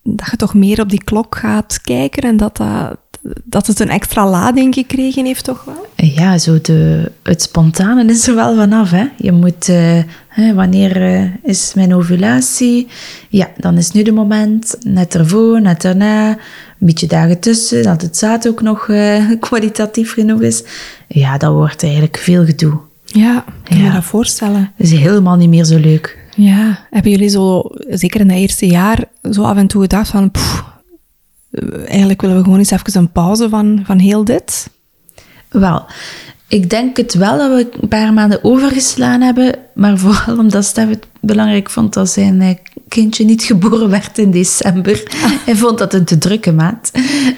dat 0.02 0.30
je 0.30 0.36
toch 0.36 0.54
meer 0.54 0.80
op 0.80 0.88
die 0.88 1.04
klok 1.04 1.36
gaat 1.36 1.80
kijken 1.80 2.22
en 2.22 2.36
dat, 2.36 2.56
dat, 2.56 2.98
dat 3.44 3.66
het 3.66 3.80
een 3.80 3.88
extra 3.88 4.30
lading 4.30 4.74
gekregen 4.74 5.24
heeft, 5.24 5.44
toch 5.44 5.64
wel? 5.64 5.86
Ja, 5.96 6.38
zo 6.38 6.60
de, 6.62 7.10
het 7.22 7.42
spontane 7.42 8.04
is 8.04 8.28
er 8.28 8.34
wel 8.34 8.56
vanaf. 8.56 8.90
Hè? 8.90 9.04
Je 9.16 9.32
moet, 9.32 9.68
uh, 9.68 9.98
hè, 10.28 10.54
wanneer 10.54 10.96
uh, 11.02 11.24
is 11.42 11.74
mijn 11.74 11.94
ovulatie? 11.94 12.86
Ja, 13.28 13.50
dan 13.56 13.76
is 13.76 13.90
nu 13.90 14.02
de 14.02 14.12
moment. 14.12 14.76
Net 14.80 15.14
ervoor, 15.14 15.60
net 15.60 15.82
daarna. 15.82 16.28
Een 16.28 16.86
beetje 16.86 17.06
dagen 17.06 17.40
tussen, 17.40 17.82
dat 17.82 18.02
het 18.02 18.16
zaad 18.16 18.48
ook 18.48 18.62
nog 18.62 18.88
uh, 18.88 19.24
kwalitatief 19.40 20.12
genoeg 20.12 20.40
is. 20.40 20.62
Ja, 21.08 21.38
dat 21.38 21.52
wordt 21.52 21.82
eigenlijk 21.82 22.16
veel 22.16 22.44
gedoe. 22.44 22.78
Ja, 23.04 23.44
kan 23.64 23.78
je 23.78 23.92
dat 23.92 24.04
voorstellen? 24.04 24.72
Dat 24.76 24.86
is 24.86 24.98
helemaal 24.98 25.36
niet 25.36 25.48
meer 25.48 25.64
zo 25.64 25.78
leuk. 25.78 26.18
Ja, 26.36 26.86
hebben 26.90 27.10
jullie 27.10 27.28
zo, 27.28 27.62
zeker 27.88 28.20
in 28.20 28.28
dat 28.28 28.36
eerste 28.36 28.66
jaar, 28.66 29.04
zo 29.30 29.42
af 29.42 29.56
en 29.56 29.66
toe 29.66 29.80
gedacht 29.80 30.08
van, 30.08 30.30
pff, 30.30 30.64
eigenlijk 31.86 32.20
willen 32.20 32.36
we 32.36 32.42
gewoon 32.42 32.58
eens 32.58 32.70
even 32.70 33.00
een 33.00 33.12
pauze 33.12 33.48
van, 33.48 33.82
van 33.84 33.98
heel 33.98 34.24
dit? 34.24 34.70
Wel, 35.48 35.86
ik 36.48 36.70
denk 36.70 36.96
het 36.96 37.14
wel 37.14 37.38
dat 37.38 37.50
we 37.50 37.68
een 37.80 37.88
paar 37.88 38.12
maanden 38.12 38.44
overgeslaan 38.44 39.20
hebben, 39.20 39.54
maar 39.74 39.98
vooral 39.98 40.38
omdat 40.38 40.64
Stef 40.64 40.88
het 40.88 41.06
belangrijk 41.20 41.70
vond 41.70 41.94
dat 41.94 42.10
zijn 42.10 42.40
eh, 42.40 42.54
kindje 42.88 43.24
niet 43.24 43.42
geboren 43.42 43.90
werd 43.90 44.18
in 44.18 44.30
december. 44.30 45.02
Ah. 45.22 45.30
Hij 45.46 45.56
vond 45.56 45.78
dat 45.78 45.94
een 45.94 46.04
te 46.04 46.18
drukke 46.18 46.52
maand 46.52 46.90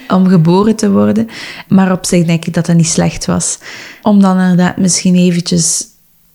om 0.09 0.27
geboren 0.27 0.77
te 0.77 0.91
worden. 0.91 1.29
Maar 1.69 1.93
op 1.93 2.07
zich 2.07 2.27
denk 2.27 2.45
ik 2.45 2.55
dat 2.55 2.67
dat 2.67 2.77
niet 2.77 2.87
slecht 2.87 3.27
was. 3.27 3.59
Om 4.03 4.21
dan 4.21 4.41
inderdaad 4.41 4.77
misschien 4.77 5.15
eventjes 5.15 5.87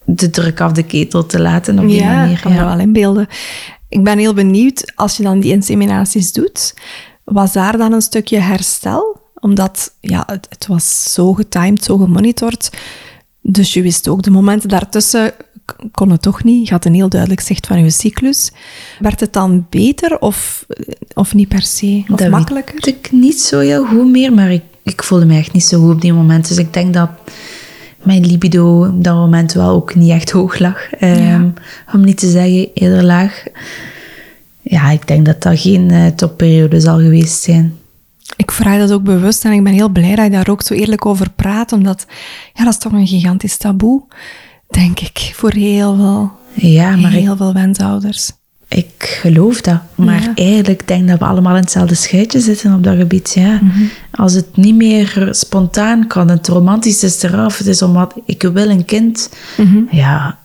de 0.04 0.30
druk 0.30 0.60
af 0.60 0.72
de 0.72 0.82
ketel 0.82 1.26
te 1.26 1.40
laten 1.40 1.78
op 1.78 1.88
die 1.88 2.00
ja, 2.00 2.14
manier. 2.14 2.40
kan 2.40 2.52
ja, 2.52 2.58
kan 2.58 2.68
wel 2.68 2.78
inbeelden. 2.78 3.28
Ik 3.88 4.04
ben 4.04 4.18
heel 4.18 4.34
benieuwd, 4.34 4.92
als 4.94 5.16
je 5.16 5.22
dan 5.22 5.40
die 5.40 5.52
inseminaties 5.52 6.32
doet, 6.32 6.74
was 7.28 7.52
daar 7.52 7.76
dan 7.76 7.92
een 7.92 8.02
stukje 8.02 8.38
herstel? 8.38 9.20
Omdat 9.34 9.92
ja, 10.00 10.22
het, 10.26 10.46
het 10.48 10.66
was 10.66 11.12
zo 11.12 11.32
getimed, 11.32 11.84
zo 11.84 11.96
gemonitord. 11.96 12.70
Dus 13.40 13.72
je 13.72 13.82
wist 13.82 14.08
ook, 14.08 14.22
de 14.22 14.30
momenten 14.30 14.68
daartussen 14.68 15.32
kon 15.92 16.10
het 16.10 16.22
toch 16.22 16.44
niet. 16.44 16.66
Je 16.66 16.72
had 16.72 16.84
een 16.84 16.94
heel 16.94 17.08
duidelijk 17.08 17.40
zicht 17.40 17.66
van 17.66 17.84
je 17.84 17.90
cyclus. 17.90 18.52
Werd 18.98 19.20
het 19.20 19.32
dan 19.32 19.66
beter 19.70 20.18
of, 20.18 20.66
of 21.14 21.34
niet 21.34 21.48
per 21.48 21.62
se? 21.62 22.04
Of 22.08 22.18
dat 22.18 22.30
makkelijker? 22.30 22.74
weet 22.74 22.86
ik 22.86 23.12
niet 23.12 23.40
zo 23.40 23.58
heel 23.58 23.84
goed 23.84 24.10
meer, 24.10 24.32
maar 24.32 24.52
ik, 24.52 24.62
ik 24.82 25.02
voelde 25.02 25.26
me 25.26 25.36
echt 25.36 25.52
niet 25.52 25.64
zo 25.64 25.80
goed 25.80 25.94
op 25.94 26.00
die 26.00 26.12
moment. 26.12 26.48
Dus 26.48 26.56
ik 26.56 26.72
denk 26.72 26.94
dat 26.94 27.10
mijn 28.02 28.26
libido 28.26 28.86
op 28.86 29.04
dat 29.04 29.14
moment 29.14 29.52
wel 29.52 29.70
ook 29.70 29.94
niet 29.94 30.10
echt 30.10 30.30
hoog 30.30 30.58
lag. 30.58 31.00
Um, 31.00 31.54
Om 31.94 32.04
niet 32.04 32.18
te 32.18 32.30
zeggen 32.30 32.70
eerder 32.74 33.04
laag. 33.04 33.44
Ja, 34.60 34.90
ik 34.90 35.06
denk 35.06 35.26
dat 35.26 35.42
dat 35.42 35.60
geen 35.60 35.92
uh, 35.92 36.06
topperiode 36.06 36.80
zal 36.80 36.98
geweest 36.98 37.42
zijn. 37.42 37.78
Ik 38.36 38.50
vraag 38.50 38.78
dat 38.78 38.92
ook 38.92 39.02
bewust 39.02 39.44
en 39.44 39.52
ik 39.52 39.64
ben 39.64 39.72
heel 39.72 39.88
blij 39.88 40.14
dat 40.14 40.24
je 40.24 40.30
daar 40.30 40.48
ook 40.48 40.62
zo 40.62 40.74
eerlijk 40.74 41.06
over 41.06 41.30
praat, 41.30 41.72
omdat 41.72 42.06
ja, 42.54 42.64
dat 42.64 42.72
is 42.72 42.78
toch 42.78 42.92
een 42.92 43.06
gigantisch 43.06 43.56
taboe, 43.56 44.02
denk 44.68 45.00
ik, 45.00 45.32
voor 45.34 45.52
heel 45.52 45.96
veel, 45.96 46.32
ja, 46.54 46.96
maar 46.96 47.10
heel 47.10 47.36
veel 47.36 47.52
wensouders. 47.52 48.30
Ik 48.68 49.18
geloof 49.22 49.60
dat, 49.60 49.80
maar 49.94 50.22
ja. 50.22 50.32
eigenlijk 50.34 50.88
denk 50.88 51.02
ik 51.02 51.08
dat 51.08 51.18
we 51.18 51.24
allemaal 51.24 51.54
in 51.54 51.62
hetzelfde 51.62 51.94
schuitje 51.94 52.40
zitten 52.40 52.74
op 52.74 52.84
dat 52.84 52.96
gebied. 52.96 53.32
Ja. 53.34 53.58
Mm 53.62 53.70
-hmm. 53.70 53.90
Als 54.10 54.32
het 54.32 54.56
niet 54.56 54.74
meer 54.74 55.28
spontaan 55.30 56.06
kan, 56.06 56.28
het 56.30 56.48
romantisch 56.48 57.02
is 57.02 57.22
eraf, 57.22 57.58
het 57.58 57.66
is 57.66 57.82
omdat 57.82 58.14
ik 58.24 58.42
wil 58.42 58.70
een 58.70 58.84
kind, 58.84 59.30
mm 59.56 59.66
-hmm. 59.66 59.88
ja, 59.90 60.38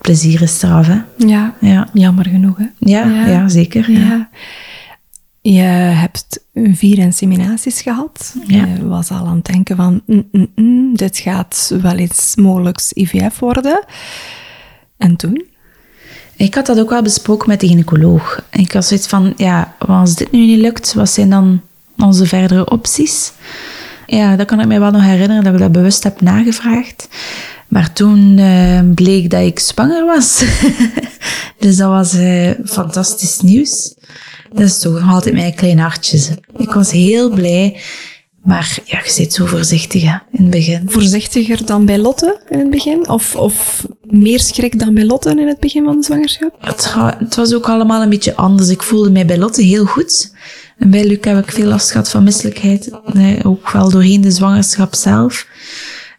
plezier 0.00 0.42
is 0.42 0.62
eraf. 0.62 0.86
Hè? 0.86 1.00
Ja, 1.16 1.54
ja, 1.60 1.88
jammer 1.92 2.26
genoeg. 2.26 2.56
Hè? 2.56 2.66
Ja, 2.78 3.06
ja. 3.06 3.26
ja 3.26 3.48
zeker. 3.48 3.90
Ja. 3.90 4.28
Je 5.42 5.62
hebt 5.62 6.44
vier 6.54 6.98
inseminaties 6.98 7.82
gehad. 7.82 8.36
Je 8.46 8.86
was 8.88 9.10
al 9.10 9.26
aan 9.26 9.36
het 9.36 9.44
denken 9.44 9.76
van, 9.76 10.02
mm, 10.06 10.28
mm, 10.32 10.46
mm, 10.54 10.96
dit 10.96 11.18
gaat 11.18 11.74
wel 11.82 11.98
iets 11.98 12.36
mogelijks 12.36 12.92
IVF 12.92 13.38
worden. 13.38 13.84
En 14.96 15.16
toen? 15.16 15.48
Ik 16.36 16.54
had 16.54 16.66
dat 16.66 16.80
ook 16.80 16.90
wel 16.90 17.02
besproken 17.02 17.48
met 17.48 17.60
de 17.60 17.66
gynaecoloog. 17.66 18.44
Ik 18.50 18.72
had 18.72 18.84
zoiets 18.84 19.06
van, 19.06 19.32
ja, 19.36 19.74
als 19.78 20.14
dit 20.14 20.32
nu 20.32 20.46
niet 20.46 20.58
lukt, 20.58 20.94
wat 20.94 21.10
zijn 21.10 21.30
dan 21.30 21.60
onze 21.96 22.26
verdere 22.26 22.70
opties? 22.70 23.32
Ja, 24.10 24.36
dat 24.36 24.46
kan 24.46 24.60
ik 24.60 24.66
mij 24.66 24.80
wel 24.80 24.90
nog 24.90 25.02
herinneren 25.02 25.44
dat 25.44 25.52
ik 25.52 25.58
dat 25.58 25.72
bewust 25.72 26.02
heb 26.02 26.20
nagevraagd. 26.20 27.08
Maar 27.68 27.92
toen 27.92 28.38
uh, 28.38 28.80
bleek 28.94 29.30
dat 29.30 29.42
ik 29.42 29.58
zwanger 29.58 30.04
was. 30.04 30.44
dus 31.58 31.76
dat 31.76 31.88
was 31.88 32.14
uh, 32.14 32.50
fantastisch 32.64 33.40
nieuws. 33.40 33.94
Dat 34.52 34.60
is 34.62 34.78
toch 34.78 35.00
nog 35.00 35.10
altijd 35.10 35.34
mijn 35.34 35.54
klein 35.54 35.78
hartje. 35.78 36.38
Ik 36.56 36.72
was 36.72 36.90
heel 36.90 37.30
blij. 37.30 37.80
Maar 38.42 38.78
ja, 38.84 39.00
je 39.04 39.10
zit 39.10 39.32
zo 39.32 39.46
voorzichtig 39.46 40.02
hè, 40.02 40.16
in 40.32 40.42
het 40.42 40.50
begin. 40.50 40.90
Voorzichtiger 40.90 41.66
dan 41.66 41.86
bij 41.86 41.98
Lotte 41.98 42.40
in 42.48 42.58
het 42.58 42.70
begin? 42.70 43.08
Of, 43.08 43.36
of 43.36 43.86
meer 44.02 44.40
schrik 44.40 44.78
dan 44.78 44.94
bij 44.94 45.04
Lotte 45.04 45.30
in 45.30 45.48
het 45.48 45.60
begin 45.60 45.84
van 45.84 45.96
de 45.96 46.04
zwangerschap? 46.04 46.54
Het, 46.60 46.94
het 47.18 47.34
was 47.34 47.54
ook 47.54 47.68
allemaal 47.68 48.02
een 48.02 48.08
beetje 48.08 48.36
anders. 48.36 48.68
Ik 48.68 48.82
voelde 48.82 49.10
mij 49.10 49.26
bij 49.26 49.38
Lotte 49.38 49.62
heel 49.62 49.84
goed. 49.84 50.32
En 50.80 50.90
bij 50.90 51.06
Luc 51.06 51.18
heb 51.20 51.44
ik 51.44 51.52
veel 51.52 51.66
last 51.66 51.90
gehad 51.90 52.10
van 52.10 52.24
misselijkheid. 52.24 52.90
Ook 53.42 53.70
wel 53.70 53.90
doorheen 53.90 54.20
de 54.20 54.30
zwangerschap 54.30 54.94
zelf. 54.94 55.46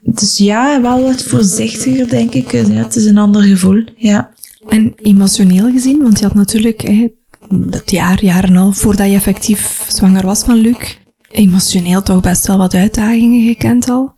Dus 0.01 0.37
ja, 0.37 0.81
wel 0.81 1.01
wat 1.01 1.23
voorzichtiger, 1.23 2.09
denk 2.09 2.33
ik. 2.33 2.51
Ja, 2.51 2.63
het 2.63 2.95
is 2.95 3.05
een 3.05 3.17
ander 3.17 3.41
gevoel, 3.41 3.83
ja. 3.95 4.29
En 4.69 4.93
emotioneel 4.95 5.71
gezien, 5.71 6.01
want 6.01 6.19
je 6.19 6.25
had 6.25 6.33
natuurlijk 6.33 7.09
dat 7.49 7.91
jaar, 7.91 8.23
jaar 8.23 8.43
en 8.43 8.57
al, 8.57 8.71
voordat 8.71 9.07
je 9.07 9.15
effectief 9.15 9.85
zwanger 9.87 10.25
was 10.25 10.43
van 10.43 10.57
Luc, 10.57 10.97
emotioneel 11.31 12.01
toch 12.01 12.21
best 12.21 12.47
wel 12.47 12.57
wat 12.57 12.73
uitdagingen 12.73 13.47
gekend 13.47 13.89
al. 13.89 14.13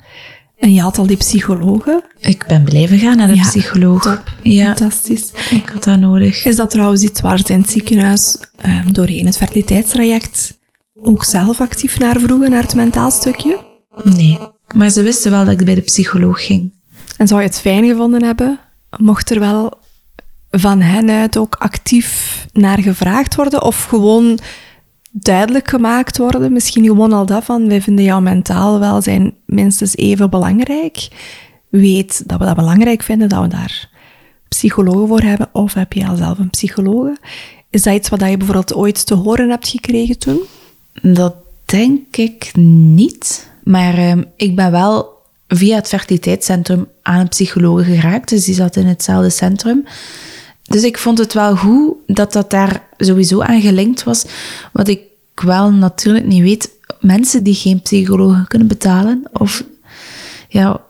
En 0.63 0.73
je 0.73 0.81
had 0.81 0.97
al 0.97 1.07
die 1.07 1.17
psychologen. 1.17 2.03
Ik 2.19 2.45
ben 2.47 2.63
blijven 2.63 2.99
gaan 2.99 3.17
naar 3.17 3.27
de 3.27 3.35
ja, 3.35 3.41
psycholoog. 3.41 4.01
Top. 4.01 4.23
Ja, 4.43 4.65
fantastisch. 4.75 5.31
Ik 5.49 5.69
had 5.69 5.83
dat 5.83 5.99
nodig. 5.99 6.45
Is 6.45 6.55
dat 6.55 6.69
trouwens 6.69 7.01
iets 7.01 7.21
waar 7.21 7.37
ze 7.37 7.53
in 7.53 7.61
het 7.61 7.69
ziekenhuis 7.69 8.37
uh, 8.65 8.87
doorheen 8.91 9.25
het 9.25 9.37
fertiliteitstraject 9.37 10.59
ook 11.01 11.23
zelf 11.23 11.61
actief 11.61 11.99
naar 11.99 12.19
vroegen, 12.19 12.49
naar 12.49 12.61
het 12.61 12.75
mentaal 12.75 13.11
stukje? 13.11 13.65
Nee, 14.03 14.39
maar 14.75 14.89
ze 14.89 15.01
wisten 15.01 15.31
wel 15.31 15.45
dat 15.45 15.59
ik 15.59 15.65
bij 15.65 15.75
de 15.75 15.81
psycholoog 15.81 16.45
ging. 16.45 16.73
En 17.17 17.27
zou 17.27 17.41
je 17.41 17.47
het 17.47 17.59
fijn 17.59 17.85
gevonden 17.85 18.23
hebben, 18.23 18.59
mocht 18.97 19.31
er 19.31 19.39
wel 19.39 19.73
van 20.49 20.81
hen 20.81 21.09
uit 21.09 21.37
ook 21.37 21.55
actief 21.55 22.45
naar 22.51 22.81
gevraagd 22.81 23.35
worden 23.35 23.61
of 23.61 23.83
gewoon 23.83 24.39
duidelijk 25.13 25.69
gemaakt 25.69 26.17
worden? 26.17 26.53
Misschien 26.53 26.85
gewoon 26.85 27.13
al 27.13 27.25
dat 27.25 27.43
van, 27.43 27.67
wij 27.67 27.81
vinden 27.81 28.05
jouw 28.05 28.21
mentaal 28.21 28.79
welzijn 28.79 29.33
minstens 29.45 29.95
even 29.95 30.29
belangrijk. 30.29 31.07
Weet 31.69 32.23
dat 32.29 32.39
we 32.39 32.45
dat 32.45 32.55
belangrijk 32.55 33.03
vinden, 33.03 33.29
dat 33.29 33.41
we 33.41 33.47
daar 33.47 33.89
psychologen 34.47 35.07
voor 35.07 35.21
hebben. 35.21 35.49
Of 35.51 35.73
heb 35.73 35.93
je 35.93 36.07
al 36.07 36.15
zelf 36.15 36.39
een 36.39 36.49
psycholoog? 36.49 37.09
Is 37.69 37.83
dat 37.83 37.93
iets 37.93 38.09
wat 38.09 38.19
je 38.19 38.37
bijvoorbeeld 38.37 38.73
ooit 38.73 39.05
te 39.05 39.13
horen 39.13 39.49
hebt 39.49 39.67
gekregen 39.67 40.19
toen? 40.19 40.41
Dat 41.01 41.35
denk 41.65 42.17
ik 42.17 42.51
niet. 42.55 43.49
Maar 43.63 43.97
uh, 43.97 44.13
ik 44.35 44.55
ben 44.55 44.71
wel 44.71 45.21
via 45.47 45.75
het 45.75 45.87
fertiliteitscentrum 45.87 46.87
aan 47.01 47.19
een 47.19 47.27
psycholoog 47.27 47.85
geraakt. 47.85 48.29
Dus 48.29 48.45
die 48.45 48.55
zat 48.55 48.75
in 48.75 48.85
hetzelfde 48.85 49.29
centrum. 49.29 49.85
Dus 50.63 50.83
ik 50.83 50.97
vond 50.97 51.17
het 51.17 51.33
wel 51.33 51.55
goed 51.55 51.93
dat 52.07 52.33
dat 52.33 52.49
daar 52.49 52.87
sowieso 52.97 53.41
aan 53.41 53.61
gelinkt 53.61 54.03
was. 54.03 54.25
Wat 54.71 54.87
ik 54.87 54.99
wel 55.41 55.71
natuurlijk 55.71 56.25
niet 56.25 56.41
weet, 56.41 56.69
mensen 56.99 57.43
die 57.43 57.53
geen 57.55 57.81
psycholoog 57.81 58.47
kunnen 58.47 58.67
betalen, 58.67 59.23
of 59.33 59.63
ja, 60.47 60.81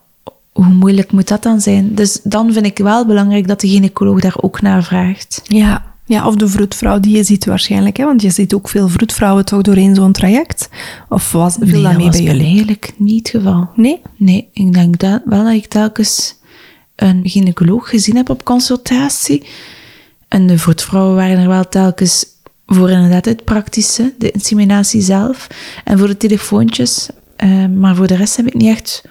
hoe 0.51 0.65
moeilijk 0.65 1.11
moet 1.11 1.27
dat 1.27 1.43
dan 1.43 1.61
zijn? 1.61 1.95
Dus 1.95 2.19
dan 2.23 2.53
vind 2.53 2.65
ik 2.65 2.77
wel 2.77 3.05
belangrijk 3.05 3.47
dat 3.47 3.61
de 3.61 3.67
gynaecoloog 3.67 4.19
daar 4.19 4.37
ook 4.41 4.61
naar 4.61 4.83
vraagt. 4.83 5.41
Ja, 5.43 5.93
Ja, 6.05 6.27
of 6.27 6.35
de 6.35 6.47
vroedvrouw 6.47 6.99
die 6.99 7.15
je 7.15 7.23
ziet 7.23 7.45
waarschijnlijk, 7.45 7.97
hè? 7.97 8.05
want 8.05 8.21
je 8.21 8.29
ziet 8.29 8.53
ook 8.53 8.69
veel 8.69 8.89
vroedvrouwen 8.89 9.45
toch 9.45 9.61
doorheen 9.61 9.95
zo'n 9.95 10.11
traject. 10.11 10.69
Of 11.09 11.31
was, 11.31 11.55
viel 11.59 11.67
nee, 11.67 11.83
dat 11.83 11.97
mee 11.97 12.05
was 12.05 12.15
bij 12.15 12.25
jullie? 12.25 12.45
eigenlijk 12.45 12.93
niet 12.97 13.31
het 13.31 13.41
geval. 13.41 13.69
Nee? 13.75 14.01
Nee, 14.15 14.49
ik 14.53 14.73
denk 14.73 14.99
dat, 14.99 15.21
wel 15.25 15.43
dat 15.43 15.53
ik 15.53 15.65
telkens 15.65 16.35
een 16.95 17.21
gynaecoloog 17.23 17.89
gezien 17.89 18.15
heb 18.15 18.29
op 18.29 18.43
consultatie. 18.43 19.43
En 20.27 20.47
de 20.47 20.57
vroedvrouwen 20.57 21.15
waren 21.15 21.37
er 21.37 21.47
wel 21.47 21.69
telkens 21.69 22.25
voor 22.73 22.89
inderdaad 22.89 23.25
het 23.25 23.43
praktische, 23.43 24.13
de 24.17 24.31
inseminatie 24.31 25.01
zelf. 25.01 25.47
En 25.83 25.97
voor 25.97 26.07
de 26.07 26.17
telefoontjes. 26.17 27.09
Eh, 27.35 27.65
maar 27.65 27.95
voor 27.95 28.07
de 28.07 28.15
rest 28.15 28.35
heb 28.35 28.47
ik 28.47 28.53
niet 28.53 28.69
echt... 28.69 29.03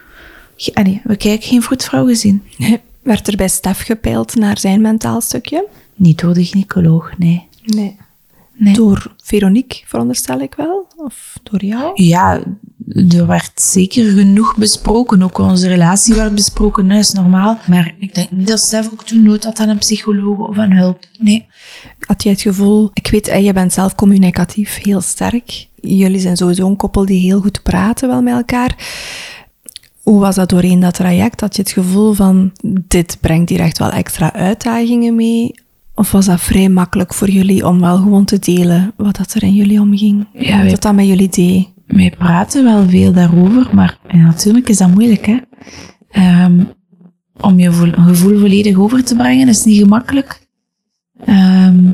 ah, 0.73 0.85
nee, 0.85 1.01
we 1.05 1.17
kijken 1.17 1.49
geen 1.49 1.63
vroedvrouw 1.63 2.07
gezien. 2.07 2.43
Werd 3.03 3.29
er 3.29 3.37
bij 3.37 3.49
Stef 3.49 3.83
gepeild 3.83 4.35
naar 4.35 4.59
zijn 4.59 4.81
mentaal 4.81 5.21
stukje? 5.21 5.67
Niet 5.95 6.21
door 6.21 6.35
de 6.35 6.45
gynaecoloog, 6.45 7.19
nee. 7.19 7.49
Nee. 7.65 7.97
nee. 8.55 8.75
Door 8.75 9.15
Veronique, 9.23 9.83
veronderstel 9.87 10.41
ik 10.41 10.55
wel? 10.55 10.87
Of 10.97 11.39
door 11.43 11.65
jou? 11.65 11.91
Ja, 11.95 12.43
er 12.89 13.27
werd 13.27 13.51
zeker 13.61 14.05
genoeg 14.11 14.57
besproken. 14.57 15.23
Ook 15.23 15.39
onze 15.39 15.69
relatie 15.69 16.15
werd 16.15 16.35
besproken, 16.35 16.89
dat 16.89 16.99
is 16.99 17.13
normaal. 17.13 17.59
Maar 17.69 17.95
ik 17.99 18.15
denk 18.15 18.31
niet 18.31 18.47
dat 18.47 18.61
Stef 18.61 18.93
ook 18.93 19.05
toen 19.05 19.23
nood 19.23 19.45
had 19.45 19.59
aan 19.61 19.69
een 19.69 19.79
psycholoog 19.79 20.39
of 20.49 20.59
aan 20.59 20.73
hulp. 20.73 20.99
Nee. 21.19 21.47
Had 22.01 22.23
jij 22.23 22.33
het 22.33 22.41
gevoel, 22.41 22.91
ik 22.95 23.07
weet, 23.07 23.27
je 23.45 23.53
bent 23.53 23.73
zelf 23.73 23.95
communicatief 23.95 24.83
heel 24.83 25.01
sterk. 25.01 25.67
Jullie 25.81 26.21
zijn 26.21 26.37
sowieso 26.37 26.67
een 26.69 26.77
koppel 26.77 27.07
die 27.07 27.21
heel 27.21 27.41
goed 27.41 27.63
praten 27.63 28.09
wel 28.09 28.23
met 28.23 28.35
elkaar. 28.35 28.77
Hoe 30.03 30.21
was 30.21 30.35
dat 30.35 30.49
doorheen 30.49 30.81
dat 30.81 30.95
traject? 30.95 31.41
Had 31.41 31.57
je 31.57 31.63
het 31.63 31.71
gevoel 31.71 32.13
van, 32.13 32.53
dit 32.65 33.17
brengt 33.21 33.49
hier 33.51 33.61
echt 33.61 33.79
wel 33.79 33.91
extra 33.91 34.33
uitdagingen 34.33 35.15
mee? 35.15 35.55
Of 35.95 36.11
was 36.13 36.27
dat 36.27 36.41
vrij 36.41 36.69
makkelijk 36.69 37.15
voor 37.15 37.31
jullie 37.31 37.67
om 37.67 37.81
wel 37.81 37.97
gewoon 37.97 38.25
te 38.25 38.39
delen 38.39 38.93
wat 38.97 39.17
dat 39.17 39.35
er 39.35 39.43
in 39.43 39.55
jullie 39.55 39.81
omging? 39.81 40.27
Ja, 40.33 40.57
wat 40.57 40.67
wij- 40.67 40.77
dat 40.79 40.95
met 40.95 41.07
jullie 41.07 41.29
deed? 41.29 41.69
Wij 41.93 42.11
praten 42.19 42.65
wel 42.65 42.89
veel 42.89 43.13
daarover, 43.13 43.69
maar 43.75 43.99
ja, 44.09 44.17
natuurlijk 44.19 44.69
is 44.69 44.77
dat 44.77 44.91
moeilijk, 44.95 45.27
hè. 45.27 45.37
Ehm, 46.11 46.65
om 47.41 47.59
je 47.59 47.73
vo- 47.73 47.93
gevoel 48.03 48.39
volledig 48.39 48.77
over 48.77 49.05
te 49.05 49.17
brengen 49.17 49.49
is 49.49 49.65
niet 49.65 49.79
gemakkelijk. 49.79 50.47
Ehm 51.25 51.91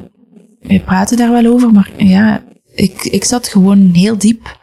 wij 0.60 0.80
praten 0.80 1.16
daar 1.16 1.30
wel 1.30 1.52
over, 1.52 1.72
maar 1.72 1.90
ja, 1.96 2.42
ik, 2.74 3.04
ik 3.04 3.24
zat 3.24 3.48
gewoon 3.48 3.90
heel 3.92 4.18
diep. 4.18 4.56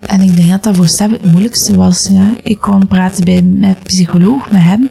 En 0.00 0.20
ik 0.20 0.36
denk 0.36 0.48
dat 0.50 0.62
dat 0.62 0.76
voor 0.76 0.88
Stef 0.88 1.10
het 1.10 1.24
moeilijkste 1.24 1.76
was. 1.76 2.08
Ja. 2.10 2.30
Ik 2.42 2.60
kon 2.60 2.86
praten 2.86 3.24
bij, 3.24 3.42
met 3.42 3.82
psycholoog, 3.82 4.50
met 4.50 4.62
hem. 4.62 4.90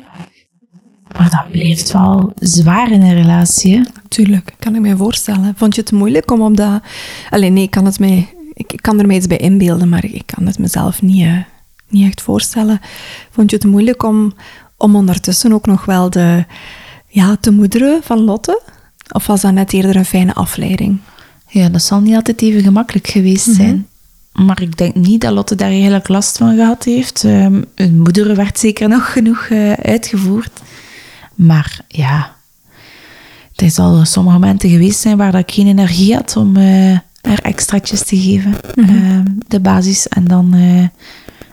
Maar 1.18 1.30
dat 1.30 1.52
bleef 1.52 1.92
wel 1.92 2.32
zwaar 2.36 2.92
in 2.92 3.02
een 3.02 3.14
relatie. 3.14 3.78
Hè. 3.78 3.84
Tuurlijk, 4.08 4.54
kan 4.60 4.76
ik 4.76 4.82
me 4.82 4.98
voorstellen. 4.98 5.54
Vond 5.58 5.76
je 5.76 5.82
het 5.82 5.92
moeilijk 5.92 6.32
om 6.32 6.42
op 6.42 6.58
dat... 6.58 6.82
Alleen 7.30 7.54
nee, 7.54 7.64
ik 7.64 7.72
kan, 7.72 7.86
het 7.86 8.00
mij, 8.00 8.28
ik, 8.58 8.74
ik 8.74 8.82
kan 8.82 9.00
er 9.00 9.08
mij 9.08 9.16
iets 9.16 9.28
bij 9.28 9.38
inbeelden, 9.38 9.90
maar 9.90 10.06
ik 10.06 10.24
kan 10.26 10.46
het 10.46 10.60
mezelf 10.60 11.02
niet, 11.02 11.24
eh, 11.24 11.38
niet 11.90 12.06
echt 12.06 12.22
voorstellen. 12.22 12.82
Vond 13.32 13.50
je 13.50 13.56
het 13.56 13.66
moeilijk 13.66 14.04
om, 14.04 14.34
om 14.78 14.96
ondertussen 14.96 15.54
ook 15.54 15.66
nog 15.66 15.86
wel 15.86 16.10
de, 16.10 16.46
ja, 17.08 17.38
te 17.40 17.52
moederen 17.52 18.04
van 18.04 18.20
Lotte? 18.20 18.62
Of 19.12 19.28
was 19.28 19.42
dat 19.42 19.54
net 19.54 19.74
eerder 19.74 19.96
een 19.96 20.06
fijne 20.06 20.34
afleiding? 20.34 21.00
Ja, 21.48 21.70
dat 21.70 21.82
zal 21.82 22.00
niet 22.00 22.16
altijd 22.16 22.42
even 22.42 22.62
gemakkelijk 22.62 23.08
geweest 23.08 23.54
zijn. 23.54 23.88
Maar 24.32 24.62
ik 24.62 24.78
denk 24.78 24.96
niet 24.96 25.22
dat 25.22 25.34
Lotte 25.34 25.56
daar 25.56 25.70
eigenlijk 25.70 26.08
last 26.08 26.38
van 26.38 26.56
gehad 26.56 26.84
heeft. 26.84 27.24
Ehm 27.24 27.62
hun 27.76 28.00
moeder 28.00 28.36
werd 28.36 28.60
zeker 28.60 28.90
nog 28.90 29.12
genoeg 29.12 29.48
eh, 29.50 29.72
uitgevoerd. 29.72 30.62
Maar 31.36 31.80
ja, 31.88 32.36
er 33.56 33.70
zal 33.72 34.06
sommige 34.06 34.40
momenten 34.40 34.70
geweest 34.70 35.00
zijn 35.00 35.18
waar 35.18 35.32
dat 35.32 35.42
ik 35.42 35.54
geen 35.54 35.68
energie 35.68 36.14
had 36.14 36.36
om 36.36 36.56
eh 36.56 36.98
er 37.28 37.42
extraatjes 37.42 38.04
te 38.04 38.18
geven. 38.18 38.56
Ehm, 38.76 39.26
de 39.48 39.60
basis. 39.60 40.08
En 40.08 40.26
dan, 40.26 40.54
eh, 40.54 40.88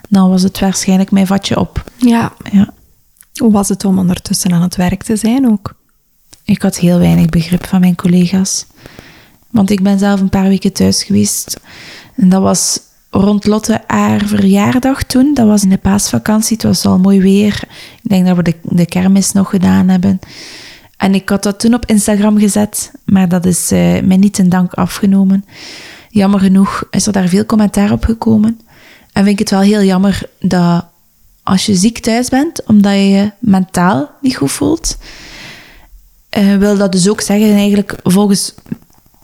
dan 0.09 0.29
was 0.29 0.43
het 0.43 0.61
waarschijnlijk 0.61 1.11
mijn 1.11 1.27
vatje 1.27 1.59
op. 1.59 1.85
Ja. 1.97 2.33
Ja. 2.53 2.73
Hoe 3.35 3.53
was 3.53 3.69
het 3.69 3.85
om 3.85 3.99
ondertussen 3.99 4.53
aan 4.53 4.63
het 4.63 4.77
werk 4.77 5.03
te 5.03 5.17
zijn 5.17 5.49
ook? 5.51 5.75
Ik 6.45 6.63
had 6.63 6.77
heel 6.77 6.99
weinig 6.99 7.29
begrip 7.29 7.67
van 7.67 7.81
mijn 7.81 7.95
collega's. 7.95 8.67
Want 9.51 9.71
ik 9.71 9.83
ben 9.83 9.99
zelf 9.99 10.21
een 10.21 10.29
paar 10.29 10.49
weken 10.49 10.73
thuis 10.73 11.03
geweest. 11.03 11.61
En 12.17 12.29
dat 12.29 12.43
was 12.43 12.81
rond 13.11 13.47
Lotte 13.47 13.83
haar 13.87 14.25
verjaardag 14.25 15.03
toen. 15.03 15.35
Dat 15.35 15.47
was 15.47 15.63
in 15.63 15.69
de 15.69 15.79
paasvakantie. 15.79 16.57
Het 16.57 16.65
was 16.65 16.87
al 16.87 16.99
mooi 16.99 17.21
weer. 17.21 17.63
Ik 18.03 18.11
denk 18.11 18.27
dat 18.27 18.37
we 18.37 18.43
de, 18.43 18.55
de 18.63 18.87
kermis 18.87 19.33
nog 19.33 19.51
gedaan 19.51 19.89
hebben. 19.89 20.21
En 20.97 21.15
ik 21.15 21.29
had 21.29 21.43
dat 21.43 21.61
toen 21.61 21.75
op 21.75 21.87
Instagram 21.87 22.39
gezet. 22.39 22.93
Maar 23.05 23.29
dat 23.29 23.47
is 23.47 23.71
eh, 23.71 24.03
mij 24.03 24.17
niet 24.17 24.35
ten 24.35 24.49
dank 24.49 24.73
afgenomen. 24.73 25.45
Jammer 26.09 26.41
genoeg 26.41 26.85
is 26.91 27.07
er 27.07 27.13
daar 27.13 27.29
veel 27.29 27.47
commentaar 27.47 27.93
op 27.93 28.05
gekomen. 28.05 28.61
En 29.13 29.25
vind 29.25 29.29
ik 29.29 29.39
het 29.39 29.51
wel 29.51 29.61
heel 29.61 29.83
jammer 29.83 30.23
dat 30.41 30.85
als 31.43 31.67
je 31.67 31.75
ziek 31.75 31.99
thuis 31.99 32.29
bent, 32.29 32.67
omdat 32.67 32.93
je 32.93 33.09
je 33.09 33.33
mentaal 33.39 34.11
niet 34.21 34.37
goed 34.37 34.53
voelt, 34.53 34.97
eh, 36.29 36.57
wil 36.57 36.77
dat 36.77 36.93
dus 36.93 37.09
ook 37.09 37.21
zeggen, 37.21 37.55
eigenlijk 37.55 37.97
volgens 38.03 38.55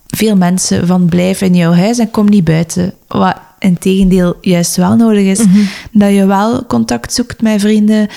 veel 0.07 0.37
mensen, 0.37 0.87
van 0.87 1.07
blijf 1.07 1.41
in 1.41 1.55
jouw 1.55 1.73
huis 1.73 1.99
en 1.99 2.11
kom 2.11 2.29
niet 2.29 2.45
buiten. 2.45 2.95
Wat 3.07 3.37
in 3.59 3.79
tegendeel 3.79 4.37
juist 4.41 4.77
wel 4.77 4.97
nodig 4.97 5.25
is. 5.25 5.45
Dat 5.93 6.13
je 6.13 6.27
wel 6.27 6.67
contact 6.67 7.13
zoekt 7.13 7.43
met 7.43 7.61
vrienden, 7.61 8.09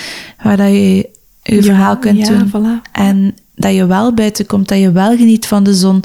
waar 0.42 0.56
dat 0.56 0.68
je 0.68 1.10
je 1.42 1.62
verhaal 1.62 1.98
kunt 1.98 2.18
ja, 2.18 2.28
doen. 2.28 2.48
voilà. 2.48 2.90
En 2.92 3.34
dat 3.54 3.74
je 3.74 3.86
wel 3.86 4.14
buiten 4.14 4.46
komt, 4.46 4.68
dat 4.68 4.78
je 4.78 4.92
wel 4.92 5.16
geniet 5.16 5.46
van 5.46 5.62
de 5.64 5.74
zon, 5.74 6.02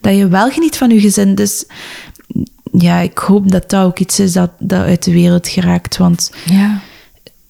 dat 0.00 0.16
je 0.16 0.28
wel 0.28 0.50
geniet 0.50 0.76
van 0.76 0.90
je 0.90 1.00
gezin. 1.00 1.34
Dus 1.34 1.64
ja, 2.72 2.98
ik 2.98 3.18
hoop 3.18 3.50
dat 3.50 3.70
dat 3.70 3.84
ook 3.84 3.98
iets 3.98 4.20
is 4.20 4.32
dat, 4.32 4.50
dat 4.58 4.80
uit 4.86 5.04
de 5.04 5.12
wereld 5.12 5.48
geraakt. 5.48 5.96
Want 5.96 6.32
Ja. 6.44 6.80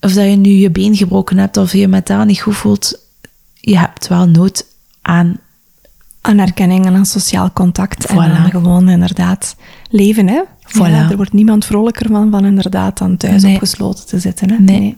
of 0.01 0.13
dat 0.13 0.25
je 0.31 0.37
nu 0.37 0.51
je 0.51 0.71
been 0.71 0.97
gebroken 0.97 1.39
hebt 1.39 1.57
of 1.57 1.73
je 1.73 1.89
mentaal 1.89 2.25
niet 2.25 2.41
goed 2.41 2.57
voelt, 2.57 2.99
je 3.55 3.79
hebt 3.79 4.09
wel 4.09 4.29
nood 4.29 4.67
aan. 5.03 5.37
Aan 6.25 6.39
erkenning 6.39 6.87
en 6.87 6.95
aan 6.95 7.07
sociaal 7.07 7.53
contact. 7.53 8.07
En 8.07 8.19
aan 8.19 8.51
gewoon 8.51 8.89
inderdaad 8.89 9.57
leven, 9.91 10.29
hè? 10.29 10.43
Voilà. 10.69 10.91
Ja, 10.91 11.11
er 11.11 11.17
wordt 11.17 11.33
niemand 11.33 11.65
vrolijker 11.65 12.07
van, 12.11 12.31
van 12.31 12.45
inderdaad 12.45 12.99
dan 12.99 13.17
thuis 13.17 13.43
Nee. 13.43 13.53
opgesloten 13.55 14.07
te 14.07 14.19
zitten. 14.19 14.51
Hè? 14.51 14.59
Nee. 14.59 14.97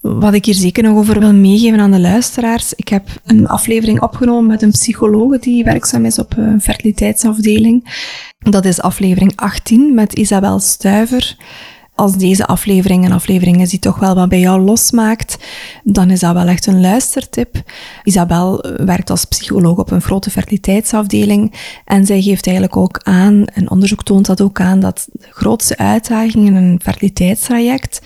Wat 0.00 0.34
ik 0.34 0.44
hier 0.44 0.54
zeker 0.54 0.82
nog 0.82 0.96
over 0.96 1.20
wil 1.20 1.32
meegeven 1.32 1.80
aan 1.80 1.90
de 1.90 2.00
luisteraars. 2.00 2.74
Ik 2.74 2.88
heb 2.88 3.08
een 3.24 3.48
aflevering 3.48 4.02
opgenomen 4.02 4.46
met 4.46 4.62
een 4.62 4.70
psycholoog 4.70 5.38
die 5.38 5.64
werkzaam 5.64 6.04
is 6.04 6.18
op 6.18 6.36
een 6.36 6.60
fertiliteitsafdeling. 6.60 7.98
Dat 8.38 8.64
is 8.64 8.80
aflevering 8.80 9.32
18 9.36 9.94
met 9.94 10.12
Isabel 10.12 10.58
Stuiver. 10.58 11.36
Als 11.94 12.16
deze 12.16 12.46
aflevering 12.46 13.04
een 13.04 13.12
aflevering 13.12 13.60
is 13.60 13.70
die 13.70 13.78
toch 13.78 13.98
wel 13.98 14.14
wat 14.14 14.28
bij 14.28 14.40
jou 14.40 14.60
losmaakt, 14.60 15.38
dan 15.84 16.10
is 16.10 16.20
dat 16.20 16.34
wel 16.34 16.46
echt 16.46 16.66
een 16.66 16.80
luistertip. 16.80 17.62
Isabel 18.04 18.64
werkt 18.76 19.10
als 19.10 19.24
psycholoog 19.24 19.78
op 19.78 19.90
een 19.90 20.02
grote 20.02 20.30
fertiliteitsafdeling 20.30 21.54
en 21.84 22.06
zij 22.06 22.22
geeft 22.22 22.46
eigenlijk 22.46 22.76
ook 22.76 23.00
aan, 23.02 23.44
en 23.44 23.70
onderzoek 23.70 24.02
toont 24.02 24.26
dat 24.26 24.40
ook 24.40 24.60
aan, 24.60 24.80
dat 24.80 25.08
de 25.12 25.26
grootste 25.30 25.76
uitdaging 25.76 26.46
in 26.46 26.54
een 26.54 26.80
fertiliteitstraject 26.82 28.00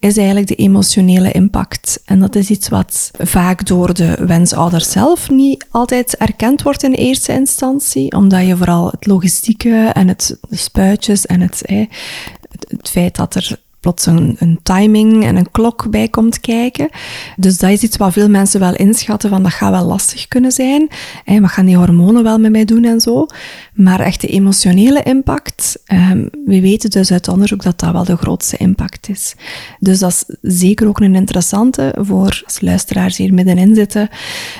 is 0.00 0.16
eigenlijk 0.16 0.46
de 0.46 0.54
emotionele 0.54 1.32
impact. 1.32 2.02
En 2.04 2.20
dat 2.20 2.34
is 2.34 2.50
iets 2.50 2.68
wat 2.68 3.10
vaak 3.18 3.66
door 3.66 3.94
de 3.94 4.26
wensouders 4.26 4.90
zelf 4.90 5.30
niet 5.30 5.66
altijd 5.70 6.16
erkend 6.16 6.62
wordt 6.62 6.82
in 6.82 6.92
eerste 6.92 7.32
instantie, 7.32 8.12
omdat 8.12 8.46
je 8.46 8.56
vooral 8.56 8.86
het 8.90 9.06
logistieke 9.06 9.90
en 9.92 10.08
het 10.08 10.38
de 10.48 10.56
spuitjes 10.56 11.26
en 11.26 11.40
het, 11.40 11.62
het, 11.66 12.66
het 12.68 12.88
feit 12.88 13.16
dat 13.16 13.34
er 13.34 13.58
plots 13.80 14.06
een, 14.06 14.36
een 14.38 14.60
timing 14.62 15.24
en 15.24 15.36
een 15.36 15.50
klok 15.50 15.90
bij 15.90 16.08
komt 16.08 16.40
kijken. 16.40 16.88
Dus 17.36 17.58
dat 17.58 17.70
is 17.70 17.82
iets 17.82 17.96
wat 17.96 18.12
veel 18.12 18.28
mensen 18.28 18.60
wel 18.60 18.74
inschatten 18.74 19.30
van 19.30 19.42
dat 19.42 19.52
gaat 19.52 19.70
wel 19.70 19.84
lastig 19.84 20.28
kunnen 20.28 20.52
zijn. 20.52 20.88
En 21.24 21.40
wat 21.40 21.50
gaan 21.50 21.66
die 21.66 21.76
hormonen 21.76 22.22
wel 22.22 22.38
met 22.38 22.50
mij 22.50 22.64
doen 22.64 22.84
en 22.84 23.00
zo. 23.00 23.26
Maar 23.74 24.00
echt 24.00 24.20
de 24.20 24.26
emotionele 24.26 25.02
impact, 25.02 25.82
ehm, 25.84 26.26
we 26.44 26.60
weten 26.60 26.90
dus 26.90 27.12
uit 27.12 27.28
onderzoek 27.28 27.62
dat 27.62 27.80
dat 27.80 27.92
wel 27.92 28.04
de 28.04 28.16
grootste 28.16 28.56
impact 28.56 29.08
is. 29.08 29.34
Dus 29.78 29.98
dat 29.98 30.10
is 30.10 30.36
zeker 30.60 30.88
ook 30.88 31.00
een 31.00 31.14
interessante 31.14 31.94
voor 31.98 32.42
als 32.44 32.60
luisteraars 32.60 33.16
hier 33.16 33.34
middenin 33.34 33.74
zitten, 33.74 34.08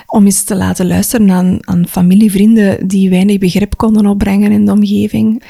om 0.06 0.24
eens 0.24 0.42
te 0.42 0.56
laten 0.56 0.86
luisteren 0.86 1.30
aan, 1.30 1.58
aan 1.60 1.86
familie, 1.88 2.30
vrienden 2.30 2.88
die 2.88 3.10
weinig 3.10 3.38
begrip 3.38 3.76
konden 3.76 4.06
opbrengen 4.06 4.52
in 4.52 4.64
de 4.64 4.72
omgeving 4.72 5.42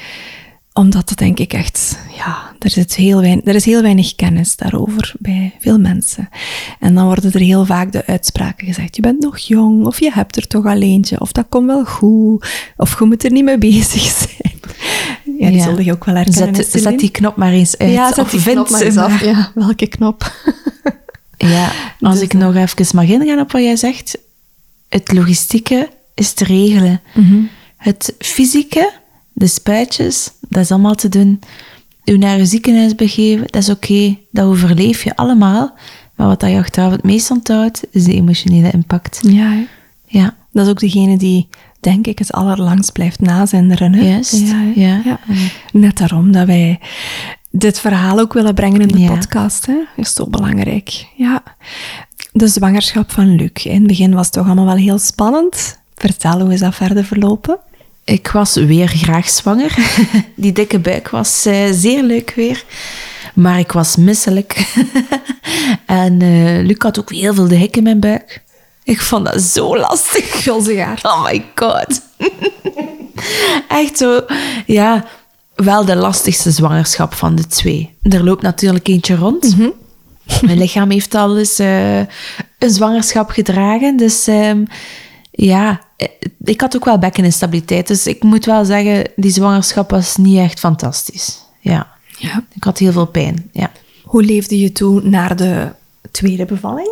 omdat 0.73 1.09
dat 1.09 1.17
denk 1.17 1.39
ik 1.39 1.53
echt, 1.53 1.97
ja, 2.15 2.51
er, 2.59 2.69
zit 2.69 2.95
heel 2.95 3.21
weinig, 3.21 3.45
er 3.45 3.55
is 3.55 3.65
heel 3.65 3.81
weinig 3.81 4.15
kennis 4.15 4.55
daarover 4.55 5.13
bij 5.19 5.53
veel 5.59 5.79
mensen. 5.79 6.29
En 6.79 6.95
dan 6.95 7.05
worden 7.05 7.31
er 7.33 7.39
heel 7.39 7.65
vaak 7.65 7.91
de 7.91 8.05
uitspraken 8.05 8.67
gezegd, 8.67 8.95
je 8.95 9.01
bent 9.01 9.21
nog 9.21 9.37
jong, 9.37 9.85
of 9.85 9.99
je 9.99 10.11
hebt 10.11 10.35
er 10.35 10.47
toch 10.47 10.65
al 10.65 10.81
eentje, 10.81 11.19
of 11.19 11.31
dat 11.31 11.45
komt 11.49 11.65
wel 11.65 11.85
goed, 11.85 12.45
of 12.77 12.99
je 12.99 13.05
moet 13.05 13.23
er 13.23 13.31
niet 13.31 13.43
mee 13.43 13.57
bezig 13.57 14.01
zijn. 14.01 14.59
Ja, 15.39 15.47
die 15.47 15.57
Ja. 15.57 15.63
zullen 15.63 15.83
je 15.83 15.91
ook 15.91 16.05
wel 16.05 16.15
herkennen. 16.15 16.55
Zet, 16.65 16.81
zet 16.81 16.99
die 16.99 17.11
knop 17.11 17.35
maar 17.35 17.51
eens 17.51 17.77
uit. 17.77 17.91
ja, 17.91 18.07
zet 18.07 18.17
of 18.17 18.29
die 18.29 18.39
vind 18.39 18.55
knop 18.55 18.69
maar 18.69 18.81
eens 18.81 18.97
af. 18.97 19.09
maar. 19.09 19.25
Ja, 19.25 19.51
welke 19.55 19.87
knop? 19.87 20.31
Ja, 21.37 21.71
als 22.01 22.13
Dus, 22.13 22.23
ik 22.23 22.33
nog 22.33 22.55
even 22.55 22.85
mag 22.95 23.05
ingaan 23.07 23.39
op 23.39 23.51
wat 23.51 23.61
jij 23.61 23.75
zegt. 23.75 24.17
Het 24.89 25.11
logistieke 25.11 25.89
is 26.15 26.33
te 26.33 26.43
regelen. 26.43 27.01
Het 27.77 28.15
fysieke, 28.19 28.91
de 29.33 29.47
spuitjes, 29.47 30.31
dat 30.51 30.63
is 30.63 30.71
allemaal 30.71 30.95
te 30.95 31.09
doen. 31.09 31.39
U 32.05 32.17
naar 32.17 32.39
een 32.39 32.47
ziekenhuis 32.47 32.95
begeven, 32.95 33.45
dat 33.47 33.61
is 33.61 33.69
oké. 33.69 34.17
Dat 34.31 34.45
overleef 34.45 35.03
je 35.03 35.15
allemaal. 35.15 35.73
Maar 36.15 36.27
wat 36.27 36.39
dat 36.39 36.49
je 36.49 36.57
achteraf 36.57 36.91
het 36.91 37.03
meest 37.03 37.31
onthoudt, 37.31 37.83
is 37.91 38.03
de 38.03 38.13
emotionele 38.13 38.71
impact. 38.71 39.19
Ja. 39.23 39.53
Ja, 40.05 40.35
dat 40.51 40.65
is 40.65 40.71
ook 40.71 40.79
degene 40.79 41.17
die, 41.17 41.47
denk 41.79 42.07
ik, 42.07 42.19
het 42.19 42.31
allerlangst 42.31 42.91
blijft 42.91 43.21
nazenderen. 43.21 43.93
Hè? 43.93 44.01
juist. 44.07 44.33
Ja, 44.47 44.61
Ja, 44.75 45.01
ja. 45.05 45.19
Net 45.73 45.97
daarom 45.97 46.31
dat 46.31 46.45
wij 46.45 46.79
dit 47.51 47.79
verhaal 47.79 48.19
ook 48.19 48.33
willen 48.33 48.53
brengen 48.53 48.81
in 48.81 48.87
de 48.87 48.99
Ja. 48.99 49.13
podcast. 49.13 49.65
Hè? 49.65 49.75
is 49.95 50.13
zo 50.13 50.27
belangrijk. 50.27 51.05
Ja. 51.15 51.43
De 52.31 52.47
zwangerschap 52.47 53.11
van 53.11 53.35
Luc. 53.35 53.51
In 53.65 53.73
het 53.75 53.87
begin 53.87 54.13
was 54.13 54.25
het 54.25 54.33
toch 54.33 54.45
allemaal 54.45 54.65
wel 54.65 54.75
heel 54.75 54.97
spannend. 54.99 55.79
Vertel, 55.95 56.39
hoe 56.41 56.53
is 56.53 56.59
dat 56.59 56.75
verder 56.75 57.05
verlopen? 57.05 57.59
Ik 58.03 58.27
was 58.27 58.55
weer 58.55 58.87
graag 58.87 59.29
zwanger. 59.29 59.75
Die 60.35 60.51
dikke 60.51 60.79
buik 60.79 61.09
was 61.09 61.45
eh, 61.45 61.67
zeer 61.71 62.03
leuk 62.03 62.33
weer. 62.35 62.63
Maar 63.33 63.59
ik 63.59 63.71
was 63.71 63.95
misselijk. 63.95 64.73
en 65.85 66.21
eh 66.21 66.65
Luc 66.65 66.77
had 66.77 66.99
ook 66.99 67.11
heel 67.11 67.33
veel 67.33 67.47
de 67.47 67.55
hik 67.55 67.77
in 67.77 67.83
mijn 67.83 67.99
buik. 67.99 68.41
Ik 68.83 69.01
vond 69.01 69.25
dat 69.25 69.41
zo 69.41 69.77
lastig. 69.77 70.25
Gulzigaar. 70.43 70.99
Oh 71.03 71.23
my 71.23 71.45
god. 71.55 72.01
Echt 73.67 73.97
zo, 73.97 74.25
ja, 74.65 75.05
wel 75.55 75.85
de 75.85 75.95
lastigste 75.95 76.51
zwangerschap 76.51 77.13
van 77.13 77.35
de 77.35 77.47
twee. 77.47 77.97
Er 78.01 78.23
loopt 78.23 78.41
natuurlijk 78.41 78.87
eentje 78.87 79.15
rond. 79.15 79.55
Mijn 80.41 80.57
lichaam 80.57 80.89
heeft 80.89 81.15
al 81.15 81.37
eens 81.37 81.59
eh, 81.59 81.97
een 81.97 82.69
zwangerschap 82.69 83.29
gedragen. 83.29 83.97
Dus 83.97 84.27
ehm, 84.27 84.63
ja, 85.31 85.81
ik 86.43 86.61
had 86.61 86.75
ook 86.75 86.85
wel 86.85 86.97
bekkeninstabiliteit. 86.97 87.87
Dus 87.87 88.07
ik 88.07 88.23
moet 88.23 88.45
wel 88.45 88.65
zeggen, 88.65 89.11
die 89.15 89.31
zwangerschap 89.31 89.89
was 89.89 90.17
niet 90.17 90.37
echt 90.37 90.59
fantastisch. 90.59 91.39
Ja, 91.59 91.87
Ja. 92.17 92.43
ik 92.53 92.63
had 92.63 92.77
heel 92.77 92.91
veel 92.91 93.05
pijn. 93.05 93.49
Ja. 93.53 93.71
Hoe 94.03 94.23
leefde 94.23 94.59
je 94.59 94.71
toen 94.71 95.09
naar 95.09 95.35
de 95.35 95.71
tweede 96.11 96.45
bevalling? 96.45 96.91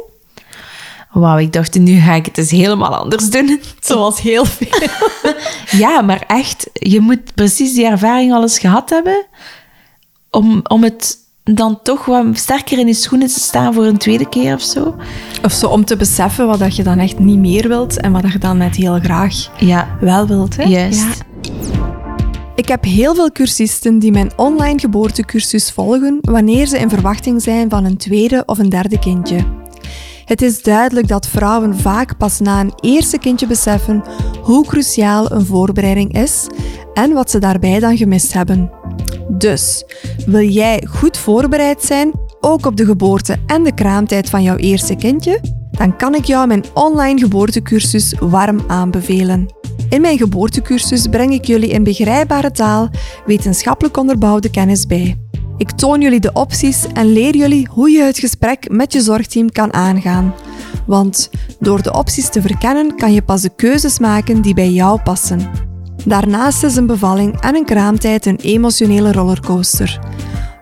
Wauw, 1.11 1.37
ik 1.37 1.53
dacht, 1.53 1.79
nu 1.79 1.99
ga 1.99 2.13
ik 2.13 2.25
het 2.25 2.37
eens 2.37 2.51
helemaal 2.51 2.95
anders 2.95 3.29
doen. 3.29 3.61
Zoals 3.79 4.21
heel 4.21 4.45
veel. 4.45 4.89
Ja, 5.71 6.01
maar 6.01 6.23
echt, 6.27 6.69
je 6.73 6.99
moet 6.99 7.33
precies 7.33 7.73
die 7.73 7.85
ervaring 7.85 8.33
al 8.33 8.41
eens 8.41 8.59
gehad 8.59 8.89
hebben 8.89 9.25
om, 10.29 10.59
om 10.63 10.83
het 10.83 11.17
dan 11.55 11.79
toch 11.83 12.05
wat 12.05 12.25
sterker 12.33 12.79
in 12.79 12.87
je 12.87 12.93
schoenen 12.93 13.27
te 13.27 13.39
staan 13.39 13.73
voor 13.73 13.85
een 13.85 13.97
tweede 13.97 14.29
keer 14.29 14.53
of 14.53 14.61
zo. 14.61 14.95
Of 15.43 15.51
zo 15.51 15.67
om 15.67 15.85
te 15.85 15.95
beseffen 15.95 16.47
wat 16.47 16.59
dat 16.59 16.75
je 16.75 16.83
dan 16.83 16.99
echt 16.99 17.19
niet 17.19 17.39
meer 17.39 17.67
wilt 17.67 17.99
en 17.99 18.11
wat 18.11 18.21
dat 18.21 18.31
je 18.31 18.39
dan 18.39 18.57
net 18.57 18.75
heel 18.75 18.99
graag 18.99 19.49
Ja, 19.57 19.97
wel 20.01 20.27
wilt. 20.27 20.57
Hè? 20.57 20.63
juist. 20.63 20.99
Ja. 20.99 21.27
Ik 22.55 22.67
heb 22.67 22.83
heel 22.83 23.15
veel 23.15 23.31
cursisten 23.31 23.99
die 23.99 24.11
mijn 24.11 24.31
online 24.35 24.79
geboortecursus 24.79 25.71
volgen 25.71 26.17
wanneer 26.21 26.67
ze 26.67 26.79
in 26.79 26.89
verwachting 26.89 27.41
zijn 27.41 27.69
van 27.69 27.85
een 27.85 27.97
tweede 27.97 28.43
of 28.45 28.57
een 28.57 28.69
derde 28.69 28.99
kindje. 28.99 29.37
Het 30.25 30.41
is 30.41 30.61
duidelijk 30.61 31.07
dat 31.07 31.27
vrouwen 31.27 31.77
vaak 31.77 32.17
pas 32.17 32.39
na 32.39 32.59
een 32.59 32.73
eerste 32.79 33.17
kindje 33.17 33.47
beseffen 33.47 34.03
hoe 34.41 34.65
cruciaal 34.65 35.31
een 35.31 35.45
voorbereiding 35.45 36.13
is 36.13 36.47
en 36.93 37.13
wat 37.13 37.31
ze 37.31 37.39
daarbij 37.39 37.79
dan 37.79 37.97
gemist 37.97 38.33
hebben. 38.33 38.71
Dus, 39.39 39.83
wil 40.25 40.47
jij 40.47 40.83
goed 40.89 41.17
voorbereid 41.17 41.83
zijn, 41.83 42.11
ook 42.39 42.65
op 42.65 42.75
de 42.75 42.85
geboorte 42.85 43.37
en 43.45 43.63
de 43.63 43.73
kraamtijd 43.73 44.29
van 44.29 44.43
jouw 44.43 44.55
eerste 44.55 44.95
kindje? 44.95 45.39
Dan 45.71 45.97
kan 45.97 46.15
ik 46.15 46.25
jou 46.25 46.47
mijn 46.47 46.63
online 46.73 47.19
geboortecursus 47.19 48.13
warm 48.19 48.63
aanbevelen. 48.67 49.45
In 49.89 50.01
mijn 50.01 50.17
geboortecursus 50.17 51.07
breng 51.07 51.33
ik 51.33 51.45
jullie 51.45 51.69
in 51.69 51.83
begrijpbare 51.83 52.51
taal 52.51 52.89
wetenschappelijk 53.25 53.97
onderbouwde 53.97 54.49
kennis 54.49 54.85
bij. 54.85 55.17
Ik 55.57 55.71
toon 55.71 56.01
jullie 56.01 56.19
de 56.19 56.33
opties 56.33 56.85
en 56.93 57.13
leer 57.13 57.35
jullie 57.35 57.67
hoe 57.71 57.89
je 57.89 58.03
het 58.03 58.19
gesprek 58.19 58.69
met 58.69 58.93
je 58.93 59.01
zorgteam 59.01 59.51
kan 59.51 59.73
aangaan. 59.73 60.33
Want 60.85 61.29
door 61.59 61.81
de 61.81 61.93
opties 61.93 62.29
te 62.29 62.41
verkennen 62.41 62.95
kan 62.95 63.13
je 63.13 63.21
pas 63.21 63.41
de 63.41 63.51
keuzes 63.55 63.99
maken 63.99 64.41
die 64.41 64.53
bij 64.53 64.69
jou 64.69 65.01
passen. 65.01 65.68
Daarnaast 66.05 66.63
is 66.63 66.75
een 66.75 66.85
bevalling 66.85 67.39
en 67.41 67.55
een 67.55 67.65
kraamtijd 67.65 68.25
een 68.25 68.39
emotionele 68.41 69.11
rollercoaster. 69.11 69.99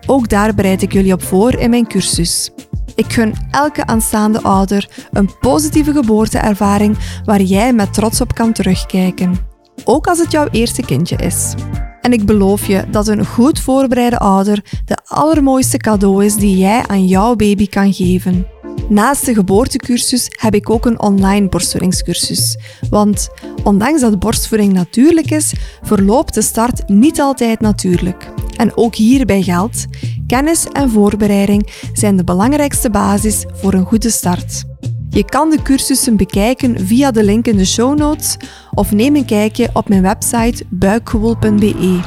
Ook 0.06 0.28
daar 0.28 0.54
bereid 0.54 0.82
ik 0.82 0.92
jullie 0.92 1.12
op 1.12 1.22
voor 1.22 1.54
in 1.54 1.70
mijn 1.70 1.86
cursus. 1.86 2.50
Ik 2.94 3.12
gun 3.12 3.34
elke 3.50 3.86
aanstaande 3.86 4.42
ouder 4.42 4.88
een 5.12 5.30
positieve 5.40 5.92
geboorteervaring 5.92 6.98
waar 7.24 7.42
jij 7.42 7.72
met 7.72 7.94
trots 7.94 8.20
op 8.20 8.34
kan 8.34 8.52
terugkijken. 8.52 9.36
Ook 9.84 10.06
als 10.06 10.18
het 10.18 10.32
jouw 10.32 10.48
eerste 10.50 10.82
kindje 10.82 11.16
is. 11.16 11.54
En 12.00 12.12
ik 12.12 12.26
beloof 12.26 12.66
je 12.66 12.84
dat 12.90 13.08
een 13.08 13.26
goed 13.26 13.60
voorbereide 13.60 14.18
ouder 14.18 14.64
de 14.84 14.96
allermooiste 15.04 15.76
cadeau 15.76 16.24
is 16.24 16.36
die 16.36 16.56
jij 16.56 16.84
aan 16.86 17.06
jouw 17.06 17.36
baby 17.36 17.66
kan 17.66 17.92
geven. 17.92 18.46
Naast 18.88 19.26
de 19.26 19.34
geboortecursus 19.34 20.26
heb 20.30 20.54
ik 20.54 20.70
ook 20.70 20.86
een 20.86 21.00
online 21.00 21.48
borstvoedingscursus. 21.48 22.58
Want 22.90 23.28
ondanks 23.64 24.00
dat 24.00 24.18
borstvoeding 24.18 24.72
natuurlijk 24.72 25.30
is, 25.30 25.52
verloopt 25.82 26.34
de 26.34 26.42
start 26.42 26.88
niet 26.88 27.20
altijd 27.20 27.60
natuurlijk. 27.60 28.30
En 28.56 28.76
ook 28.76 28.94
hierbij 28.94 29.42
geldt, 29.42 29.86
kennis 30.26 30.66
en 30.72 30.90
voorbereiding 30.90 31.68
zijn 31.92 32.16
de 32.16 32.24
belangrijkste 32.24 32.90
basis 32.90 33.44
voor 33.52 33.72
een 33.74 33.86
goede 33.86 34.10
start. 34.10 34.64
Je 35.10 35.24
kan 35.24 35.50
de 35.50 35.62
cursussen 35.62 36.16
bekijken 36.16 36.86
via 36.86 37.10
de 37.10 37.24
link 37.24 37.46
in 37.46 37.56
de 37.56 37.66
show 37.66 37.98
notes 37.98 38.36
of 38.74 38.92
neem 38.92 39.16
een 39.16 39.24
kijkje 39.24 39.70
op 39.72 39.88
mijn 39.88 40.02
website 40.02 40.64
buikgewoel.be. 40.68 42.00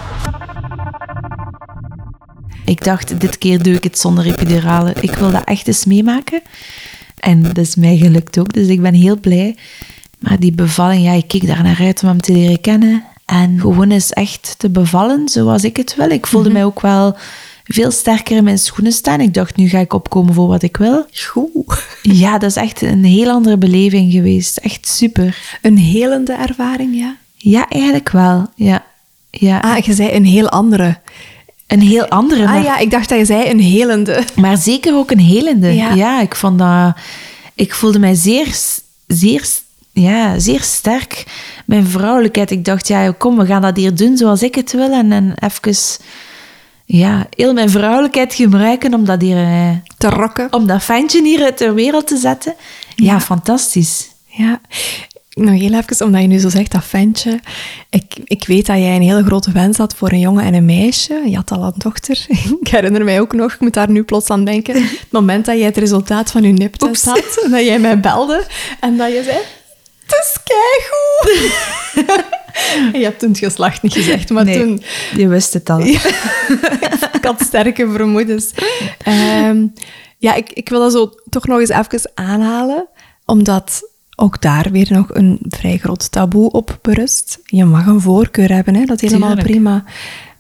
Ik 2.66 2.84
dacht, 2.84 3.20
dit 3.20 3.38
keer 3.38 3.64
doe 3.64 3.74
ik 3.74 3.84
het 3.84 3.99
zonder 3.99 4.26
epidurale. 4.26 4.93
Ik 4.99 5.14
wil 5.14 5.32
dat 5.32 5.43
echt 5.43 5.68
eens 5.68 5.86
meemaken. 5.86 6.41
En 7.20 7.43
dat 7.43 7.57
is 7.57 7.76
mij 7.76 7.97
gelukt 7.97 8.39
ook, 8.39 8.53
dus 8.53 8.68
ik 8.68 8.82
ben 8.82 8.93
heel 8.93 9.20
blij. 9.20 9.55
Maar 10.20 10.39
die 10.39 10.51
bevalling, 10.51 11.03
ja, 11.03 11.12
ik 11.12 11.28
keek 11.28 11.47
daar 11.47 11.64
naar 11.64 11.80
uit 11.80 12.01
om 12.03 12.07
hem 12.07 12.22
te 12.22 12.34
leren 12.34 12.62
kennen. 12.62 13.03
En 13.26 13.59
gewoon 13.59 13.91
eens 13.91 14.09
echt 14.09 14.55
te 14.57 14.70
bevallen 14.70 15.30
zoals 15.30 15.64
ik 15.64 15.78
het 15.78 15.95
wil. 15.95 16.09
Ik 16.09 16.28
voelde 16.28 16.49
mij 16.51 16.66
ook 16.66 16.82
wel 16.82 17.18
veel 17.64 17.91
sterker 17.91 18.38
in 18.38 18.43
mijn 18.43 18.57
schoenen 18.57 18.91
staan. 18.91 19.20
Ik 19.20 19.34
dacht, 19.34 19.55
nu 19.55 19.70
ga 19.70 19.80
ik 19.80 19.93
opkomen 19.93 20.34
voor 20.34 20.47
wat 20.47 20.64
ik 20.64 20.78
wil. 20.78 21.05
Goed. 21.28 21.86
Ja, 22.01 22.38
dat 22.38 22.49
is 22.49 22.55
echt 22.55 22.82
een 22.82 23.03
heel 23.03 23.30
andere 23.30 23.57
beleving 23.57 24.12
geweest. 24.12 24.57
Echt 24.57 24.88
super. 24.88 25.57
Een 25.62 25.78
helende 25.78 26.34
ervaring, 26.34 26.95
ja. 26.95 27.18
Ja, 27.36 27.70
eigenlijk 27.70 28.09
wel. 28.09 28.49
Ja, 28.55 28.86
ja. 29.30 29.59
Ah, 29.59 29.78
je 29.78 29.93
zei 29.93 30.12
een 30.12 30.26
heel 30.26 30.49
andere. 30.49 30.97
Een 31.72 31.82
heel 31.82 32.07
andere. 32.07 32.43
maar- 32.45 32.57
Ah 32.57 32.63
ja, 32.63 32.78
ik 32.78 32.91
dacht 32.91 33.09
dat 33.09 33.17
je 33.17 33.26
zei 33.26 33.49
een 33.49 33.59
helende. 33.59 34.24
Maar 34.36 34.57
zeker 34.57 34.95
ook 34.95 35.11
een 35.11 35.19
helende. 35.19 35.76
Ja. 35.76 35.93
Ja, 35.93 36.22
ik 36.22 36.36
vond 36.36 36.59
dat... 36.59 36.93
Ik 37.55 37.74
voelde 37.74 37.99
mij 37.99 38.15
zeer, 38.15 38.47
zeer, 39.07 39.45
ja, 39.91 40.39
zeer 40.39 40.61
sterk. 40.61 41.24
Mijn 41.65 41.88
vrouwelijkheid. 41.88 42.51
Ik 42.51 42.65
dacht, 42.65 42.88
ja, 42.88 43.11
kom, 43.17 43.38
we 43.38 43.45
gaan 43.45 43.61
dat 43.61 43.78
hier 43.78 43.95
doen 43.95 44.17
zoals 44.17 44.43
ik 44.43 44.55
het 44.55 44.72
wil. 44.72 44.91
En, 44.91 45.11
en 45.11 45.34
even... 45.39 45.76
Ja, 46.86 47.28
heel 47.30 47.53
mijn 47.53 47.69
vrouwelijkheid 47.69 48.34
gebruiken 48.34 48.93
om 48.93 49.05
dat 49.05 49.22
hier... 49.22 49.38
eh, 49.38 49.69
Te 49.97 50.09
rokken. 50.09 50.47
Om 50.53 50.67
dat 50.67 50.84
ventje 50.84 51.24
hier 51.24 51.55
ter 51.55 51.74
wereld 51.74 52.07
te 52.07 52.17
zetten. 52.17 52.53
Ja, 52.95 53.19
fantastisch. 53.19 54.09
Ja. 54.26 54.61
Nog 55.34 55.59
heel 55.59 55.73
even, 55.73 56.05
omdat 56.05 56.21
je 56.21 56.27
nu 56.27 56.39
zo 56.39 56.49
zegt, 56.49 56.71
dat 56.71 56.84
ventje. 56.86 57.39
Ik, 57.89 58.13
ik 58.23 58.43
weet 58.47 58.65
dat 58.65 58.77
jij 58.77 58.95
een 58.95 59.01
hele 59.01 59.23
grote 59.23 59.51
wens 59.51 59.77
had 59.77 59.95
voor 59.95 60.11
een 60.11 60.19
jongen 60.19 60.43
en 60.43 60.53
een 60.53 60.65
meisje. 60.65 61.21
Je 61.25 61.36
had 61.36 61.51
al 61.51 61.63
een 61.63 61.73
dochter. 61.77 62.25
Ik 62.61 62.67
herinner 62.67 63.03
mij 63.03 63.21
ook 63.21 63.34
nog, 63.34 63.53
ik 63.53 63.59
moet 63.59 63.73
daar 63.73 63.89
nu 63.89 64.03
plots 64.03 64.29
aan 64.29 64.45
denken. 64.45 64.84
Het 64.84 65.07
moment 65.09 65.45
dat 65.45 65.57
jij 65.57 65.65
het 65.65 65.77
resultaat 65.77 66.32
van 66.32 66.43
je 66.43 66.51
niptest 66.51 67.05
had. 67.05 67.41
En 67.43 67.51
dat 67.55 67.65
jij 67.65 67.79
mij 67.79 67.99
belde. 67.99 68.45
En 68.79 68.97
dat 68.97 69.11
je 69.11 69.23
zei, 69.23 69.38
het 70.05 70.11
is 70.23 70.38
keigoed. 70.43 71.59
Je 72.93 73.03
hebt 73.03 73.19
toen 73.19 73.29
het 73.29 73.38
geslacht 73.38 73.82
niet 73.82 73.93
gezegd, 73.93 74.29
maar 74.29 74.45
Nee, 74.45 74.59
toen... 74.59 74.84
je 75.15 75.27
wist 75.27 75.53
het 75.53 75.69
al. 75.69 75.79
ik 75.79 77.19
had 77.21 77.41
sterke 77.41 77.91
vermoedens. 77.91 78.51
Ehm, 79.03 79.67
ja, 80.17 80.34
ik, 80.34 80.53
ik 80.53 80.69
wil 80.69 80.79
dat 80.79 80.91
zo 80.91 81.13
toch 81.29 81.47
nog 81.47 81.59
eens 81.59 81.69
even 81.69 82.11
aanhalen, 82.13 82.88
omdat 83.25 83.82
ook 84.22 84.41
daar 84.41 84.72
weer 84.72 84.88
nog 84.89 85.07
een 85.13 85.39
vrij 85.41 85.78
groot 85.78 86.11
taboe 86.11 86.51
op 86.51 86.80
berust. 86.82 87.39
Je 87.45 87.65
mag 87.65 87.86
een 87.86 88.01
voorkeur 88.01 88.53
hebben, 88.53 88.76
hè? 88.76 88.86
dat 88.86 89.01
is 89.01 89.11
helemaal 89.11 89.36
Tuurlijk. 89.36 89.51
prima. 89.51 89.84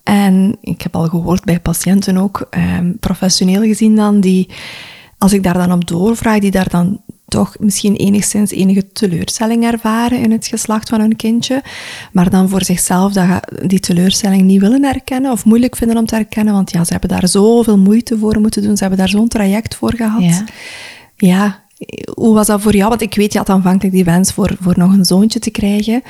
En 0.03 0.57
ik 0.61 0.81
heb 0.81 0.95
al 0.95 1.07
gehoord 1.07 1.43
bij 1.43 1.59
patiënten 1.59 2.17
ook, 2.17 2.47
ehm, 2.49 2.91
professioneel 2.99 3.61
gezien 3.61 3.95
dan, 3.95 4.19
die, 4.19 4.49
als 5.17 5.33
ik 5.33 5.43
daar 5.43 5.53
dan 5.53 5.71
op 5.71 5.87
doorvraag, 5.87 6.39
die 6.39 6.51
daar 6.51 6.69
dan 6.69 7.01
toch 7.27 7.55
misschien 7.59 7.95
enigszins 7.95 8.51
enige 8.51 8.91
teleurstelling 8.91 9.63
ervaren 9.63 10.19
in 10.19 10.31
het 10.31 10.47
geslacht 10.47 10.89
van 10.89 10.99
hun 10.99 11.15
kindje, 11.15 11.63
maar 12.11 12.29
dan 12.29 12.49
voor 12.49 12.63
zichzelf 12.63 13.13
die 13.65 13.79
teleurstelling 13.79 14.41
niet 14.41 14.61
willen 14.61 14.83
herkennen 14.83 15.31
of 15.31 15.45
moeilijk 15.45 15.75
vinden 15.75 15.97
om 15.97 16.05
te 16.05 16.15
herkennen, 16.15 16.53
want 16.53 16.71
ja, 16.71 16.83
ze 16.83 16.91
hebben 16.91 17.09
daar 17.09 17.27
zoveel 17.27 17.77
moeite 17.77 18.17
voor 18.17 18.39
moeten 18.39 18.61
doen, 18.61 18.75
ze 18.77 18.81
hebben 18.81 18.99
daar 18.99 19.09
zo'n 19.09 19.27
traject 19.27 19.75
voor 19.75 19.95
gehad. 19.95 20.21
Ja. 20.23 20.43
Ja, 21.15 21.60
Hoe 22.13 22.33
was 22.33 22.47
dat 22.47 22.61
voor 22.61 22.75
jou? 22.75 22.89
Want 22.89 23.01
ik 23.01 23.15
weet, 23.15 23.31
je 23.31 23.37
had 23.37 23.49
aanvankelijk 23.49 23.95
die 23.95 24.03
wens 24.03 24.31
voor, 24.31 24.55
voor 24.59 24.77
nog 24.77 24.93
een 24.93 25.05
zoontje 25.05 25.39
te 25.39 25.51
krijgen. 25.51 26.01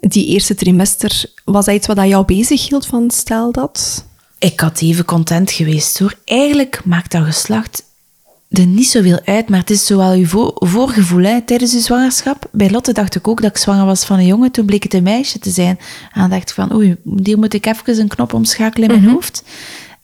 Die 0.00 0.26
eerste 0.26 0.54
trimester, 0.54 1.24
was 1.44 1.64
dat 1.64 1.74
iets 1.74 1.86
wat 1.86 1.96
jou 2.06 2.24
bezig 2.24 2.68
hield 2.68 2.86
van 2.86 3.10
stel 3.10 3.52
dat? 3.52 4.04
Ik 4.38 4.60
had 4.60 4.80
even 4.80 5.04
content 5.04 5.50
geweest 5.50 5.98
hoor. 5.98 6.14
Eigenlijk 6.24 6.80
maakt 6.84 7.10
dat 7.10 7.24
geslacht 7.24 7.82
er 8.52 8.66
niet 8.66 8.88
zoveel 8.88 9.20
uit, 9.24 9.48
maar 9.48 9.58
het 9.58 9.70
is 9.70 9.86
zowel 9.86 10.12
je 10.12 10.26
voor, 10.26 10.52
voorgevoel 10.54 11.22
hè, 11.22 11.42
tijdens 11.42 11.72
je 11.72 11.78
zwangerschap. 11.78 12.48
Bij 12.52 12.70
Lotte 12.70 12.92
dacht 12.92 13.14
ik 13.14 13.28
ook 13.28 13.42
dat 13.42 13.50
ik 13.50 13.56
zwanger 13.56 13.86
was 13.86 14.04
van 14.04 14.18
een 14.18 14.26
jongen, 14.26 14.50
toen 14.50 14.66
bleek 14.66 14.82
het 14.82 14.94
een 14.94 15.02
meisje 15.02 15.38
te 15.38 15.50
zijn. 15.50 15.78
En 16.12 16.20
dan 16.20 16.30
dacht 16.30 16.48
ik 16.48 16.54
van, 16.54 16.74
oei, 16.74 16.96
hier 17.22 17.38
moet 17.38 17.54
ik 17.54 17.66
even 17.66 18.00
een 18.00 18.08
knop 18.08 18.32
omschakelen 18.32 18.90
in 18.90 19.00
mijn 19.00 19.12
hoofd. 19.12 19.42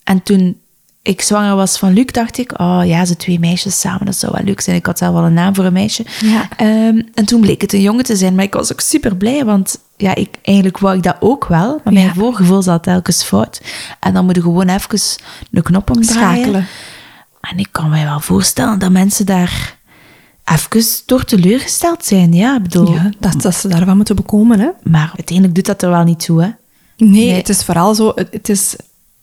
En 0.04 0.22
toen 0.22 0.60
ik 1.08 1.22
zwanger 1.22 1.56
was 1.56 1.78
van 1.78 1.92
Luc, 1.92 2.06
dacht 2.06 2.38
ik, 2.38 2.60
oh 2.60 2.80
ja, 2.84 3.04
ze 3.04 3.16
twee 3.16 3.38
meisjes 3.38 3.80
samen, 3.80 4.06
dat 4.06 4.16
zou 4.16 4.32
wel 4.34 4.44
leuk 4.44 4.60
zijn. 4.60 4.76
Ik 4.76 4.86
had 4.86 4.98
zelf 4.98 5.14
wel 5.14 5.24
een 5.24 5.32
naam 5.32 5.54
voor 5.54 5.64
een 5.64 5.72
meisje. 5.72 6.04
Ja. 6.20 6.48
Ehm, 6.56 7.02
en 7.14 7.24
toen 7.24 7.40
bleek 7.40 7.60
het 7.60 7.72
een 7.72 7.80
jongen 7.82 8.04
te 8.04 8.16
zijn, 8.16 8.34
maar 8.34 8.44
ik 8.44 8.54
was 8.54 8.72
ook 8.72 8.80
super 8.80 9.16
blij, 9.16 9.44
want 9.44 9.78
ja, 9.96 10.14
ik, 10.14 10.28
eigenlijk 10.42 10.78
wou 10.78 10.96
ik 10.96 11.02
dat 11.02 11.16
ook 11.20 11.44
wel, 11.46 11.80
maar 11.84 11.92
mijn 11.92 12.06
Ja. 12.06 12.14
voorgevoel 12.14 12.62
zat 12.62 12.82
telkens 12.82 13.22
fout. 13.22 13.60
En 14.00 14.12
dan 14.14 14.24
moet 14.24 14.34
je 14.34 14.42
gewoon 14.42 14.68
even 14.68 14.98
de 15.50 15.62
knop 15.62 15.90
omdraaien. 15.90 16.36
Schakelen. 16.38 16.66
En 17.40 17.58
ik 17.58 17.68
kan 17.70 17.88
mij 17.90 18.04
wel 18.04 18.20
voorstellen 18.20 18.78
dat 18.78 18.90
mensen 18.90 19.26
daar 19.26 19.76
even 20.44 20.82
door 21.06 21.24
teleurgesteld 21.24 22.04
zijn. 22.04 22.32
Ja, 22.32 22.56
ik 22.56 22.62
bedoel, 22.62 22.92
Ja, 22.92 23.10
dat, 23.18 23.42
dat 23.42 23.54
ze 23.54 23.68
daarvan 23.68 23.96
moeten 23.96 24.16
bekomen, 24.16 24.60
hè? 24.60 24.68
maar 24.82 25.12
uiteindelijk 25.16 25.54
doet 25.54 25.66
dat 25.66 25.82
er 25.82 25.90
wel 25.90 26.04
niet 26.04 26.24
toe, 26.24 26.42
hè? 26.42 26.48
Nee, 26.96 27.08
Nee. 27.10 27.32
het 27.34 27.48
is 27.48 27.64
vooral 27.64 27.94
zo, 27.94 28.12
het 28.30 28.48
is 28.48 28.76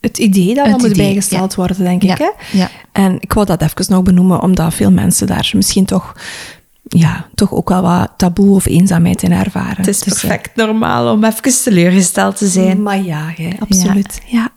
het 0.08 0.18
idee 0.18 0.54
dat 0.54 0.66
Het 0.66 0.78
moet 0.78 0.90
idee, 0.90 1.06
bijgesteld 1.06 1.50
ja. 1.52 1.58
worden, 1.58 1.78
denk 1.78 2.04
ik. 2.04 2.18
Hè? 2.18 2.30
En 2.92 3.18
ik 3.20 3.34
wou 3.34 3.46
dat 3.46 3.62
even 3.62 3.86
nog 3.88 4.04
benoemen, 4.04 4.42
omdat 4.42 4.74
veel 4.74 4.92
mensen 4.92 5.28
daar 5.28 5.52
misschien 5.54 5.86
toch, 5.86 6.16
ja, 6.88 7.26
toch 7.36 7.52
ook 7.54 7.70
wel 7.70 7.82
wat 7.82 8.12
taboe 8.18 8.56
of 8.56 8.66
eenzaamheid 8.66 9.24
in 9.24 9.32
ervaren. 9.32 9.76
Het 9.78 9.88
is 9.88 10.00
Dus, 10.00 10.14
eh, 10.14 10.20
perfect 10.20 10.56
normaal 10.56 11.12
om 11.14 11.24
even 11.24 11.64
teleurgesteld 11.64 12.38
te 12.38 12.48
zijn. 12.48 12.82
Maar 12.82 13.02
ja, 13.04 13.34
jij, 13.38 13.56
absoluut. 13.60 14.22
Ja. 14.26 14.50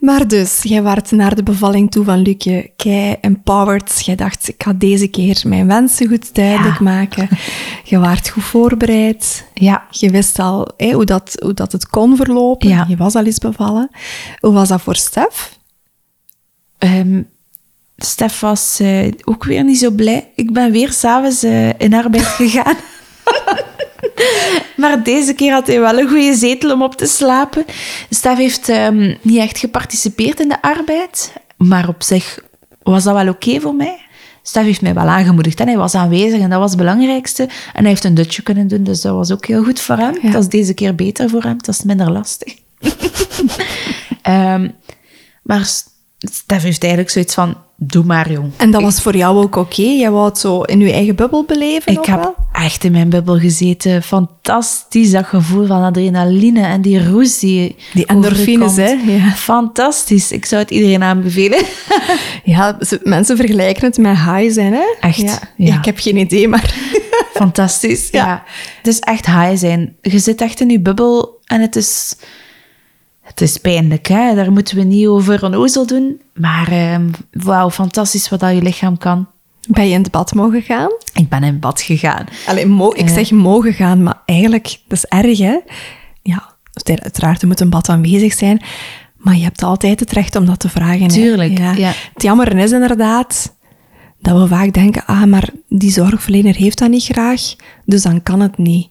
Maar 0.00 0.28
dus, 0.28 0.60
jij 0.62 0.82
waart 0.82 1.10
naar 1.10 1.34
de 1.34 1.42
bevalling 1.42 1.90
toe 1.90 2.04
van 2.04 2.18
Lucje, 2.22 2.70
kei 2.76 3.16
empowered. 3.20 4.02
Jij 4.04 4.14
dacht, 4.14 4.48
ik 4.48 4.62
ga 4.62 4.72
deze 4.72 5.06
keer 5.06 5.42
mijn 5.46 5.66
wensen 5.66 6.08
goed 6.08 6.34
duidelijk 6.34 6.78
Ja. 6.78 6.84
maken. 6.84 7.28
Je 7.84 7.98
waart 7.98 8.28
goed 8.28 8.44
voorbereid. 8.44 9.44
Ja, 9.54 9.86
Je 9.90 10.10
wist 10.10 10.38
al 10.38 10.68
hè, 10.76 10.90
hoe, 10.92 11.04
dat, 11.04 11.32
hoe 11.42 11.54
dat 11.54 11.72
het 11.72 11.86
kon 11.88 12.16
verlopen. 12.16 12.68
Ja. 12.68 12.84
Je 12.88 12.96
was 12.96 13.14
al 13.14 13.24
eens 13.24 13.38
bevallen. 13.38 13.90
Hoe 14.40 14.52
was 14.52 14.68
dat 14.68 14.80
voor 14.80 14.96
Stef? 14.96 15.58
Ehm 16.78 17.22
Stef 17.96 18.40
was 18.40 18.78
eh, 18.80 19.12
ook 19.24 19.44
weer 19.44 19.64
niet 19.64 19.78
zo 19.78 19.90
blij. 19.90 20.30
Ik 20.34 20.52
ben 20.52 20.70
weer 20.72 20.92
s'avonds 20.92 21.42
eh 21.42 21.68
in 21.68 21.94
arbeid 21.94 22.26
gegaan. 22.40 22.76
maar 24.76 25.02
deze 25.02 25.34
keer 25.34 25.52
had 25.52 25.66
hij 25.66 25.80
wel 25.80 25.98
een 25.98 26.08
goede 26.08 26.34
zetel 26.34 26.72
om 26.72 26.82
op 26.82 26.94
te 26.96 27.06
slapen. 27.06 27.64
Stef 28.10 28.36
heeft 28.36 28.68
ehm, 28.68 29.14
niet 29.22 29.38
echt 29.38 29.58
geparticipeerd 29.58 30.40
in 30.40 30.48
de 30.48 30.62
arbeid. 30.62 31.32
Maar 31.56 31.88
op 31.88 32.02
zich 32.02 32.38
was 32.82 33.04
dat 33.04 33.14
wel 33.14 33.28
oké 33.28 33.60
voor 33.60 33.74
mij. 33.74 33.98
Stef 34.42 34.62
heeft 34.64 34.82
mij 34.82 34.94
wel 34.94 35.06
aangemoedigd 35.06 35.60
en 35.60 35.66
hij 35.66 35.76
was 35.76 35.94
aanwezig 35.94 36.40
en 36.40 36.50
dat 36.50 36.58
was 36.58 36.70
het 36.70 36.78
belangrijkste. 36.78 37.42
En 37.42 37.80
hij 37.80 37.88
heeft 37.88 38.04
een 38.04 38.14
dutje 38.14 38.42
kunnen 38.42 38.68
doen, 38.68 38.84
dus 38.84 39.00
dat 39.00 39.14
was 39.14 39.30
ook 39.30 39.46
heel 39.46 39.64
goed 39.64 39.80
voor 39.80 39.96
hem. 39.96 40.18
Ja. 40.22 40.30
Dat 40.30 40.42
is 40.42 40.48
deze 40.48 40.74
keer 40.74 40.94
beter 40.94 41.30
voor 41.30 41.42
hem, 41.42 41.56
dat 41.56 41.74
is 41.74 41.82
minder 41.82 42.10
lastig. 42.10 42.54
Ehm, 44.22 44.68
maar 45.42 45.70
Stef 46.32 46.62
heeft 46.62 46.82
eigenlijk 46.82 47.12
zoiets 47.12 47.34
van, 47.34 47.56
doe 47.76 48.04
maar 48.04 48.32
jong. 48.32 48.50
En 48.56 48.70
dat 48.70 48.82
was 48.82 49.02
voor 49.02 49.16
jou 49.16 49.42
ook 49.42 49.56
oké? 49.56 49.82
Jij 49.82 50.10
wou 50.10 50.24
het 50.28 50.38
zo 50.38 50.60
in 50.62 50.80
je 50.80 50.92
eigen 50.92 51.14
bubbel 51.16 51.44
beleven 51.44 51.92
Ik 51.92 52.04
heb 52.04 52.18
wel? 52.22 52.34
echt 52.52 52.84
in 52.84 52.92
mijn 52.92 53.08
bubbel 53.08 53.38
gezeten. 53.38 54.02
Fantastisch, 54.02 55.10
dat 55.10 55.24
gevoel 55.26 55.66
van 55.66 55.82
adrenaline 55.82 56.60
en 56.66 56.80
die 56.82 57.08
roes 57.10 57.38
die 57.38 57.76
Die 57.92 58.06
endorfines, 58.06 58.76
hè? 58.76 58.88
Ja. 59.06 59.30
Fantastisch. 59.30 60.32
Ik 60.32 60.44
zou 60.44 60.62
het 60.62 60.70
iedereen 60.70 61.02
aanbevelen. 61.02 61.62
Ja, 62.44 62.78
mensen 63.02 63.36
vergelijken 63.36 63.84
het 63.84 63.98
met 63.98 64.16
high 64.16 64.52
zijn, 64.52 64.72
hè? 64.72 64.94
Echt, 65.00 65.20
Ja. 65.20 65.38
ja. 65.56 65.78
Ik 65.78 65.84
heb 65.84 65.98
geen 65.98 66.16
idee, 66.16 66.48
maar... 66.48 66.74
Fantastisch, 67.34 68.08
Ja. 68.10 68.26
ja. 68.26 68.42
Het 68.76 68.86
is 68.86 68.98
echt 68.98 69.26
high 69.26 69.56
zijn. 69.56 69.96
Je 70.02 70.18
zit 70.18 70.40
echt 70.40 70.60
in 70.60 70.68
je 70.70 70.80
bubbel 70.80 71.40
en 71.44 71.60
het 71.60 71.76
is... 71.76 72.16
Het 73.34 73.40
is 73.40 73.56
pijnlijk, 73.58 74.06
hè. 74.08 74.34
Daar 74.34 74.52
moeten 74.52 74.76
we 74.76 74.82
niet 74.82 75.06
over 75.06 75.42
onnozel 75.44 75.86
doen. 75.86 76.20
Maar 76.34 77.00
wauw, 77.32 77.70
fantastisch 77.70 78.28
wat 78.28 78.40
dat 78.40 78.54
je 78.54 78.62
lichaam 78.62 78.98
kan. 78.98 79.26
Ben 79.68 79.86
je 79.88 79.92
in 79.94 80.02
het 80.02 80.10
bad 80.10 80.34
mogen 80.34 80.62
gaan? 80.62 80.90
Ik 81.14 81.28
ben 81.28 81.42
in 81.42 81.58
bad 81.58 81.80
gegaan. 81.82 82.26
Allee, 82.46 82.66
mo- 82.66 82.92
ik 82.94 83.08
Eh. 83.08 83.14
zeg 83.14 83.30
mogen 83.30 83.72
gaan, 83.72 84.02
maar 84.02 84.20
eigenlijk, 84.26 84.78
dat 84.88 84.98
is 84.98 85.04
erg, 85.04 85.38
hè? 85.38 85.58
Ja, 86.22 86.52
uiteraard, 86.84 87.42
er 87.42 87.48
moet 87.48 87.60
een 87.60 87.70
bad 87.70 87.88
aanwezig 87.88 88.32
zijn. 88.32 88.62
Maar 89.16 89.36
je 89.36 89.42
hebt 89.42 89.62
altijd 89.62 90.00
het 90.00 90.12
recht 90.12 90.36
om 90.36 90.44
dat 90.46 90.60
te 90.60 90.68
vragen. 90.68 91.08
Tuurlijk, 91.08 91.58
ja. 91.58 91.92
Het 92.14 92.22
jammer 92.22 92.56
is 92.58 92.72
inderdaad 92.72 93.54
dat 94.20 94.40
we 94.40 94.46
vaak 94.48 94.72
denken, 94.72 95.04
ah, 95.06 95.24
maar 95.24 95.48
die 95.68 95.90
zorgverlener 95.90 96.54
heeft 96.54 96.78
dat 96.78 96.90
niet 96.90 97.04
graag, 97.04 97.40
dus 97.84 98.02
dan 98.02 98.22
kan 98.22 98.40
het 98.40 98.58
niet. 98.58 98.88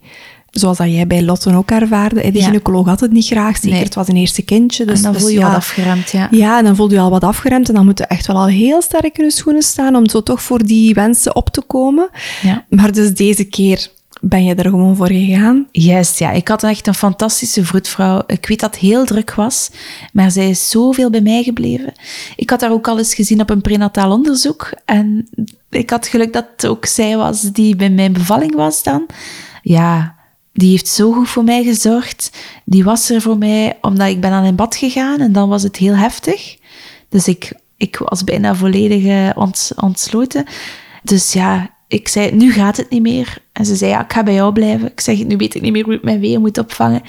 Zoals 0.54 0.78
dat 0.78 0.88
jij 0.92 1.08
bij 1.08 1.24
Lotten 1.24 1.54
ook 1.54 1.72
ervaarde. 1.72 2.32
De 2.32 2.38
Ja. 2.40 2.46
gynaecoloog 2.46 2.86
had 2.86 3.00
het 3.00 3.12
niet 3.12 3.26
graag, 3.26 3.56
zeker 3.56 3.70
Nee. 3.70 3.84
het 3.84 3.96
was 3.96 4.08
een 4.08 4.16
eerste 4.16 4.42
kindje. 4.42 4.86
Dus, 4.86 4.98
en 4.98 5.04
dan 5.04 5.12
dus 5.14 5.22
voel 5.22 5.32
je 5.32 5.38
ja. 5.40 5.48
wat 5.48 5.56
afgeremd, 5.56 6.10
ja. 6.12 6.28
Ja, 6.32 6.58
en 6.58 6.64
dan 6.64 6.76
voel 6.76 6.92
je 6.92 7.00
al 7.00 7.10
wat 7.10 7.24
afgeremd 7.24 7.68
en 7.68 7.74
dan 7.74 7.86
moet 7.86 7.98
je 7.98 8.06
echt 8.06 8.28
wel 8.28 8.36
al 8.36 8.48
heel 8.48 8.82
sterk 8.82 9.18
in 9.18 9.24
je 9.24 9.32
schoenen 9.32 9.62
staan 9.62 9.96
om 9.96 10.10
zo 10.10 10.24
toch 10.24 10.42
voor 10.42 10.64
die 10.66 10.94
wensen 10.94 11.36
op 11.36 11.50
te 11.50 11.62
komen. 11.62 12.10
Ja. 12.42 12.66
Maar 12.70 12.92
dus 12.92 13.14
deze 13.14 13.44
keer 13.44 13.88
ben 14.22 14.44
je 14.44 14.56
er 14.56 14.70
gewoon 14.70 14.96
voor 14.96 15.08
gegaan. 15.08 15.68
Juist, 15.72 16.20
ja. 16.20 16.32
Ik 16.32 16.48
had 16.48 16.64
echt 16.64 16.88
een 16.88 16.94
fantastische 16.94 17.66
vroedvrouw. 17.66 18.24
Ik 18.28 18.46
weet 18.48 18.60
dat 18.60 18.72
het 18.72 18.80
heel 18.80 19.06
druk 19.06 19.34
was, 19.34 19.70
maar 20.14 20.32
zij 20.32 20.50
is 20.50 20.70
zoveel 20.70 21.10
bij 21.10 21.22
mij 21.22 21.44
gebleven. 21.44 21.94
Ik 22.36 22.50
had 22.50 22.62
haar 22.62 22.72
ook 22.72 22.88
al 22.88 22.98
eens 22.98 23.14
gezien 23.16 23.42
op 23.42 23.50
een 23.50 23.62
prenataal 23.62 24.12
onderzoek. 24.12 24.74
En 24.86 25.30
ik 25.70 25.90
had 25.90 26.08
geluk 26.08 26.34
dat 26.34 26.68
ook 26.68 26.86
zij 26.86 27.18
was 27.18 27.42
die 27.42 27.76
bij 27.76 27.90
mijn 27.90 28.14
bevalling 28.14 28.56
was 28.56 28.84
dan. 28.84 29.06
Ja, 29.62 30.16
die 30.54 30.70
heeft 30.70 30.88
zo 30.88 31.12
goed 31.12 31.30
voor 31.30 31.44
mij 31.44 31.64
gezorgd. 31.64 32.32
Die 32.66 32.84
was 32.84 33.10
er 33.10 33.22
voor 33.22 33.38
mij 33.38 33.78
omdat 33.82 34.08
ik 34.08 34.22
ben 34.22 34.32
aan 34.32 34.44
in 34.44 34.56
bad 34.56 34.76
gegaan 34.76 35.20
en 35.20 35.32
dan 35.32 35.50
was 35.50 35.64
het 35.64 35.76
heel 35.76 35.96
heftig. 35.96 36.58
Dus 37.10 37.28
ik, 37.28 37.54
ik 37.78 37.98
was 37.98 38.24
bijna 38.24 38.56
volledig 38.56 39.06
eh, 39.06 39.30
ont, 39.36 39.72
ontsloten. 39.76 40.46
Dus 41.04 41.34
ja, 41.34 41.70
ik 41.88 42.08
zei, 42.08 42.32
nu 42.32 42.52
gaat 42.52 42.78
het 42.78 42.90
niet 42.90 43.02
meer. 43.02 43.38
En 43.52 43.66
ze 43.66 43.76
zei, 43.76 43.92
ja, 43.92 44.04
ik 44.04 44.14
ga 44.14 44.24
bij 44.24 44.34
jou 44.34 44.54
blijven. 44.54 44.92
Ik 44.92 45.00
zeg, 45.00 45.24
nu 45.24 45.38
weet 45.38 45.56
ik 45.56 45.62
niet 45.62 45.72
meer 45.72 45.84
hoe 45.84 45.94
ik 45.94 46.04
mijn 46.04 46.20
weeën 46.20 46.42
moet 46.42 46.58
opvangen. 46.58 47.02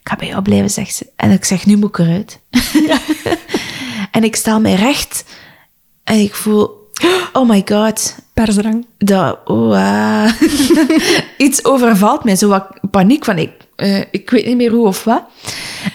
Ik 0.00 0.08
ga 0.08 0.16
bij 0.16 0.28
jou 0.28 0.42
blijven, 0.42 0.70
zegt 0.70 0.94
ze. 0.94 1.06
En 1.16 1.30
ik 1.30 1.44
zeg, 1.44 1.66
nu 1.66 1.76
moet 1.76 1.88
ik 1.88 1.98
eruit. 1.98 2.40
en 4.10 4.24
ik 4.24 4.36
sta 4.36 4.58
mij 4.58 4.74
recht. 4.74 5.24
En 6.04 6.18
ik 6.18 6.34
voel, 6.34 6.81
oh 7.32 7.48
my 7.48 7.62
god, 7.64 8.16
Persdrang. 8.32 8.86
dat, 8.98 9.38
oh, 9.44 9.72
ah. 9.72 10.32
iets 11.36 11.64
overvalt 11.64 12.24
mij. 12.24 12.36
Zo 12.36 12.48
wat 12.48 12.66
paniek 12.90 13.24
van, 13.24 13.38
ik, 13.38 13.50
eh, 13.76 13.98
ik 14.10 14.30
weet 14.30 14.46
niet 14.46 14.56
meer 14.56 14.70
hoe 14.70 14.86
of 14.86 15.04
wat. 15.04 15.22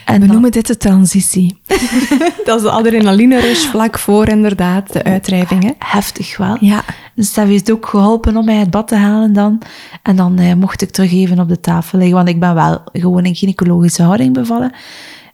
En 0.05 0.13
We 0.13 0.19
dan- 0.19 0.29
noemen 0.29 0.51
dit 0.51 0.67
de 0.67 0.77
transitie. 0.77 1.61
dat 2.45 2.57
is 2.57 2.61
de 2.61 2.71
adrenaline-rush 2.71 3.65
vlak 3.65 3.99
voor 3.99 4.27
inderdaad 4.27 4.93
de 4.93 5.03
uitdrijving. 5.03 5.63
Hè? 5.63 5.71
heftig 5.79 6.37
wel. 6.37 6.57
Ja. 6.59 6.83
Dus 7.15 7.33
dat 7.33 7.47
heeft 7.47 7.71
ook 7.71 7.85
geholpen 7.85 8.37
om 8.37 8.45
mij 8.45 8.57
uit 8.57 8.69
bad 8.69 8.87
te 8.87 8.95
halen 8.95 9.33
dan. 9.33 9.61
En 10.03 10.15
dan 10.15 10.37
eh, 10.39 10.53
mocht 10.53 10.81
ik 10.81 10.89
terug 10.91 11.11
even 11.11 11.39
op 11.39 11.49
de 11.49 11.59
tafel 11.59 11.97
liggen, 11.97 12.15
want 12.15 12.29
ik 12.29 12.39
ben 12.39 12.53
wel 12.55 12.81
gewoon 12.93 13.25
in 13.25 13.35
gynaecologische 13.35 14.03
houding 14.03 14.33
bevallen. 14.33 14.71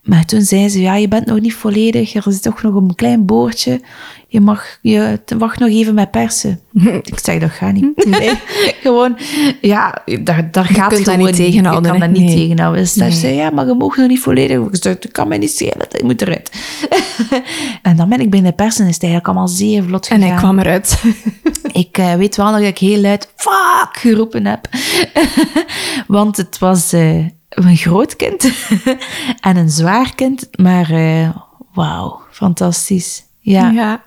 Maar 0.04 0.26
toen 0.26 0.42
zei 0.42 0.70
ze, 0.70 0.82
ja, 0.82 0.96
je 0.96 1.08
bent 1.08 1.26
nog 1.26 1.40
niet 1.40 1.54
volledig, 1.54 2.14
er 2.16 2.28
is 2.28 2.40
toch 2.42 2.62
nog 2.62 2.76
een 2.76 2.96
klein 2.96 3.26
boordje. 3.26 3.82
Je 4.28 4.42
mag, 4.42 4.78
je 4.82 5.20
wacht 5.38 5.60
nog 5.60 5.70
even 5.70 5.94
met 5.94 6.12
persen. 6.12 6.60
ik 7.04 7.20
zeg, 7.24 7.40
dat 7.40 7.50
gaat 7.50 7.74
niet. 7.74 8.06
Nee. 8.20 8.30
gewoon, 8.84 9.18
ja, 9.62 10.02
daar, 10.22 10.52
daar 10.52 10.66
gaat 10.66 10.88
kunt 10.94 11.06
dat 11.06 11.14
gewoon 11.14 11.28
niet 11.30 11.36
tegenhouden, 11.36 11.94
Je 11.94 12.00
kan 12.00 12.12
dat 12.12 12.20
niet 12.20 12.32
tegenhouden. 12.32 12.82
Dus 12.82 12.94
zij 12.94 13.08
Nee. 13.08 13.18
zei, 13.18 13.34
ja, 13.36 13.50
maar 13.50 13.68
je 13.68 13.74
mag 13.74 13.98
nog 13.98 14.08
niet 14.08 14.20
volledig. 14.20 14.58
Ik 14.60 14.76
zei, 14.84 14.96
dat 15.00 15.12
kan 15.12 15.28
mij 15.28 15.38
niet 15.38 15.52
schelen, 15.52 15.88
ik 15.92 16.04
moet 16.04 16.22
eruit. 16.22 16.52
en 17.82 17.96
dan 17.96 18.10
ben 18.10 18.20
ik 18.20 18.30
binnen 18.30 18.50
de 18.50 18.64
persen, 18.64 18.88
is 18.88 18.94
het 18.94 19.04
eigenlijk 19.04 19.32
allemaal 19.34 19.54
zeer 19.54 19.84
vlot 19.84 20.08
En 20.08 20.16
gegaan. 20.16 20.32
hij 20.32 20.40
kwam 20.42 20.60
eruit. 20.60 21.02
Ik 21.72 21.98
eh, 21.98 22.14
weet 22.14 22.36
wel 22.36 22.46
nog 22.52 22.60
dat 22.60 22.68
ik 22.68 22.78
heel 22.78 23.00
luid 23.02 23.34
fuck 23.36 23.90
geroepen 23.92 24.46
heb. 24.46 24.68
Want 26.08 26.38
het 26.38 26.58
was 26.60 26.94
eh, 26.94 27.26
een 27.56 27.78
groot 27.78 28.16
kind 28.16 28.52
en 29.42 29.58
een 29.58 29.70
zwaar 29.70 30.16
kind. 30.16 30.48
Maar 30.56 30.90
eh, 30.90 31.30
wauw, 31.74 32.20
fantastisch. 32.32 33.24
Ja, 33.40 33.70
ja. 33.70 34.04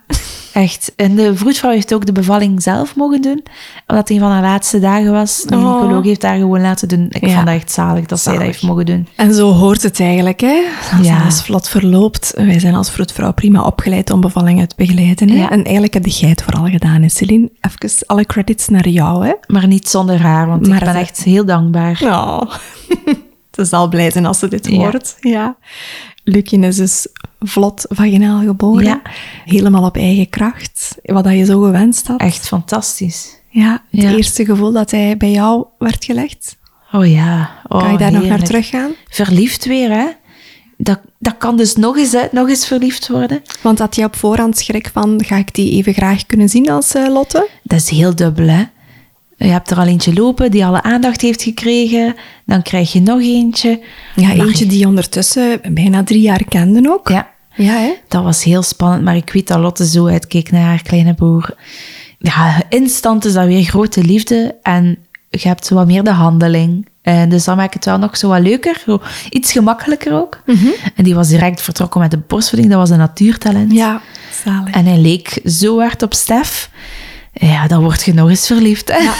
Echt. 0.52 0.92
En 0.96 1.14
de 1.16 1.36
vroedvrouw 1.36 1.70
heeft 1.70 1.94
ook 1.94 2.06
de 2.06 2.12
bevalling 2.12 2.62
zelf 2.62 2.96
mogen 2.96 3.22
doen. 3.22 3.42
Omdat 3.86 4.08
het 4.08 4.10
een 4.10 4.18
van 4.18 4.30
haar 4.30 4.42
laatste 4.42 4.78
dagen 4.80 5.12
was. 5.12 5.42
De 5.42 5.54
Oh. 5.56 5.60
gynaecoloog 5.60 6.04
heeft 6.04 6.22
haar 6.22 6.36
gewoon 6.38 6.60
laten 6.60 6.88
doen. 6.88 7.06
Ik 7.10 7.26
Ja. 7.26 7.34
vond 7.34 7.46
dat 7.46 7.54
echt 7.54 7.70
zalig 7.72 8.06
dat 8.06 8.20
zij 8.20 8.32
dat 8.32 8.40
Zalig. 8.42 8.54
heeft 8.56 8.62
mogen 8.68 8.86
doen. 8.86 9.08
En 9.16 9.34
zo 9.34 9.52
hoort 9.52 9.82
het 9.82 10.00
eigenlijk, 10.00 10.40
hè? 10.40 10.62
Als 10.98 11.06
Ja. 11.06 11.20
alles 11.20 11.42
vlot 11.42 11.68
verloopt. 11.68 12.32
Wij 12.36 12.58
zijn 12.58 12.74
als 12.74 12.90
vroedvrouw 12.90 13.32
prima 13.32 13.62
opgeleid 13.62 14.10
om 14.10 14.20
bevallingen 14.20 14.68
te 14.68 14.74
begeleiden. 14.76 15.28
Hè? 15.30 15.36
Ja. 15.36 15.50
En 15.50 15.62
eigenlijk 15.64 15.94
heb 15.94 16.06
jij 16.06 16.28
het 16.28 16.42
vooral 16.42 16.64
gedaan, 16.66 17.02
hè, 17.02 17.08
Celine? 17.08 17.50
Even 17.60 18.06
alle 18.06 18.24
credits 18.24 18.68
naar 18.68 18.88
jou, 18.88 19.26
hè? 19.26 19.32
Maar 19.46 19.66
niet 19.66 19.88
zonder 19.88 20.20
haar, 20.22 20.46
want 20.46 20.66
Maar 20.68 20.78
ik 20.78 20.84
ben 20.84 20.94
echt 20.94 21.22
heel 21.24 21.44
dankbaar. 21.44 21.98
Oh. 22.04 22.40
ze 23.56 23.64
zal 23.64 23.88
blij 23.88 24.10
zijn 24.10 24.26
als 24.26 24.38
ze 24.38 24.48
dit 24.48 24.66
Ja. 24.66 24.76
hoort. 24.76 25.16
Ja. 25.20 25.56
Lukien 26.24 26.64
is 26.64 26.76
dus 26.76 27.06
vlot 27.40 27.84
vaginaal 27.88 28.40
geboren. 28.40 28.84
Ja. 28.84 29.02
Helemaal 29.44 29.84
op 29.84 29.96
eigen 29.96 30.28
kracht. 30.30 30.96
Wat 31.02 31.24
dat 31.24 31.32
je 31.32 31.44
zo 31.44 31.60
gewenst 31.60 32.06
had. 32.06 32.20
Echt 32.20 32.46
fantastisch. 32.48 33.40
Ja, 33.48 33.82
het 33.90 34.02
Ja. 34.02 34.10
eerste 34.10 34.44
gevoel 34.44 34.72
dat 34.72 34.90
hij 34.90 35.16
bij 35.16 35.30
jou 35.30 35.66
werd 35.78 36.04
gelegd. 36.04 36.56
Oh 36.92 37.06
ja. 37.10 37.50
Oh, 37.68 37.78
kan 37.80 37.92
je 37.92 37.98
daar 37.98 38.12
nog 38.12 38.24
naar 38.24 38.42
teruggaan? 38.42 38.90
Verliefd 39.08 39.64
weer, 39.64 39.90
hè? 39.90 40.06
Dat, 40.78 41.00
dat 41.18 41.34
kan 41.38 41.56
dus 41.56 41.76
nog 41.76 41.96
eens, 41.96 42.12
hè, 42.12 42.26
nog 42.32 42.48
eens 42.48 42.66
verliefd 42.66 43.08
worden. 43.08 43.42
Want 43.62 43.78
had 43.78 43.96
je 43.96 44.04
op 44.04 44.16
voorhand 44.16 44.58
schrik 44.58 44.90
van, 44.92 45.24
ga 45.26 45.36
ik 45.36 45.54
die 45.54 45.72
even 45.72 45.92
graag 45.92 46.26
kunnen 46.26 46.48
zien 46.48 46.70
als 46.70 46.94
eh, 46.94 47.08
Lotte? 47.08 47.48
Dat 47.62 47.78
is 47.80 47.88
heel 47.88 48.14
dubbel, 48.14 48.46
hè? 48.48 48.62
Je 49.36 49.46
hebt 49.46 49.70
er 49.70 49.76
al 49.78 49.86
eentje 49.86 50.12
lopen 50.14 50.50
die 50.50 50.64
alle 50.64 50.82
aandacht 50.82 51.20
heeft 51.20 51.42
gekregen. 51.42 52.14
Dan 52.46 52.62
krijg 52.62 52.92
je 52.92 53.00
nog 53.00 53.20
eentje. 53.20 53.80
Ja, 54.14 54.26
Maar 54.26 54.46
eentje 54.46 54.66
die 54.66 54.86
ondertussen 54.86 55.60
bijna 55.70 56.04
drie 56.04 56.20
jaar 56.20 56.44
kende 56.48 56.90
ook. 56.90 57.08
Ja, 57.08 57.28
Ja, 57.54 57.72
hè? 57.72 57.92
dat 58.08 58.22
was 58.22 58.44
heel 58.44 58.62
spannend. 58.62 59.02
Maar 59.04 59.16
ik 59.16 59.30
weet 59.32 59.48
dat 59.48 59.58
Lotte 59.58 59.86
zo 59.86 60.06
uitkeek 60.06 60.50
naar 60.50 60.62
haar 60.62 60.82
kleine 60.82 61.14
broer. 61.14 61.54
Ja, 62.18 62.62
instant 62.68 63.24
is 63.24 63.32
dat 63.32 63.46
weer 63.46 63.62
grote 63.62 64.02
liefde. 64.04 64.54
En 64.62 64.98
je 65.30 65.48
hebt 65.48 65.66
zo 65.66 65.74
wat 65.74 65.86
meer 65.86 66.04
de 66.04 66.10
handeling. 66.10 66.86
En 67.02 67.28
dus 67.28 67.44
dat 67.44 67.56
maakt 67.56 67.74
het 67.74 67.84
wel 67.84 67.98
nog 67.98 68.16
zo 68.16 68.28
wat 68.28 68.40
leuker. 68.40 68.84
Iets 69.30 69.52
gemakkelijker 69.52 70.12
ook. 70.12 70.42
En 70.94 71.04
die 71.04 71.14
was 71.14 71.28
direct 71.28 71.60
vertrokken 71.62 72.00
met 72.00 72.10
de 72.10 72.18
borstvoeding. 72.26 72.70
Dat 72.70 72.80
was 72.80 72.90
een 72.90 72.98
natuurtalent. 72.98 73.72
Ja, 73.72 74.00
zalig. 74.44 74.74
En 74.74 74.86
hij 74.86 74.98
leek 74.98 75.40
zo 75.44 75.78
hard 75.80 76.02
op 76.02 76.14
Stef. 76.14 76.70
Ja, 77.40 77.66
dan 77.66 77.82
word 77.82 78.04
je 78.04 78.14
nog 78.14 78.28
eens 78.28 78.46
verliefd. 78.46 78.88
Hè? 78.88 78.98
Ja, 78.98 79.14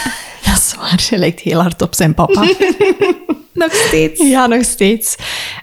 dat 0.44 0.56
is 0.56 0.74
waar. 0.78 1.06
Je 1.10 1.18
lijkt 1.18 1.40
heel 1.40 1.60
hard 1.60 1.82
op 1.82 1.94
zijn 1.94 2.14
papa. 2.14 2.40
nog 3.52 3.74
steeds. 3.74 4.20
ja, 4.20 4.46
nog 4.46 4.64
steeds. 4.64 5.16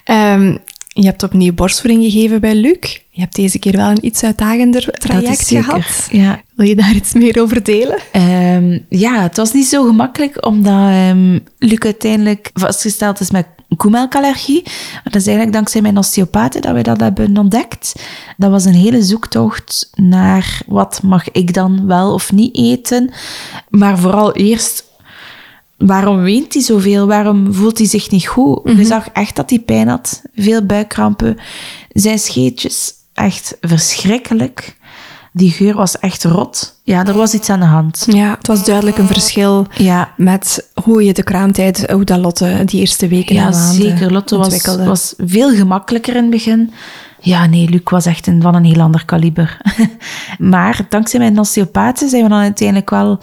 Ehm, 0.03 0.57
je 0.87 1.05
hebt 1.05 1.23
opnieuw 1.23 1.53
borstvoeding 1.53 2.03
gegeven 2.03 2.41
bij 2.41 2.55
Luc. 2.55 2.97
Je 3.09 3.21
hebt 3.21 3.35
deze 3.35 3.59
keer 3.59 3.77
wel 3.77 3.89
een 3.89 4.05
iets 4.05 4.23
uitdagender 4.23 4.91
traject 4.91 5.47
gehad. 5.47 6.07
ja. 6.11 6.41
Wil 6.55 6.67
je 6.67 6.75
daar 6.75 6.95
iets 6.95 7.13
meer 7.13 7.41
over 7.41 7.63
delen? 7.63 7.97
Ehm, 8.11 8.79
ja, 8.89 9.21
het 9.21 9.37
was 9.37 9.53
niet 9.53 9.65
zo 9.65 9.85
gemakkelijk, 9.85 10.45
omdat 10.45 10.89
ehm 10.89 11.39
Luc 11.57 11.79
uiteindelijk 11.79 12.49
vastgesteld 12.53 13.19
is 13.19 13.31
met 13.31 13.45
koemelkallergie. 13.75 14.63
Dat 15.03 15.15
is 15.15 15.25
eigenlijk 15.25 15.55
dankzij 15.55 15.81
mijn 15.81 15.97
osteopaten 15.97 16.61
dat 16.61 16.71
wij 16.71 16.83
dat 16.83 16.99
hebben 16.99 17.37
ontdekt. 17.37 17.93
Dat 18.37 18.51
was 18.51 18.65
een 18.65 18.73
hele 18.73 19.03
zoektocht 19.03 19.89
naar 19.95 20.61
wat 20.67 20.99
mag 21.03 21.31
ik 21.31 21.53
dan 21.53 21.85
wel 21.87 22.13
of 22.13 22.31
niet 22.31 22.55
eten. 22.55 23.11
Maar 23.69 23.99
vooral 23.99 24.33
eerst, 24.33 24.83
waarom 25.77 26.21
weent 26.21 26.53
hij 26.53 26.63
zoveel? 26.63 27.07
Waarom 27.07 27.53
voelt 27.53 27.77
hij 27.77 27.87
zich 27.87 28.09
niet 28.09 28.27
goed? 28.27 28.59
Je 28.63 28.85
zag 28.85 29.07
echt 29.07 29.35
dat 29.35 29.49
hij 29.49 29.59
pijn 29.59 29.87
had. 29.87 30.21
Veel 30.35 30.65
buikkrampen. 30.65 31.37
Zijn 31.89 32.19
scheetjes, 32.19 32.93
echt 33.13 33.57
verschrikkelijk. 33.61 34.75
Die 35.35 35.51
geur 35.51 35.75
was 35.75 35.99
echt 35.99 36.23
rot. 36.23 36.79
Ja, 36.83 37.05
er 37.05 37.13
was 37.13 37.33
iets 37.33 37.49
aan 37.49 37.59
de 37.59 37.65
hand. 37.65 38.05
Ja, 38.09 38.35
het 38.37 38.47
was 38.47 38.65
duidelijk 38.65 38.97
een 38.97 39.07
verschil 39.07 39.67
Ja, 39.77 40.13
met 40.17 40.69
hoe 40.83 41.03
je 41.03 41.13
de 41.13 41.23
kraamtijd, 41.23 41.91
hoe 41.91 42.03
dat 42.03 42.19
Lotte 42.19 42.61
die 42.65 42.79
eerste 42.79 43.07
weken 43.07 43.35
ja 43.35 43.45
en 43.45 43.51
maanden 43.51 43.75
zeker. 43.75 44.11
Lotte 44.11 44.35
was, 44.37 44.45
ontwikkelde. 44.45 44.83
was 44.85 45.13
veel 45.17 45.49
gemakkelijker 45.55 46.15
in 46.15 46.21
het 46.21 46.31
begin. 46.31 46.71
Ja, 47.19 47.45
nee, 47.45 47.69
Luc 47.69 47.81
was 47.83 48.05
echt 48.05 48.27
een, 48.27 48.41
van 48.41 48.55
een 48.55 48.63
heel 48.65 48.81
ander 48.81 49.05
kaliber. 49.05 49.57
maar 50.37 50.85
dankzij 50.89 51.19
mijn 51.19 51.39
osteopaten 51.39 52.09
zijn 52.09 52.23
we 52.23 52.29
dan 52.29 52.39
uiteindelijk 52.39 52.89
wel... 52.89 53.19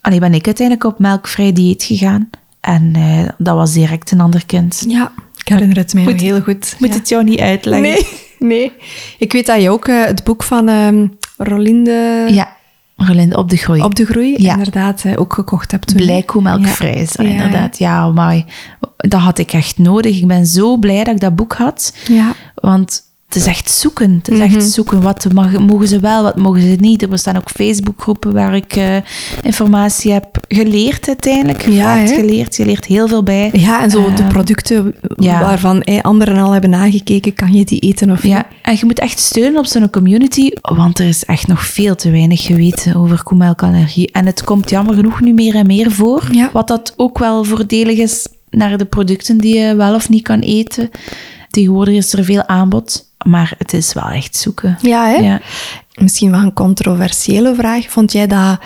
Allee, 0.00 0.20
ben 0.20 0.34
ik 0.34 0.46
uiteindelijk 0.46 0.86
op 0.86 0.98
melkvrij 0.98 1.52
dieet 1.52 1.82
gegaan. 1.84 2.30
En 2.60 2.90
eh, 2.94 3.28
dat 3.38 3.56
was 3.56 3.72
direct 3.72 4.10
een 4.10 4.20
ander 4.20 4.46
kind. 4.46 4.84
Ja, 4.88 5.12
ik 5.36 5.48
herinner 5.48 5.76
het 5.76 5.94
mij 5.94 6.02
Moet- 6.02 6.20
heel 6.20 6.40
goed. 6.40 6.76
Moet 6.78 6.88
Ja. 6.88 6.94
het 6.94 7.08
jou 7.08 7.24
niet 7.24 7.40
uitleggen? 7.40 7.82
Nee, 7.90 8.06
nee. 8.38 8.72
Ik 9.18 9.32
weet 9.32 9.46
dat 9.46 9.62
je 9.62 9.70
ook 9.70 9.88
eh, 9.88 10.04
het 10.04 10.24
boek 10.24 10.42
van 10.42 10.68
ehm 10.68 11.06
Rolinde 11.42 12.26
Ja, 12.30 12.56
Rolinde 12.96 13.36
op 13.36 13.50
de 13.50 13.56
groei. 13.56 13.82
op 13.82 13.94
de 13.94 14.04
groei 14.06 14.34
Ja. 14.42 14.52
inderdaad 14.52 15.04
ook 15.16 15.32
gekocht 15.32 15.70
hebt. 15.70 15.86
toen? 15.86 15.96
Blijkoemelkvrij 15.96 17.06
Ja. 17.12 17.24
inderdaad. 17.24 17.78
Ja, 17.78 18.08
maar 18.08 18.44
dat 18.96 19.20
had 19.20 19.38
ik 19.38 19.52
echt 19.52 19.78
nodig. 19.78 20.18
Ik 20.18 20.26
ben 20.26 20.46
zo 20.46 20.76
blij 20.76 21.04
dat 21.04 21.14
ik 21.14 21.20
dat 21.20 21.36
boek 21.36 21.52
had. 21.52 21.94
Ja. 22.08 22.32
Want 22.54 23.02
het 23.32 23.42
is 23.42 23.46
echt 23.46 23.70
zoeken. 23.70 24.14
Het 24.16 24.28
is 24.28 24.38
Mhm. 24.38 24.54
echt 24.56 24.70
zoeken. 24.70 25.02
Wat 25.02 25.26
mag, 25.32 25.58
mogen 25.58 25.88
ze 25.88 26.00
wel, 26.00 26.22
wat 26.22 26.36
mogen 26.36 26.60
ze 26.60 26.76
niet? 26.80 27.02
Er 27.02 27.08
bestaan 27.08 27.36
ook 27.36 27.50
Facebookgroepen 27.50 28.32
waar 28.32 28.54
ik 28.54 28.76
eh, 28.76 28.96
informatie 29.42 30.12
heb 30.12 30.26
geleerd 30.48 31.06
uiteindelijk. 31.08 31.68
Ja, 31.68 32.06
geleerd. 32.06 32.56
Je 32.56 32.64
leert 32.64 32.84
heel 32.84 33.08
veel 33.08 33.22
bij. 33.22 33.50
ja, 33.52 33.82
en 33.82 33.90
zo 33.90 34.12
de 34.14 34.22
Ehm, 34.22 34.28
producten 34.32 34.94
ja. 35.16 35.40
waarvan 35.40 35.82
eh, 35.82 36.00
anderen 36.00 36.36
al 36.38 36.52
hebben 36.52 36.70
nagekeken, 36.70 37.34
kan 37.34 37.52
je 37.52 37.64
die 37.64 37.80
eten 37.80 38.10
of 38.10 38.22
Ja, 38.22 38.46
en 38.62 38.76
je 38.78 38.84
moet 38.84 38.98
echt 38.98 39.18
steunen 39.18 39.58
op 39.58 39.66
zo'n 39.66 39.90
community, 39.90 40.50
want 40.60 40.98
er 40.98 41.06
is 41.08 41.24
echt 41.24 41.46
nog 41.46 41.66
veel 41.66 41.94
te 41.94 42.10
weinig 42.10 42.42
geweten 42.42 42.94
over 42.96 43.22
koemelkallergie. 43.22 44.10
En 44.12 44.26
het 44.26 44.44
komt 44.44 44.70
jammer 44.70 44.94
genoeg 44.94 45.20
nu 45.20 45.32
meer 45.32 45.54
en 45.54 45.66
meer 45.66 45.90
voor. 45.90 46.28
Ja. 46.32 46.50
Wat 46.52 46.68
dat 46.68 46.94
ook 46.96 47.18
wel 47.18 47.44
voordelig 47.44 47.98
is 47.98 48.26
naar 48.50 48.78
de 48.78 48.84
producten 48.84 49.38
die 49.38 49.58
je 49.58 49.74
wel 49.76 49.94
of 49.94 50.08
niet 50.08 50.22
kan 50.22 50.40
eten. 50.40 50.90
Tegenwoordig 51.50 51.94
is 51.94 52.12
er 52.12 52.24
veel 52.24 52.46
aanbod, 52.46 53.11
maar 53.24 53.54
het 53.58 53.72
is 53.72 53.92
wel 53.92 54.08
echt 54.08 54.36
zoeken. 54.36 54.78
Ja, 54.80 55.06
hè? 55.06 55.16
Ja. 55.16 55.40
Misschien 55.94 56.30
wel 56.30 56.40
een 56.40 56.52
controversiële 56.52 57.54
vraag. 57.54 57.90
Vond 57.90 58.12
jij 58.12 58.26
dat 58.26 58.60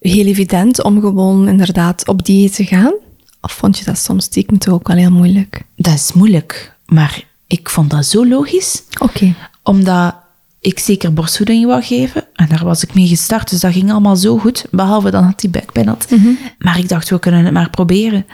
heel 0.00 0.26
evident 0.26 0.82
om 0.82 1.00
gewoon 1.00 1.48
inderdaad 1.48 2.08
op 2.08 2.24
dieet 2.24 2.54
te 2.54 2.64
gaan? 2.64 2.94
Of 3.40 3.52
vond 3.52 3.78
je 3.78 3.84
dat 3.84 3.98
soms 3.98 4.24
stiekem 4.24 4.58
toch 4.58 4.74
ook 4.74 4.88
wel 4.88 4.96
heel 4.96 5.10
moeilijk? 5.10 5.62
Dat 5.76 5.94
is 5.94 6.12
moeilijk, 6.12 6.74
maar 6.86 7.22
ik 7.46 7.68
vond 7.70 7.90
dat 7.90 8.06
zo 8.06 8.26
logisch. 8.26 8.82
Oké. 8.98 9.34
Omdat 9.62 10.14
ik 10.60 10.78
zeker 10.78 11.12
borstvoeding 11.12 11.66
wou 11.66 11.82
geven. 11.82 12.24
En 12.34 12.48
daar 12.48 12.64
was 12.64 12.82
ik 12.82 12.94
mee 12.94 13.06
gestart, 13.06 13.50
dus 13.50 13.60
dat 13.60 13.72
ging 13.72 13.90
allemaal 13.90 14.16
zo 14.16 14.38
goed. 14.38 14.64
Behalve 14.70 15.10
dan 15.10 15.24
dat 15.24 15.40
die 15.40 15.50
buikpijn 15.50 15.88
had. 15.88 16.06
Maar 16.58 16.78
ik 16.78 16.88
dacht, 16.88 17.08
we 17.08 17.18
kunnen 17.18 17.44
het 17.44 17.52
maar 17.52 17.70
proberen. 17.70 18.26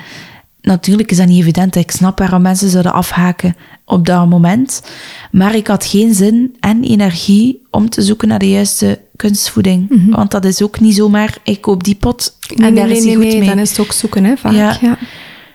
Natuurlijk 0.67 1.11
is 1.11 1.17
dat 1.17 1.27
niet 1.27 1.41
evident. 1.41 1.77
Ik 1.77 1.91
snap 1.91 2.19
waarom 2.19 2.43
mensen 2.43 2.69
zouden 2.71 2.93
afhaken 2.93 3.57
op 3.85 4.07
dat 4.07 4.29
moment. 4.29 4.83
Maar 5.31 5.55
ik 5.55 5.67
had 5.67 5.85
geen 5.85 6.15
zin 6.15 6.57
en 6.61 6.83
energie 6.85 7.63
om 7.71 7.89
te 7.89 8.03
zoeken 8.03 8.29
naar 8.29 8.39
de 8.39 8.51
juiste 8.51 9.01
kunstvoeding. 9.17 10.07
Want 10.15 10.31
dat 10.31 10.45
is 10.45 10.63
ook 10.63 10.81
niet 10.81 10.95
zomaar, 10.95 11.39
ik 11.43 11.61
koop 11.61 11.85
die 11.85 11.95
pot 11.95 12.37
en 12.49 12.61
Nee, 12.63 12.73
daar 12.73 12.87
nee, 12.87 12.97
is 12.97 13.05
hij 13.05 13.15
nee, 13.15 13.31
goed 13.31 13.39
mee. 13.39 13.49
dan 13.49 13.59
is 13.59 13.71
het 13.71 13.81
ook 13.81 13.93
zoeken, 13.93 14.25
hè, 14.25 14.37
vaak. 14.37 14.53
Ja. 14.53 14.77
Ja. 14.81 14.99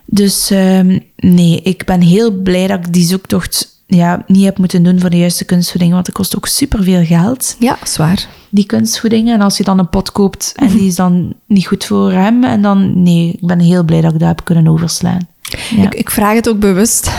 Dus 0.05 0.49
ehm, 0.49 0.99
nee, 1.15 1.61
ik 1.63 1.85
ben 1.85 2.01
heel 2.01 2.31
blij 2.31 2.67
dat 2.67 2.79
ik 2.85 2.93
die 2.93 3.05
zoektocht 3.05 3.80
ja, 3.95 4.23
niet 4.27 4.43
heb 4.45 4.57
moeten 4.57 4.83
doen 4.83 4.99
voor 4.99 5.09
de 5.09 5.17
juiste 5.17 5.45
kunstvoeding. 5.45 5.93
Want 5.93 6.05
het 6.05 6.15
kost 6.15 6.35
ook 6.35 6.47
superveel 6.47 7.05
geld, 7.05 7.55
Ja, 7.59 7.77
zwaar. 7.83 8.27
die 8.49 8.65
kunstvoeding. 8.65 9.29
En 9.29 9.41
als 9.41 9.57
je 9.57 9.63
dan 9.63 9.79
een 9.79 9.89
pot 9.89 10.11
koopt 10.11 10.53
en 10.55 10.67
die 10.67 10.87
is 10.87 10.95
dan 10.95 11.33
niet 11.47 11.67
goed 11.67 11.85
voor 11.85 12.11
hem, 12.11 12.43
en 12.43 12.61
dan 12.61 13.03
nee, 13.03 13.31
ik 13.31 13.47
ben 13.47 13.59
heel 13.59 13.83
blij 13.83 14.01
dat 14.01 14.13
ik 14.13 14.19
dat 14.19 14.27
heb 14.27 14.43
kunnen 14.43 14.67
overslaan. 14.67 15.27
Ja. 15.75 15.83
Ik, 15.83 15.93
ik 15.93 16.09
vraag 16.09 16.33
het 16.35 16.49
ook 16.49 16.59
bewust, 16.59 17.11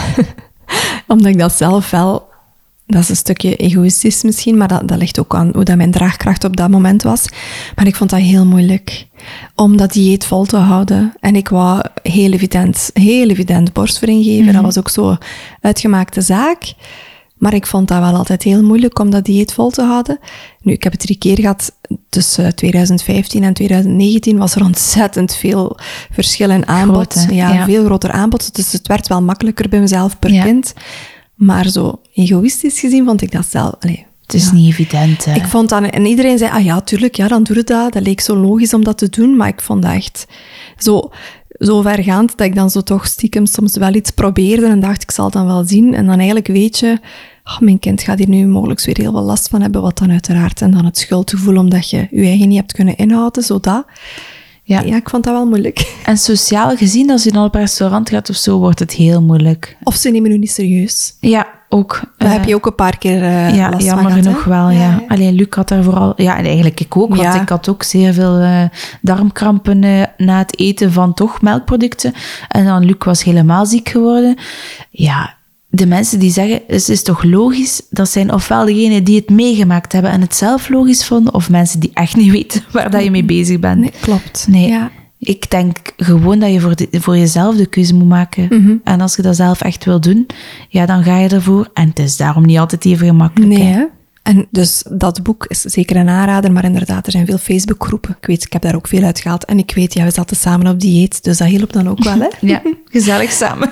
omdat 1.07 1.27
ik 1.27 1.39
dat 1.39 1.53
zelf 1.53 1.91
wel... 1.91 2.31
Dat 2.87 3.03
is 3.03 3.09
een 3.09 3.17
stukje 3.17 3.57
egoïstisch 3.57 4.23
misschien, 4.23 4.57
maar 4.57 4.69
dat, 4.69 4.89
dat 4.89 4.99
ligt 4.99 5.19
ook 5.21 5.35
aan 5.35 5.51
hoe 5.55 5.65
dat 5.65 5.77
mijn 5.77 5.91
draagkracht 5.91 6.45
op 6.45 6.57
dat 6.57 6.71
moment 6.71 7.03
was. 7.03 7.25
Maar 7.77 7.87
ik 7.87 7.97
vond 7.97 8.11
dat 8.11 8.21
heel 8.21 8.47
moeilijk 8.47 9.07
om 9.55 9.77
dat 9.77 9.93
dieet 9.93 10.25
vol 10.25 10.45
te 10.45 10.57
houden. 10.57 11.15
En 11.21 11.37
ik 11.37 11.49
wou 11.49 11.81
heel 12.03 12.33
evident, 12.33 12.91
heel 12.93 13.29
evident 13.29 13.73
borstvoeding 13.73 14.25
geven. 14.25 14.53
Dat 14.53 14.63
was 14.63 14.79
ook 14.79 14.89
zo 14.91 15.17
uitgemaakte 15.61 16.21
zaak. 16.21 16.73
Maar 17.37 17.55
ik 17.55 17.67
vond 17.67 17.89
dat 17.89 17.99
wel 17.99 18.15
altijd 18.15 18.43
heel 18.43 18.63
moeilijk 18.63 18.99
om 18.99 19.11
dat 19.11 19.25
dieet 19.25 19.53
vol 19.53 19.71
te 19.71 19.83
houden. 19.83 20.19
Nu, 20.61 20.73
ik 20.73 20.83
heb 20.83 20.93
het 20.93 21.01
drie 21.01 21.19
keer 21.19 21.37
gehad. 21.41 21.73
Tussen 22.09 22.55
2015 22.55 23.43
en 23.45 23.53
2019 23.55 24.39
was 24.39 24.55
er 24.55 24.65
ontzettend 24.65 25.35
veel 25.37 25.77
verschil 26.13 26.51
in 26.51 26.67
aanbod. 26.67 27.13
Groot, 27.13 27.35
ja, 27.35 27.53
Ja. 27.53 27.65
veel 27.65 27.85
groter 27.85 28.11
aanbod. 28.11 28.55
Dus 28.55 28.73
het 28.73 28.87
werd 28.87 29.09
wel 29.09 29.23
makkelijker 29.23 29.69
bij 29.69 29.81
mezelf 29.81 30.19
per 30.19 30.33
Ja. 30.33 30.45
kind. 30.45 30.75
Maar 31.43 31.69
zo 31.69 32.01
egoïstisch 32.15 32.81
gezien 32.81 33.05
vond 33.05 33.23
ik 33.23 33.33
dat 33.33 33.47
zelf... 33.47 33.75
Allee, 33.81 34.07
Het 34.23 34.35
is 34.35 34.45
ja. 34.45 34.53
niet 34.53 34.71
evident, 34.71 35.25
hè. 35.25 35.35
Ik 35.35 35.45
vond 35.45 35.69
dat... 35.69 35.83
En 35.83 36.07
iedereen 36.07 36.39
zei, 36.39 36.51
ah 36.51 36.65
ja, 36.65 36.81
tuurlijk, 36.81 37.17
ja, 37.17 37.29
dan 37.29 37.43
doe 37.43 37.57
je 37.57 37.65
dat. 37.65 37.93
Dat 37.93 38.03
leek 38.03 38.21
zo 38.21 38.37
logisch 38.37 38.75
om 38.75 38.85
dat 38.85 38.99
te 38.99 39.09
doen. 39.09 39.37
Maar 39.37 39.49
ik 39.49 39.61
vond 39.61 39.83
dat 39.83 39.93
echt 39.93 40.27
zo, 40.77 41.11
zo 41.59 41.83
vergaand 41.83 42.37
dat 42.37 42.47
ik 42.47 42.55
dan 42.55 42.71
zo 42.71 42.81
toch 42.81 43.07
stiekem 43.07 43.47
soms 43.47 43.77
wel 43.77 43.95
iets 43.95 44.11
probeerde 44.11 44.67
en 44.67 44.81
dacht, 44.81 45.03
ik 45.03 45.11
zal 45.11 45.25
het 45.25 45.35
dan 45.35 45.47
wel 45.47 45.65
zien. 45.65 45.95
En 45.95 46.07
dan 46.07 46.17
eigenlijk 46.17 46.47
weet 46.47 46.79
je, 46.79 46.99
oh, 47.45 47.59
mijn 47.59 47.79
kind 47.79 48.03
gaat 48.03 48.19
hier 48.19 48.29
nu 48.29 48.47
mogelijk 48.47 48.85
weer 48.85 48.97
heel 48.99 49.13
veel 49.13 49.23
last 49.23 49.49
van 49.49 49.61
hebben, 49.61 49.83
wat 49.83 49.99
dan 49.99 50.11
uiteraard. 50.11 50.61
En 50.61 50.71
dan 50.71 50.85
het 50.85 50.99
schuldgevoel 50.99 51.57
omdat 51.57 51.91
je 51.91 52.09
je 52.11 52.25
eigen 52.25 52.49
niet 52.49 52.59
hebt 52.59 52.73
kunnen 52.73 52.97
inhouden, 52.97 53.43
zodat. 53.43 53.85
Ja. 54.73 54.81
ja, 54.81 54.97
ik 54.97 55.09
vond 55.09 55.25
dat 55.25 55.33
wel 55.33 55.47
moeilijk. 55.47 55.95
En 56.05 56.17
sociaal 56.19 56.77
gezien, 56.77 57.11
als 57.11 57.25
je 57.25 57.33
dan 57.33 57.45
op 57.45 57.55
restaurant 57.55 58.09
gaat 58.09 58.31
of 58.31 58.37
zo, 58.37 58.59
wordt 58.59 58.79
het 58.79 58.93
heel 58.93 59.23
moeilijk. 59.23 59.77
Of 59.83 59.95
ze 59.95 60.11
nemen 60.11 60.31
u 60.31 60.39
niet 60.39 60.51
serieus. 60.51 61.15
Ja, 61.21 61.47
ook. 61.69 62.01
Daar 62.17 62.33
heb 62.33 62.45
je 62.45 62.55
ook 62.55 62.67
een 62.67 62.75
paar 62.75 62.99
keer 62.99 63.23
uh, 63.23 63.57
ja, 63.57 63.71
last 63.71 63.85
jammer 63.85 64.13
genoeg 64.13 64.45
wel, 64.45 64.71
ja. 64.71 65.03
Alleen 65.09 65.35
Luc 65.35 65.47
had 65.51 65.69
daar 65.69 65.83
vooral... 65.83 66.13
Ja, 66.17 66.37
en 66.37 66.45
eigenlijk 66.45 66.81
ik 66.81 66.97
ook, 66.97 67.09
want 67.09 67.21
Ja. 67.21 67.41
ik 67.41 67.49
had 67.49 67.69
ook 67.69 67.83
zeer 67.83 68.13
veel 68.13 68.39
eh, 68.39 68.65
darmkrampen 69.01 69.85
eh, 69.85 70.03
na 70.17 70.39
het 70.39 70.59
eten 70.59 70.93
van 70.93 71.15
toch 71.15 71.43
melkproducten. 71.43 72.13
En 72.49 72.65
dan 72.65 72.85
Luc 72.85 72.97
was 72.99 73.25
helemaal 73.25 73.67
ziek 73.67 73.89
geworden. 73.89 74.37
Ja, 74.91 75.35
de 75.75 75.87
mensen 75.87 76.19
die 76.19 76.31
zeggen, 76.33 76.61
het 76.67 76.89
is 76.89 77.03
toch 77.03 77.23
logisch, 77.23 77.83
dat 77.91 78.09
zijn 78.09 78.33
ofwel 78.33 78.65
degenen 78.65 79.05
die 79.05 79.17
het 79.17 79.31
meegemaakt 79.31 79.93
hebben 79.93 80.11
en 80.11 80.21
het 80.21 80.35
zelf 80.35 80.69
logisch 80.69 81.07
vonden, 81.07 81.35
of 81.35 81.51
mensen 81.51 81.81
die 81.81 81.91
echt 81.95 82.17
niet 82.17 82.31
weten 82.31 82.63
waar 82.73 82.91
dat 82.91 83.05
je 83.05 83.11
mee 83.11 83.25
bezig 83.25 83.59
bent. 83.59 83.81
Nee, 83.81 83.93
klopt. 84.01 84.47
Nee. 84.49 84.69
Ja. 84.69 84.91
Ik 85.19 85.51
denk 85.51 85.77
gewoon 85.97 86.39
dat 86.39 86.53
je 86.53 86.61
voor, 86.61 86.77
de- 86.77 86.89
voor 86.91 87.17
jezelf 87.19 87.57
de 87.57 87.67
keuze 87.67 87.95
moet 87.95 88.09
maken. 88.09 88.47
Mhm. 88.51 88.75
En 88.85 89.01
als 89.01 89.17
je 89.17 89.23
dat 89.23 89.37
zelf 89.37 89.61
echt 89.61 89.85
wil 89.85 90.01
doen, 90.01 90.27
ja, 90.69 90.87
dan 90.87 91.03
ga 91.05 91.19
je 91.19 91.29
ervoor. 91.29 91.71
En 91.75 91.89
het 91.89 91.99
is 91.99 92.17
daarom 92.17 92.47
niet 92.47 92.59
altijd 92.59 92.85
even 92.85 93.07
gemakkelijk. 93.07 93.53
Nee, 93.53 93.63
hè. 93.63 93.73
hè? 93.73 93.85
En 94.23 94.47
dus 94.51 94.85
dat 94.91 95.23
boek 95.23 95.45
is 95.47 95.61
zeker 95.61 95.97
een 95.97 96.09
aanrader, 96.09 96.53
maar 96.53 96.65
inderdaad, 96.65 97.07
er 97.07 97.13
zijn 97.13 97.27
veel 97.27 97.39
Facebookgroepen. 97.39 98.17
Ik 98.21 98.27
weet, 98.27 98.45
ik 98.45 98.53
heb 98.53 98.63
daar 98.63 98.75
ook 98.75 98.89
veel 98.89 99.03
uit 99.03 99.21
gehaald. 99.21 99.45
En 99.45 99.59
ik 99.59 99.73
weet, 99.75 99.95
ja, 99.95 100.05
we 100.05 100.11
zaten 100.11 100.37
samen 100.37 100.67
op 100.67 100.81
dieet, 100.81 101.25
dus 101.25 101.39
dat 101.39 101.49
hielp 101.49 101.73
dan 101.73 101.89
ook 101.89 102.05
wel, 102.05 102.19
hè? 102.19 102.29
Ja, 102.49 102.63
gezellig 102.91 103.33
samen. 103.33 103.71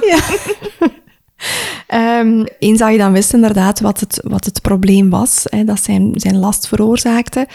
Ehm, 1.87 2.45
eens 2.59 2.79
dat 2.79 2.93
je 2.93 2.99
dan 2.99 3.13
wist 3.13 3.33
inderdaad 3.33 3.81
wat 3.81 4.01
het, 4.01 4.21
wat 4.25 4.45
het 4.45 4.61
probleem 4.63 5.11
was, 5.11 5.43
hè, 5.45 5.65
dat 5.65 5.83
zijn, 5.83 6.11
zijn 6.15 6.39
last 6.39 6.69
veroorzaakte, 6.69 7.47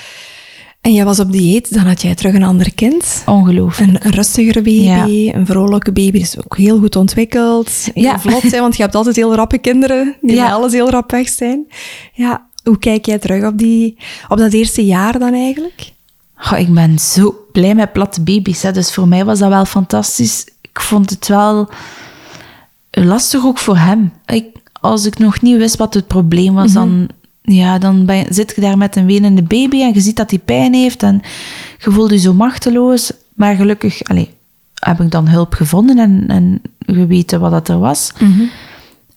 en 0.81 0.93
jij 0.93 1.05
was 1.05 1.19
op 1.19 1.31
dieet, 1.31 1.73
dan 1.73 1.85
had 1.85 2.01
jij 2.01 2.15
terug 2.15 2.33
een 2.33 2.43
ander 2.43 2.73
kind. 2.73 3.23
Ongelooflijk. 3.25 3.89
Een, 3.91 4.05
een 4.05 4.11
rustigere 4.11 4.61
baby, 4.61 4.81
Ja. 4.81 5.35
een 5.35 5.45
vrolijke 5.45 5.91
baby, 5.91 6.17
is 6.19 6.37
ook 6.43 6.57
heel 6.57 6.79
goed 6.79 6.95
ontwikkeld. 6.95 7.89
Heel 7.93 8.03
Ja. 8.03 8.19
vlot, 8.19 8.41
hè, 8.51 8.59
want 8.59 8.75
je 8.75 8.81
hebt 8.83 8.95
altijd 8.95 9.15
heel 9.15 9.35
rappe 9.35 9.57
kinderen, 9.57 10.15
die 10.21 10.35
Ja. 10.35 10.51
alles 10.51 10.71
heel 10.71 10.89
rap 10.89 11.11
weg 11.11 11.29
zijn. 11.29 11.67
Ja, 12.13 12.45
hoe 12.63 12.77
kijk 12.79 13.05
jij 13.05 13.19
terug 13.19 13.43
op, 13.45 13.57
die, 13.57 13.97
op 14.27 14.37
dat 14.37 14.53
eerste 14.53 14.85
jaar 14.85 15.19
dan 15.19 15.33
eigenlijk? 15.33 15.91
Goh, 16.35 16.59
ik 16.59 16.73
ben 16.73 16.99
zo 16.99 17.35
blij 17.51 17.75
met 17.75 17.93
platte 17.93 18.21
baby's. 18.21 18.61
Hè. 18.61 18.71
Dus 18.71 18.93
voor 18.93 19.07
mij 19.07 19.25
was 19.25 19.39
dat 19.39 19.49
wel 19.49 19.65
fantastisch. 19.65 20.45
Ik 20.61 20.79
vond 20.81 21.09
het 21.09 21.27
wel 21.27 21.69
lastig 23.03 23.45
ook 23.45 23.57
voor 23.57 23.77
hem. 23.77 24.11
Ik, 24.25 24.45
als 24.81 25.05
ik 25.05 25.17
nog 25.17 25.41
niet 25.41 25.57
wist 25.57 25.77
wat 25.77 25.93
het 25.93 26.07
probleem 26.07 26.53
was, 26.53 26.73
dan, 26.73 27.07
ja, 27.41 27.77
dan 27.77 28.05
ben 28.05 28.33
zit 28.33 28.53
je 28.55 28.61
daar 28.61 28.77
met 28.77 28.95
een 28.95 29.05
wenende 29.05 29.43
baby 29.43 29.81
en 29.81 29.93
je 29.93 29.99
ziet 29.99 30.15
dat 30.15 30.29
hij 30.29 30.39
pijn 30.39 30.73
heeft 30.73 31.03
en 31.03 31.21
je 31.77 31.91
voelt 31.91 32.11
je 32.11 32.17
zo 32.17 32.33
machteloos. 32.33 33.11
Maar 33.33 33.55
gelukkig 33.55 34.03
allee, 34.03 34.29
heb 34.73 35.01
ik 35.01 35.11
dan 35.11 35.27
hulp 35.27 35.53
gevonden 35.53 35.97
en, 35.97 36.23
en 36.27 36.61
geweten 36.85 37.39
wat 37.39 37.51
dat 37.51 37.67
er 37.67 37.79
was. 37.79 38.11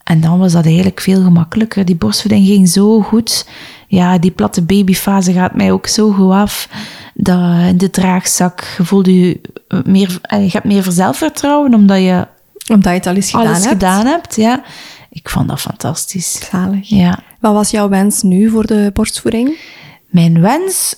En 0.03 0.21
dan 0.21 0.39
was 0.39 0.51
dat 0.51 0.65
eigenlijk 0.65 0.99
veel 0.99 1.23
gemakkelijker. 1.23 1.85
Die 1.85 1.95
borstvoeding 1.95 2.47
ging 2.47 2.69
zo 2.69 3.01
goed. 3.01 3.47
Ja, 3.87 4.17
die 4.17 4.31
platte 4.31 4.61
babyfase 4.61 5.33
gaat 5.33 5.55
mij 5.55 5.71
ook 5.71 5.87
zo 5.87 6.11
goed 6.11 6.31
af. 6.31 6.69
Dat 7.13 7.67
in 7.67 7.77
de 7.77 7.89
draagzak, 7.89 8.63
je 8.77 8.85
voelt 8.85 9.05
je 9.05 9.41
meer, 9.85 10.19
je 10.29 10.49
hebt 10.51 10.65
meer 10.65 10.85
zelfvertrouwen 10.89 11.73
omdat 11.73 11.97
je 11.97 12.27
Omdat 12.69 12.91
je 12.91 12.97
het 12.97 13.07
al 13.07 13.15
eens 13.15 13.29
gedaan 13.29 13.47
alles 13.47 13.57
hebt. 13.57 13.69
gedaan 13.69 14.05
hebt. 14.05 14.35
Ja. 14.35 14.63
Ik 15.09 15.29
vond 15.29 15.47
dat 15.47 15.61
fantastisch. 15.61 16.47
Zalig. 16.51 16.89
Ja. 16.89 17.19
Wat 17.39 17.53
was 17.53 17.71
jouw 17.71 17.89
wens 17.89 18.21
nu 18.21 18.49
voor 18.49 18.65
de 18.65 18.89
borstvoeding? 18.93 19.57
Mijn 20.05 20.41
wens, 20.41 20.95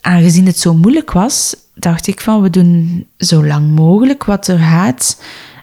aangezien 0.00 0.46
het 0.46 0.58
zo 0.58 0.74
moeilijk 0.74 1.12
was, 1.12 1.56
dacht 1.74 2.06
ik 2.06 2.20
van 2.20 2.42
we 2.42 2.50
doen 2.50 3.06
zo 3.18 3.46
lang 3.46 3.74
mogelijk 3.74 4.24
wat 4.24 4.48
er 4.48 4.58
gaat. 4.58 5.20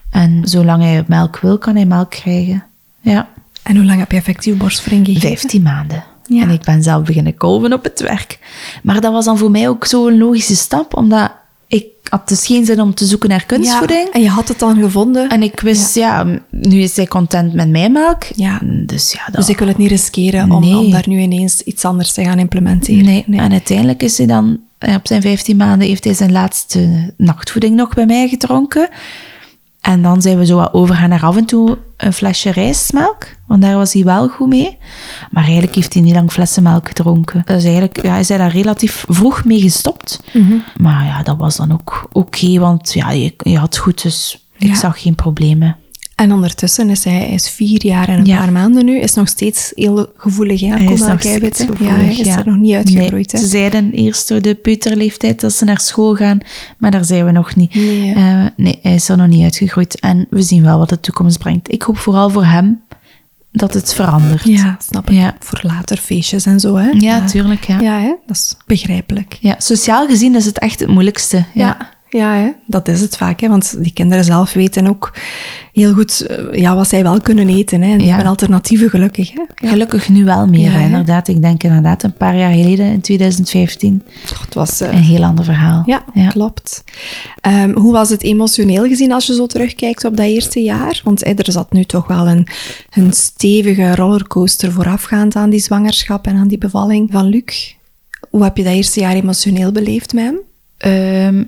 En 0.09 0.41
zolang 0.43 0.83
hij 0.83 1.03
melk 1.07 1.39
wil, 1.39 1.57
kan 1.57 1.75
hij 1.75 1.85
melk 1.85 2.09
krijgen. 2.09 2.63
Ja. 3.01 3.27
En 3.63 3.75
hoe 3.75 3.85
lang 3.85 3.99
heb 3.99 4.11
je 4.11 4.17
effectief 4.17 4.57
borstvoeding 4.57 5.05
gegeven? 5.05 5.27
15 5.27 5.61
maanden. 5.61 6.03
Ja. 6.25 6.41
En 6.41 6.49
ik 6.49 6.61
ben 6.63 6.83
zelf 6.83 7.03
beginnen 7.03 7.37
kolven 7.37 7.73
op 7.73 7.83
het 7.83 8.01
werk. 8.01 8.39
Maar 8.83 9.01
dat 9.01 9.11
was 9.11 9.25
dan 9.25 9.37
voor 9.37 9.51
mij 9.51 9.69
ook 9.69 9.85
zo'n 9.85 10.17
logische 10.17 10.55
stap, 10.55 10.95
omdat 10.95 11.31
ik 11.74 11.86
had 12.09 12.28
dus 12.28 12.45
geen 12.45 12.65
zin 12.65 12.82
om 12.82 12.93
te 12.93 13.05
zoeken 13.05 13.30
naar 13.30 13.45
kunstvoeding. 13.45 14.05
Ja, 14.05 14.11
en 14.11 14.21
je 14.21 14.30
had 14.30 14.47
het 14.47 14.59
dan 14.59 14.82
gevonden. 14.82 15.30
En 15.30 15.43
ik 15.43 15.59
wist, 15.59 15.95
ja. 15.95 16.26
nu 16.49 16.82
is 16.82 16.95
hij 16.95 17.07
content 17.07 17.53
met 17.53 17.69
mijn 17.69 17.91
melk. 17.91 18.24
Ja. 18.24 18.59
Dus 18.63 19.11
ja, 19.11 19.26
dat... 19.26 19.36
Dus 19.36 19.49
ik 19.49 19.57
wil 19.59 19.67
het 19.67 19.78
niet 19.78 19.89
riskeren 19.89 20.51
om, 20.51 20.61
Nee. 20.61 20.78
om 20.78 20.91
daar 20.91 21.07
nu 21.07 21.19
ineens 21.19 21.61
iets 21.61 21.86
anders 21.86 22.11
te 22.11 22.24
gaan 22.24 22.39
implementeren. 22.39 23.05
Nee. 23.05 23.26
En 23.39 23.51
uiteindelijk 23.51 24.03
is 24.03 24.17
hij 24.17 24.28
dan, 24.28 24.59
eh, 24.78 24.95
op 24.95 25.07
zijn 25.07 25.21
15 25.21 25.57
maanden, 25.57 25.88
heeft 25.88 26.03
hij 26.03 26.13
zijn 26.13 26.32
laatste 26.32 27.13
nachtvoeding 27.17 27.76
nog 27.76 27.93
bij 27.93 28.05
mij 28.05 28.28
gedronken. 28.28 28.89
En 29.82 30.01
dan 30.01 30.21
zijn 30.21 30.38
we 30.38 30.45
zo 30.45 30.55
wat 30.55 30.74
overgaan 30.74 31.09
naar 31.09 31.24
af 31.24 31.38
en 31.38 31.45
toe 31.45 31.78
een 32.06 32.14
flesje 32.14 32.49
rijstmelk. 32.49 33.28
Want 33.47 33.62
daar 33.62 33.76
was 33.76 33.93
hij 33.93 34.04
wel 34.04 34.30
goed 34.30 34.47
mee. 34.47 34.78
Maar 35.32 35.43
eigenlijk 35.43 35.76
heeft 35.76 35.93
hij 35.93 36.04
niet 36.04 36.14
lang 36.14 36.32
flessenmelk 36.32 36.88
gedronken. 36.88 37.41
Dus 37.45 37.64
eigenlijk 37.64 38.01
ja, 38.04 38.18
is 38.18 38.30
hij 38.30 38.38
daar 38.38 38.51
relatief 38.51 39.06
vroeg 39.08 39.43
mee 39.43 39.62
gestopt. 39.62 40.20
Mhm. 40.34 40.54
Maar 40.78 41.06
ja, 41.06 41.24
dat 41.24 41.38
was 41.38 41.56
dan 41.56 41.72
ook 41.72 42.08
oké. 42.12 42.60
want 42.60 42.93
ja, 42.93 43.12
je, 43.12 43.34
je 43.38 43.58
had 43.58 43.78
goed, 43.78 44.01
dus 44.01 44.47
ik 44.58 44.76
zag 44.76 45.01
geen 45.01 45.16
problemen. 45.16 45.78
En 46.16 46.32
ondertussen 46.32 46.89
is 46.89 47.03
hij, 47.03 47.30
is 47.30 47.49
vier 47.49 47.86
jaar 47.86 48.07
en 48.09 48.20
een 48.20 48.26
Ja. 48.26 48.38
paar 48.38 48.51
maanden 48.51 48.86
nu. 48.86 48.99
Is 48.99 49.14
nog 49.14 49.28
steeds 49.28 49.72
heel 49.76 50.07
gevoelig, 50.18 50.59
hè? 50.61 50.68
Hij 50.68 50.93
is 50.93 50.99
nog 50.99 51.20
steeds. 51.20 51.59
Ja, 51.59 51.95
hij 51.95 52.09
is 52.16 52.18
ja. 52.28 52.38
er 52.39 52.45
nog 52.45 52.57
niet 52.57 52.74
uitgegroeid, 52.76 53.32
Nee, 53.34 53.41
ze 53.41 53.47
zeiden 53.47 53.91
eerst 53.91 54.28
door 54.28 54.41
de 54.41 54.55
peuterleeftijd 54.55 55.41
dat 55.41 55.53
ze 55.53 55.66
naar 55.66 55.80
school 55.80 56.16
gaan, 56.16 56.39
maar 56.78 56.91
daar 56.91 57.05
zijn 57.05 57.26
we 57.26 57.32
nog 57.32 57.55
niet. 57.55 57.76
Nee, 57.76 58.14
Eh, 58.14 58.45
nee, 58.57 58.80
hij 58.82 58.93
is 58.93 59.09
er 59.09 59.18
nog 59.18 59.28
niet 59.28 59.43
uitgegroeid. 59.43 59.99
En 59.99 60.28
we 60.30 60.41
zien 60.41 60.64
wel 60.64 60.78
wat 60.78 60.89
de 60.89 60.99
toekomst 60.99 61.39
brengt. 61.39 61.72
Ik 61.72 61.82
hoop 61.82 61.97
vooral 61.97 62.30
voor 62.30 62.45
hem 62.45 62.82
dat 63.51 63.74
het 63.74 63.93
verandert. 63.93 64.43
Ja, 64.43 64.78
snap 64.88 65.09
ik. 65.09 65.16
Ja. 65.16 65.36
Voor 65.39 65.59
later 65.64 65.97
feestjes 65.97 66.45
en 66.45 66.59
zo, 66.59 66.76
hè? 66.76 66.89
Ja, 66.89 67.26
tuurlijk. 67.26 67.64
Ja. 67.64 67.80
Ja, 67.80 67.99
hè? 67.99 68.14
dat 68.28 68.36
is 68.36 68.55
begrijpelijk. 68.66 69.38
Ja, 69.39 69.55
sociaal 69.57 70.07
gezien 70.07 70.36
is 70.36 70.45
het 70.45 70.59
echt 70.59 70.80
het 70.80 70.89
moeilijkste. 70.89 71.45
Ja. 71.53 71.89
Ja, 72.14 72.34
hè? 72.36 72.49
dat 72.66 72.88
is 72.88 73.01
het 73.01 73.18
vaak. 73.18 73.39
Hè? 73.39 73.47
Want 73.47 73.76
die 73.84 73.93
kinderen 73.93 74.24
zelf 74.24 74.53
weten 74.53 74.88
ook 74.88 75.14
heel 75.72 75.93
goed 75.93 76.22
eh, 76.22 76.59
ja, 76.59 76.76
wat 76.76 76.88
zij 76.88 77.03
wel 77.03 77.22
kunnen 77.22 77.49
eten. 77.49 77.82
Hè? 77.82 77.91
En 77.91 77.97
die 77.97 78.05
Ja. 78.07 78.11
hebben 78.14 78.30
alternatieven 78.30 78.89
gelukkig. 78.89 79.32
Hè? 79.32 79.41
Ja. 79.55 79.70
Gelukkig 79.70 80.09
nu 80.09 80.24
wel 80.26 80.47
meer, 80.47 80.72
Ja, 80.72 80.80
inderdaad. 80.80 81.28
Ik 81.28 81.41
denk 81.41 81.64
inderdaad 81.64 82.03
een 82.03 82.14
paar 82.14 82.38
jaar 82.38 82.51
geleden, 82.53 82.86
in 82.86 83.01
2015, 83.01 84.03
Het 84.45 84.53
was... 84.53 84.82
eh, 84.82 84.88
een 84.93 85.03
heel 85.03 85.24
ander 85.24 85.45
verhaal. 85.45 85.84
Ja, 85.86 86.03
klopt. 86.30 86.84
Ehm, 87.41 87.72
hoe 87.78 87.91
was 87.91 88.09
het 88.09 88.24
emotioneel 88.24 88.88
gezien 88.88 89.11
als 89.11 89.26
je 89.26 89.34
zo 89.34 89.45
terugkijkt 89.45 90.05
op 90.05 90.18
dat 90.18 90.26
eerste 90.26 90.59
jaar? 90.59 91.01
Want 91.03 91.24
eh, 91.24 91.34
er 91.38 91.51
zat 91.51 91.72
nu 91.74 91.84
toch 91.84 92.07
wel 92.07 92.28
een, 92.28 92.47
een 92.93 93.14
stevige 93.14 93.95
rollercoaster 93.95 94.72
voorafgaand 94.72 95.36
aan 95.36 95.49
die 95.49 95.59
zwangerschap 95.59 96.28
en 96.28 96.36
aan 96.36 96.47
die 96.47 96.57
bevalling 96.57 97.09
van 97.11 97.26
Luc. 97.26 97.74
Hoe 98.30 98.43
heb 98.43 98.57
je 98.57 98.64
dat 98.64 98.74
eerste 98.74 98.99
jaar 98.99 99.14
emotioneel 99.16 99.72
beleefd 99.72 100.14
met 100.14 100.24
hem? 100.24 100.38
Ehm, 100.78 101.43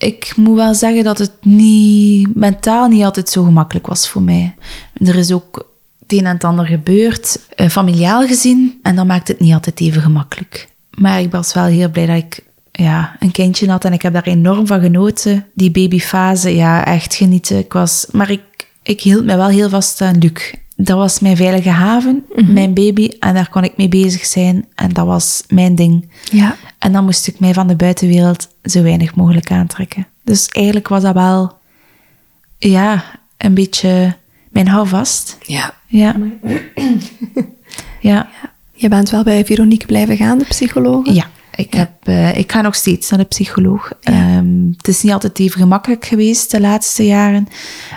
ik 0.00 0.32
moet 0.36 0.56
wel 0.56 0.74
zeggen 0.74 1.04
dat 1.04 1.18
het 1.18 1.32
niet, 1.40 2.34
mentaal 2.34 2.88
niet 2.88 3.04
altijd 3.04 3.28
zo 3.28 3.44
gemakkelijk 3.44 3.86
was 3.86 4.08
voor 4.08 4.22
mij. 4.22 4.54
Er 4.94 5.16
is 5.16 5.32
ook 5.32 5.68
het 5.98 6.12
een 6.12 6.26
en 6.26 6.34
het 6.34 6.44
ander 6.44 6.66
gebeurd, 6.66 7.40
eh, 7.56 7.68
familiaal 7.68 8.26
gezien, 8.26 8.78
en 8.82 8.96
dat 8.96 9.06
maakt 9.06 9.28
het 9.28 9.40
niet 9.40 9.52
altijd 9.52 9.80
even 9.80 10.02
gemakkelijk. 10.02 10.68
Maar 10.90 11.20
ik 11.20 11.30
was 11.30 11.54
wel 11.54 11.64
heel 11.64 11.90
blij 11.90 12.06
dat 12.06 12.16
ik 12.16 12.44
ja, 12.72 13.16
een 13.18 13.30
kindje 13.30 13.70
had 13.70 13.84
en 13.84 13.92
ik 13.92 14.02
heb 14.02 14.12
daar 14.12 14.26
enorm 14.26 14.66
van 14.66 14.80
genoten. 14.80 15.46
Die 15.54 15.70
babyfase, 15.70 16.54
ja, 16.54 16.84
echt 16.84 17.14
genieten. 17.14 17.58
Ik 17.58 17.72
was, 17.72 18.06
maar 18.12 18.30
ik, 18.30 18.42
ik 18.82 19.00
hield 19.00 19.24
me 19.24 19.36
wel 19.36 19.48
heel 19.48 19.68
vast 19.68 20.00
aan 20.00 20.18
Luc. 20.18 20.54
Dat 20.76 20.96
was 20.96 21.20
mijn 21.20 21.36
veilige 21.36 21.68
haven, 21.68 22.24
mijn 22.46 22.74
baby, 22.74 23.10
en 23.18 23.34
daar 23.34 23.50
kon 23.50 23.64
ik 23.64 23.76
mee 23.76 23.88
bezig 23.88 24.26
zijn. 24.26 24.66
En 24.74 24.92
dat 24.92 25.06
was 25.06 25.42
mijn 25.48 25.74
ding. 25.74 26.08
Ja. 26.30 26.56
En 26.80 26.92
dan 26.92 27.04
moest 27.04 27.26
ik 27.26 27.40
mij 27.40 27.54
van 27.54 27.66
de 27.66 27.76
buitenwereld 27.76 28.48
zo 28.62 28.82
weinig 28.82 29.14
mogelijk 29.14 29.50
aantrekken. 29.50 30.06
Dus 30.24 30.48
eigenlijk 30.48 30.88
was 30.88 31.02
dat 31.02 31.14
wel, 31.14 31.58
ja, 32.58 33.04
een 33.36 33.54
beetje 33.54 34.16
mijn 34.48 34.68
houvast. 34.68 35.36
Ja. 35.42 35.74
Ja. 35.86 36.16
Ja. 38.00 38.28
Je 38.72 38.88
bent 38.88 39.10
wel 39.10 39.22
bij 39.22 39.44
Veronique 39.44 39.86
blijven 39.86 40.16
gaan, 40.16 40.38
de 40.38 40.44
psycholoog? 40.44 41.06
Ja. 41.12 41.30
Ik, 41.54 41.74
heb, 41.74 41.90
eh, 42.02 42.38
ik 42.38 42.52
ga 42.52 42.60
nog 42.60 42.74
steeds 42.74 43.10
naar 43.10 43.18
de 43.18 43.24
psycholoog. 43.24 43.92
Ehm, 44.00 44.66
het 44.76 44.88
is 44.88 45.02
niet 45.02 45.12
altijd 45.12 45.38
even 45.38 45.60
gemakkelijk 45.60 46.04
geweest 46.04 46.50
de 46.50 46.60
laatste 46.60 47.06
jaren. 47.06 47.48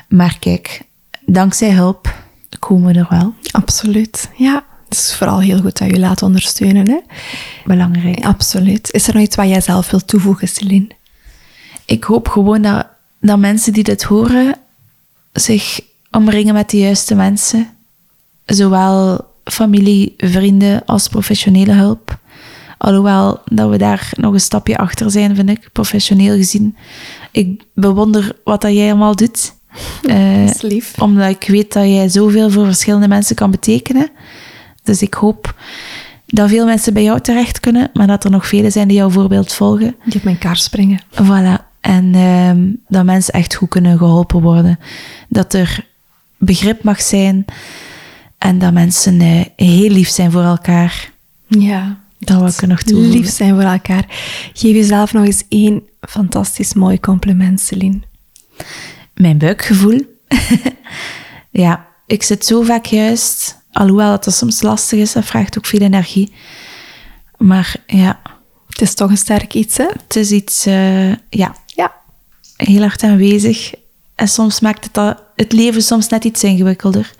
Maar 0.08 0.38
kijk, 0.40 0.82
dankzij 1.26 1.72
hulp 1.72 2.16
komen 2.60 2.94
we 2.94 3.00
er 3.00 3.08
wel. 3.10 3.34
Absoluut. 3.52 4.30
Ja. 4.36 4.64
Het 4.94 5.02
is 5.04 5.16
vooral 5.16 5.40
heel 5.40 5.62
goed 5.62 5.78
dat 5.78 5.90
je 5.90 6.00
laat 6.00 6.22
ondersteunen. 6.22 6.90
Hè? 6.90 7.00
Belangrijk. 7.66 8.26
Absoluut. 8.26 8.92
Is 8.92 9.08
er 9.08 9.14
nog 9.14 9.24
iets 9.24 9.36
wat 9.36 9.48
jij 9.48 9.62
zelf 9.62 9.92
wilt 9.92 10.08
toevoegen, 10.08 10.48
Celine? 10.48 10.88
ik 11.86 12.04
hoop 12.04 12.28
gewoon 12.28 12.62
dat, 12.62 12.88
dat 13.20 13.40
mensen 13.40 13.74
die 13.74 13.84
dit 13.84 14.04
horen 14.04 14.56
zich 15.34 15.80
omringen 16.12 16.54
met 16.54 16.70
de 16.70 16.78
juiste 16.78 17.16
mensen. 17.16 17.70
Zowel 18.46 19.26
familie, 19.44 20.14
vrienden 20.18 20.86
als 20.86 21.08
professionele 21.08 21.72
hulp. 21.72 22.18
Alhoewel 22.78 23.42
dat 23.46 23.70
we 23.70 23.78
daar 23.78 24.12
nog 24.16 24.34
een 24.34 24.40
stapje 24.40 24.78
achter 24.78 25.12
zijn, 25.12 25.36
vind 25.36 25.50
ik, 25.50 25.70
professioneel 25.72 26.36
gezien. 26.36 26.76
Ik 27.32 27.64
bewonder 27.74 28.36
wat 28.44 28.62
dat 28.62 28.74
jij 28.74 28.90
allemaal 28.90 29.16
doet. 29.16 29.54
Uh, 30.04 30.46
is 30.46 30.62
lief. 30.62 31.02
Omdat 31.02 31.30
ik 31.30 31.48
weet 31.48 31.74
dat 31.74 31.84
jij 31.84 32.10
zoveel 32.10 32.50
voor 32.50 32.66
verschillende 32.66 33.08
mensen 33.08 33.36
kan 33.36 33.52
betekenen. 33.52 34.10
Dus 34.84 35.02
ik 35.02 35.14
hoop 35.14 35.56
dat 36.26 36.50
veel 36.50 36.66
mensen 36.66 36.94
bij 36.94 37.04
jou 37.04 37.20
terecht 37.20 37.60
kunnen, 37.60 37.90
maar 37.94 38.08
dat 38.08 38.24
er 38.24 38.32
nog 38.32 38.48
velen 38.48 38.72
zijn 38.72 38.88
die 38.88 38.98
jouw 38.98 39.10
voorbeeld 39.10 39.54
volgen. 39.54 39.96
Die 40.06 40.16
op 40.16 40.24
mijn 40.24 40.38
kaart 40.38 40.60
springen. 40.60 41.02
Voilà. 41.12 41.72
En 41.82 42.14
uh, 42.14 42.74
dat 42.88 43.06
mensen 43.06 43.34
echt 43.34 43.56
goed 43.56 43.70
kunnen 43.70 43.98
geholpen 43.98 44.42
worden. 44.42 44.80
Dat 45.28 45.54
er 45.54 45.86
begrip 46.38 46.84
mag 46.84 47.02
zijn 47.02 47.46
en 48.38 48.60
dat 48.60 48.74
mensen 48.74 49.22
uh, 49.22 49.42
heel 49.56 49.90
lief 49.90 50.10
zijn 50.10 50.32
voor 50.32 50.44
elkaar. 50.44 51.12
Ja. 51.48 51.98
Dat 52.20 52.38
wil 52.38 52.48
ik 52.48 52.62
er 52.62 52.68
nog 52.68 52.82
toe. 52.84 53.00
Lief 53.00 53.30
zijn 53.30 53.54
voor 53.54 53.64
elkaar. 53.64 54.06
Geef 54.54 54.74
jezelf 54.76 55.14
nog 55.14 55.26
eens 55.26 55.44
één 55.50 55.82
fantastisch 56.02 56.74
mooi 56.74 57.00
compliment, 57.00 57.62
Celine. 57.62 58.00
Mijn 59.14 59.38
buikgevoel. 59.38 60.02
ja, 61.64 61.86
ik 62.06 62.24
zit 62.24 62.46
zo 62.46 62.62
vaak 62.62 62.86
juist. 62.86 63.62
Alhoewel 63.74 64.10
dat, 64.10 64.24
dat 64.24 64.34
soms 64.34 64.62
lastig 64.62 65.00
is, 65.00 65.12
dat 65.12 65.26
vraagt 65.26 65.58
ook 65.58 65.66
veel 65.66 65.80
energie. 65.82 66.34
Maar 67.38 67.76
ja. 67.88 68.20
Het 68.74 68.82
is 68.82 68.94
toch 68.94 69.10
een 69.10 69.18
sterk 69.18 69.54
iets, 69.54 69.78
hè? 69.78 69.86
Het 69.86 70.16
is 70.16 70.32
iets, 70.32 70.68
uh, 70.68 71.10
ja, 71.30 71.56
ja, 71.66 71.92
heel 72.58 72.82
hard 72.82 73.04
aanwezig. 73.04 73.74
En 74.16 74.28
soms 74.28 74.60
maakt 74.60 74.84
het 74.84 74.94
dat, 74.94 75.24
het 75.36 75.52
leven 75.52 75.82
soms 75.82 76.08
net 76.08 76.24
iets 76.24 76.44
ingewikkelder. 76.44 77.14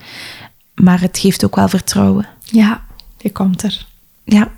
Maar 0.74 1.00
het 1.00 1.18
geeft 1.18 1.44
ook 1.44 1.56
wel 1.56 1.68
vertrouwen. 1.68 2.28
Ja, 2.44 2.84
je 3.18 3.32
komt 3.32 3.62
er. 3.62 3.86
Ja. 4.24 4.52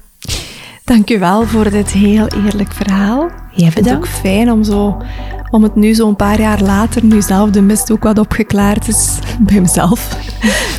Dank 0.84 1.10
u 1.10 1.18
wel 1.18 1.46
voor 1.46 1.70
dit 1.70 1.90
heel 1.90 2.28
eerlijk 2.28 2.72
verhaal. 2.72 3.30
Jij 3.56 3.66
Ik 3.66 3.72
vind 3.72 3.86
het 3.86 3.94
ook 3.94 4.00
bedankt. 4.00 4.08
fijn 4.08 4.52
om, 4.52 4.64
zo, 4.64 4.96
om 5.50 5.62
het 5.62 5.74
nu 5.74 5.94
zo'n 5.94 6.16
paar 6.16 6.40
jaar 6.40 6.60
later, 6.62 7.04
nu 7.04 7.22
zelf 7.22 7.50
de 7.50 7.60
mist 7.60 7.90
ook 7.90 8.02
wat 8.02 8.18
opgeklaard 8.18 8.88
is 8.88 9.18
bij 9.48 9.60
mezelf, 9.60 10.16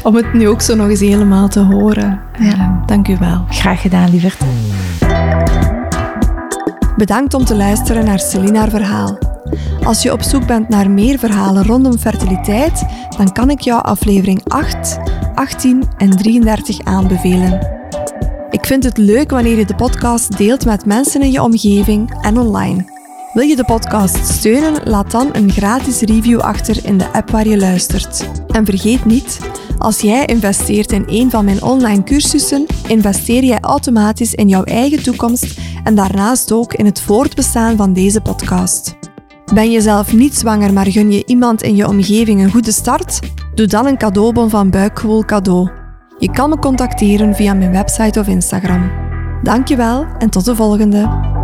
om 0.04 0.16
het 0.16 0.34
nu 0.34 0.48
ook 0.48 0.62
zo 0.62 0.76
nog 0.76 0.90
eens 0.90 1.00
helemaal 1.00 1.48
te 1.48 1.60
horen. 1.60 2.20
Ja. 2.40 2.52
Eh, 2.52 2.72
Dank 2.86 3.08
u 3.08 3.18
wel. 3.20 3.46
Graag 3.50 3.82
gedaan, 3.82 4.10
lieverd. 4.10 4.38
Bedankt 6.98 7.34
om 7.34 7.46
te 7.46 7.56
luisteren 7.56 8.06
naar 8.06 8.20
Celine 8.20 8.58
haar 8.58 8.70
verhaal. 8.70 9.18
Als 9.84 10.02
je 10.04 10.12
op 10.12 10.22
zoek 10.22 10.46
bent 10.46 10.70
naar 10.70 10.92
meer 10.92 11.20
verhalen 11.20 11.66
rondom 11.66 11.98
fertiliteit, 11.98 12.86
dan 13.18 13.32
kan 13.32 13.50
ik 13.50 13.60
jou 13.60 13.84
aflevering 13.84 14.42
8, 14.48 15.00
18 15.36 15.84
en 15.98 16.10
33 16.10 16.80
aanbevelen. 16.84 17.77
Ik 18.50 18.66
vind 18.66 18.84
het 18.84 18.98
leuk 18.98 19.30
wanneer 19.30 19.58
je 19.58 19.66
de 19.66 19.76
podcast 19.76 20.38
deelt 20.38 20.66
met 20.66 20.86
mensen 20.86 21.22
in 21.22 21.32
je 21.32 21.42
omgeving 21.42 22.18
en 22.22 22.38
online. 22.38 22.86
Wil 23.34 23.44
je 23.48 23.56
de 23.56 23.66
podcast 23.66 24.26
steunen? 24.28 24.82
Laat 24.84 25.12
dan 25.12 25.30
een 25.32 25.52
gratis 25.52 26.00
review 26.02 26.40
achter 26.40 26.86
in 26.86 26.98
de 26.98 27.14
app 27.14 27.30
waar 27.30 27.48
je 27.48 27.58
luistert. 27.58 28.30
En 28.48 28.66
vergeet 28.66 29.06
niet, 29.06 29.40
als 29.78 30.02
jij 30.02 30.26
investeert 30.26 30.92
in 30.92 31.04
een 31.08 31.30
van 31.30 31.46
mijn 31.46 31.64
online 31.64 32.04
cursussen, 32.04 32.66
investeer 32.88 33.44
jij 33.44 33.60
automatisch 33.60 34.34
in 34.34 34.48
jouw 34.48 34.64
eigen 34.64 35.04
toekomst 35.04 35.60
en 35.84 35.96
daarnaast 35.96 36.52
ook 36.52 36.74
in 36.74 36.86
het 36.86 37.02
voortbestaan 37.02 37.78
van 37.78 37.94
deze 37.94 38.22
podcast. 38.22 38.96
Ben 39.54 39.72
je 39.72 39.82
zelf 39.82 40.14
niet 40.14 40.36
zwanger, 40.36 40.74
maar 40.74 40.92
gun 40.92 41.12
je 41.12 41.26
iemand 41.26 41.62
in 41.62 41.76
je 41.76 41.88
omgeving 41.88 42.44
een 42.44 42.52
goede 42.52 42.72
start? 42.72 43.20
Doe 43.56 43.68
dan 43.68 43.86
een 43.86 43.98
cadeaubon 43.98 44.50
van 44.50 44.70
Buikgewoel 44.70 45.26
cadeau. 45.26 45.77
Je 46.20 46.32
kan 46.32 46.50
me 46.50 46.60
contacteren 46.60 47.36
via 47.36 47.54
mijn 47.54 47.72
website 47.72 48.20
of 48.20 48.28
Instagram. 48.28 48.92
Dankjewel 49.44 50.06
en 50.18 50.30
tot 50.30 50.46
de 50.46 50.56
volgende. 50.56 51.36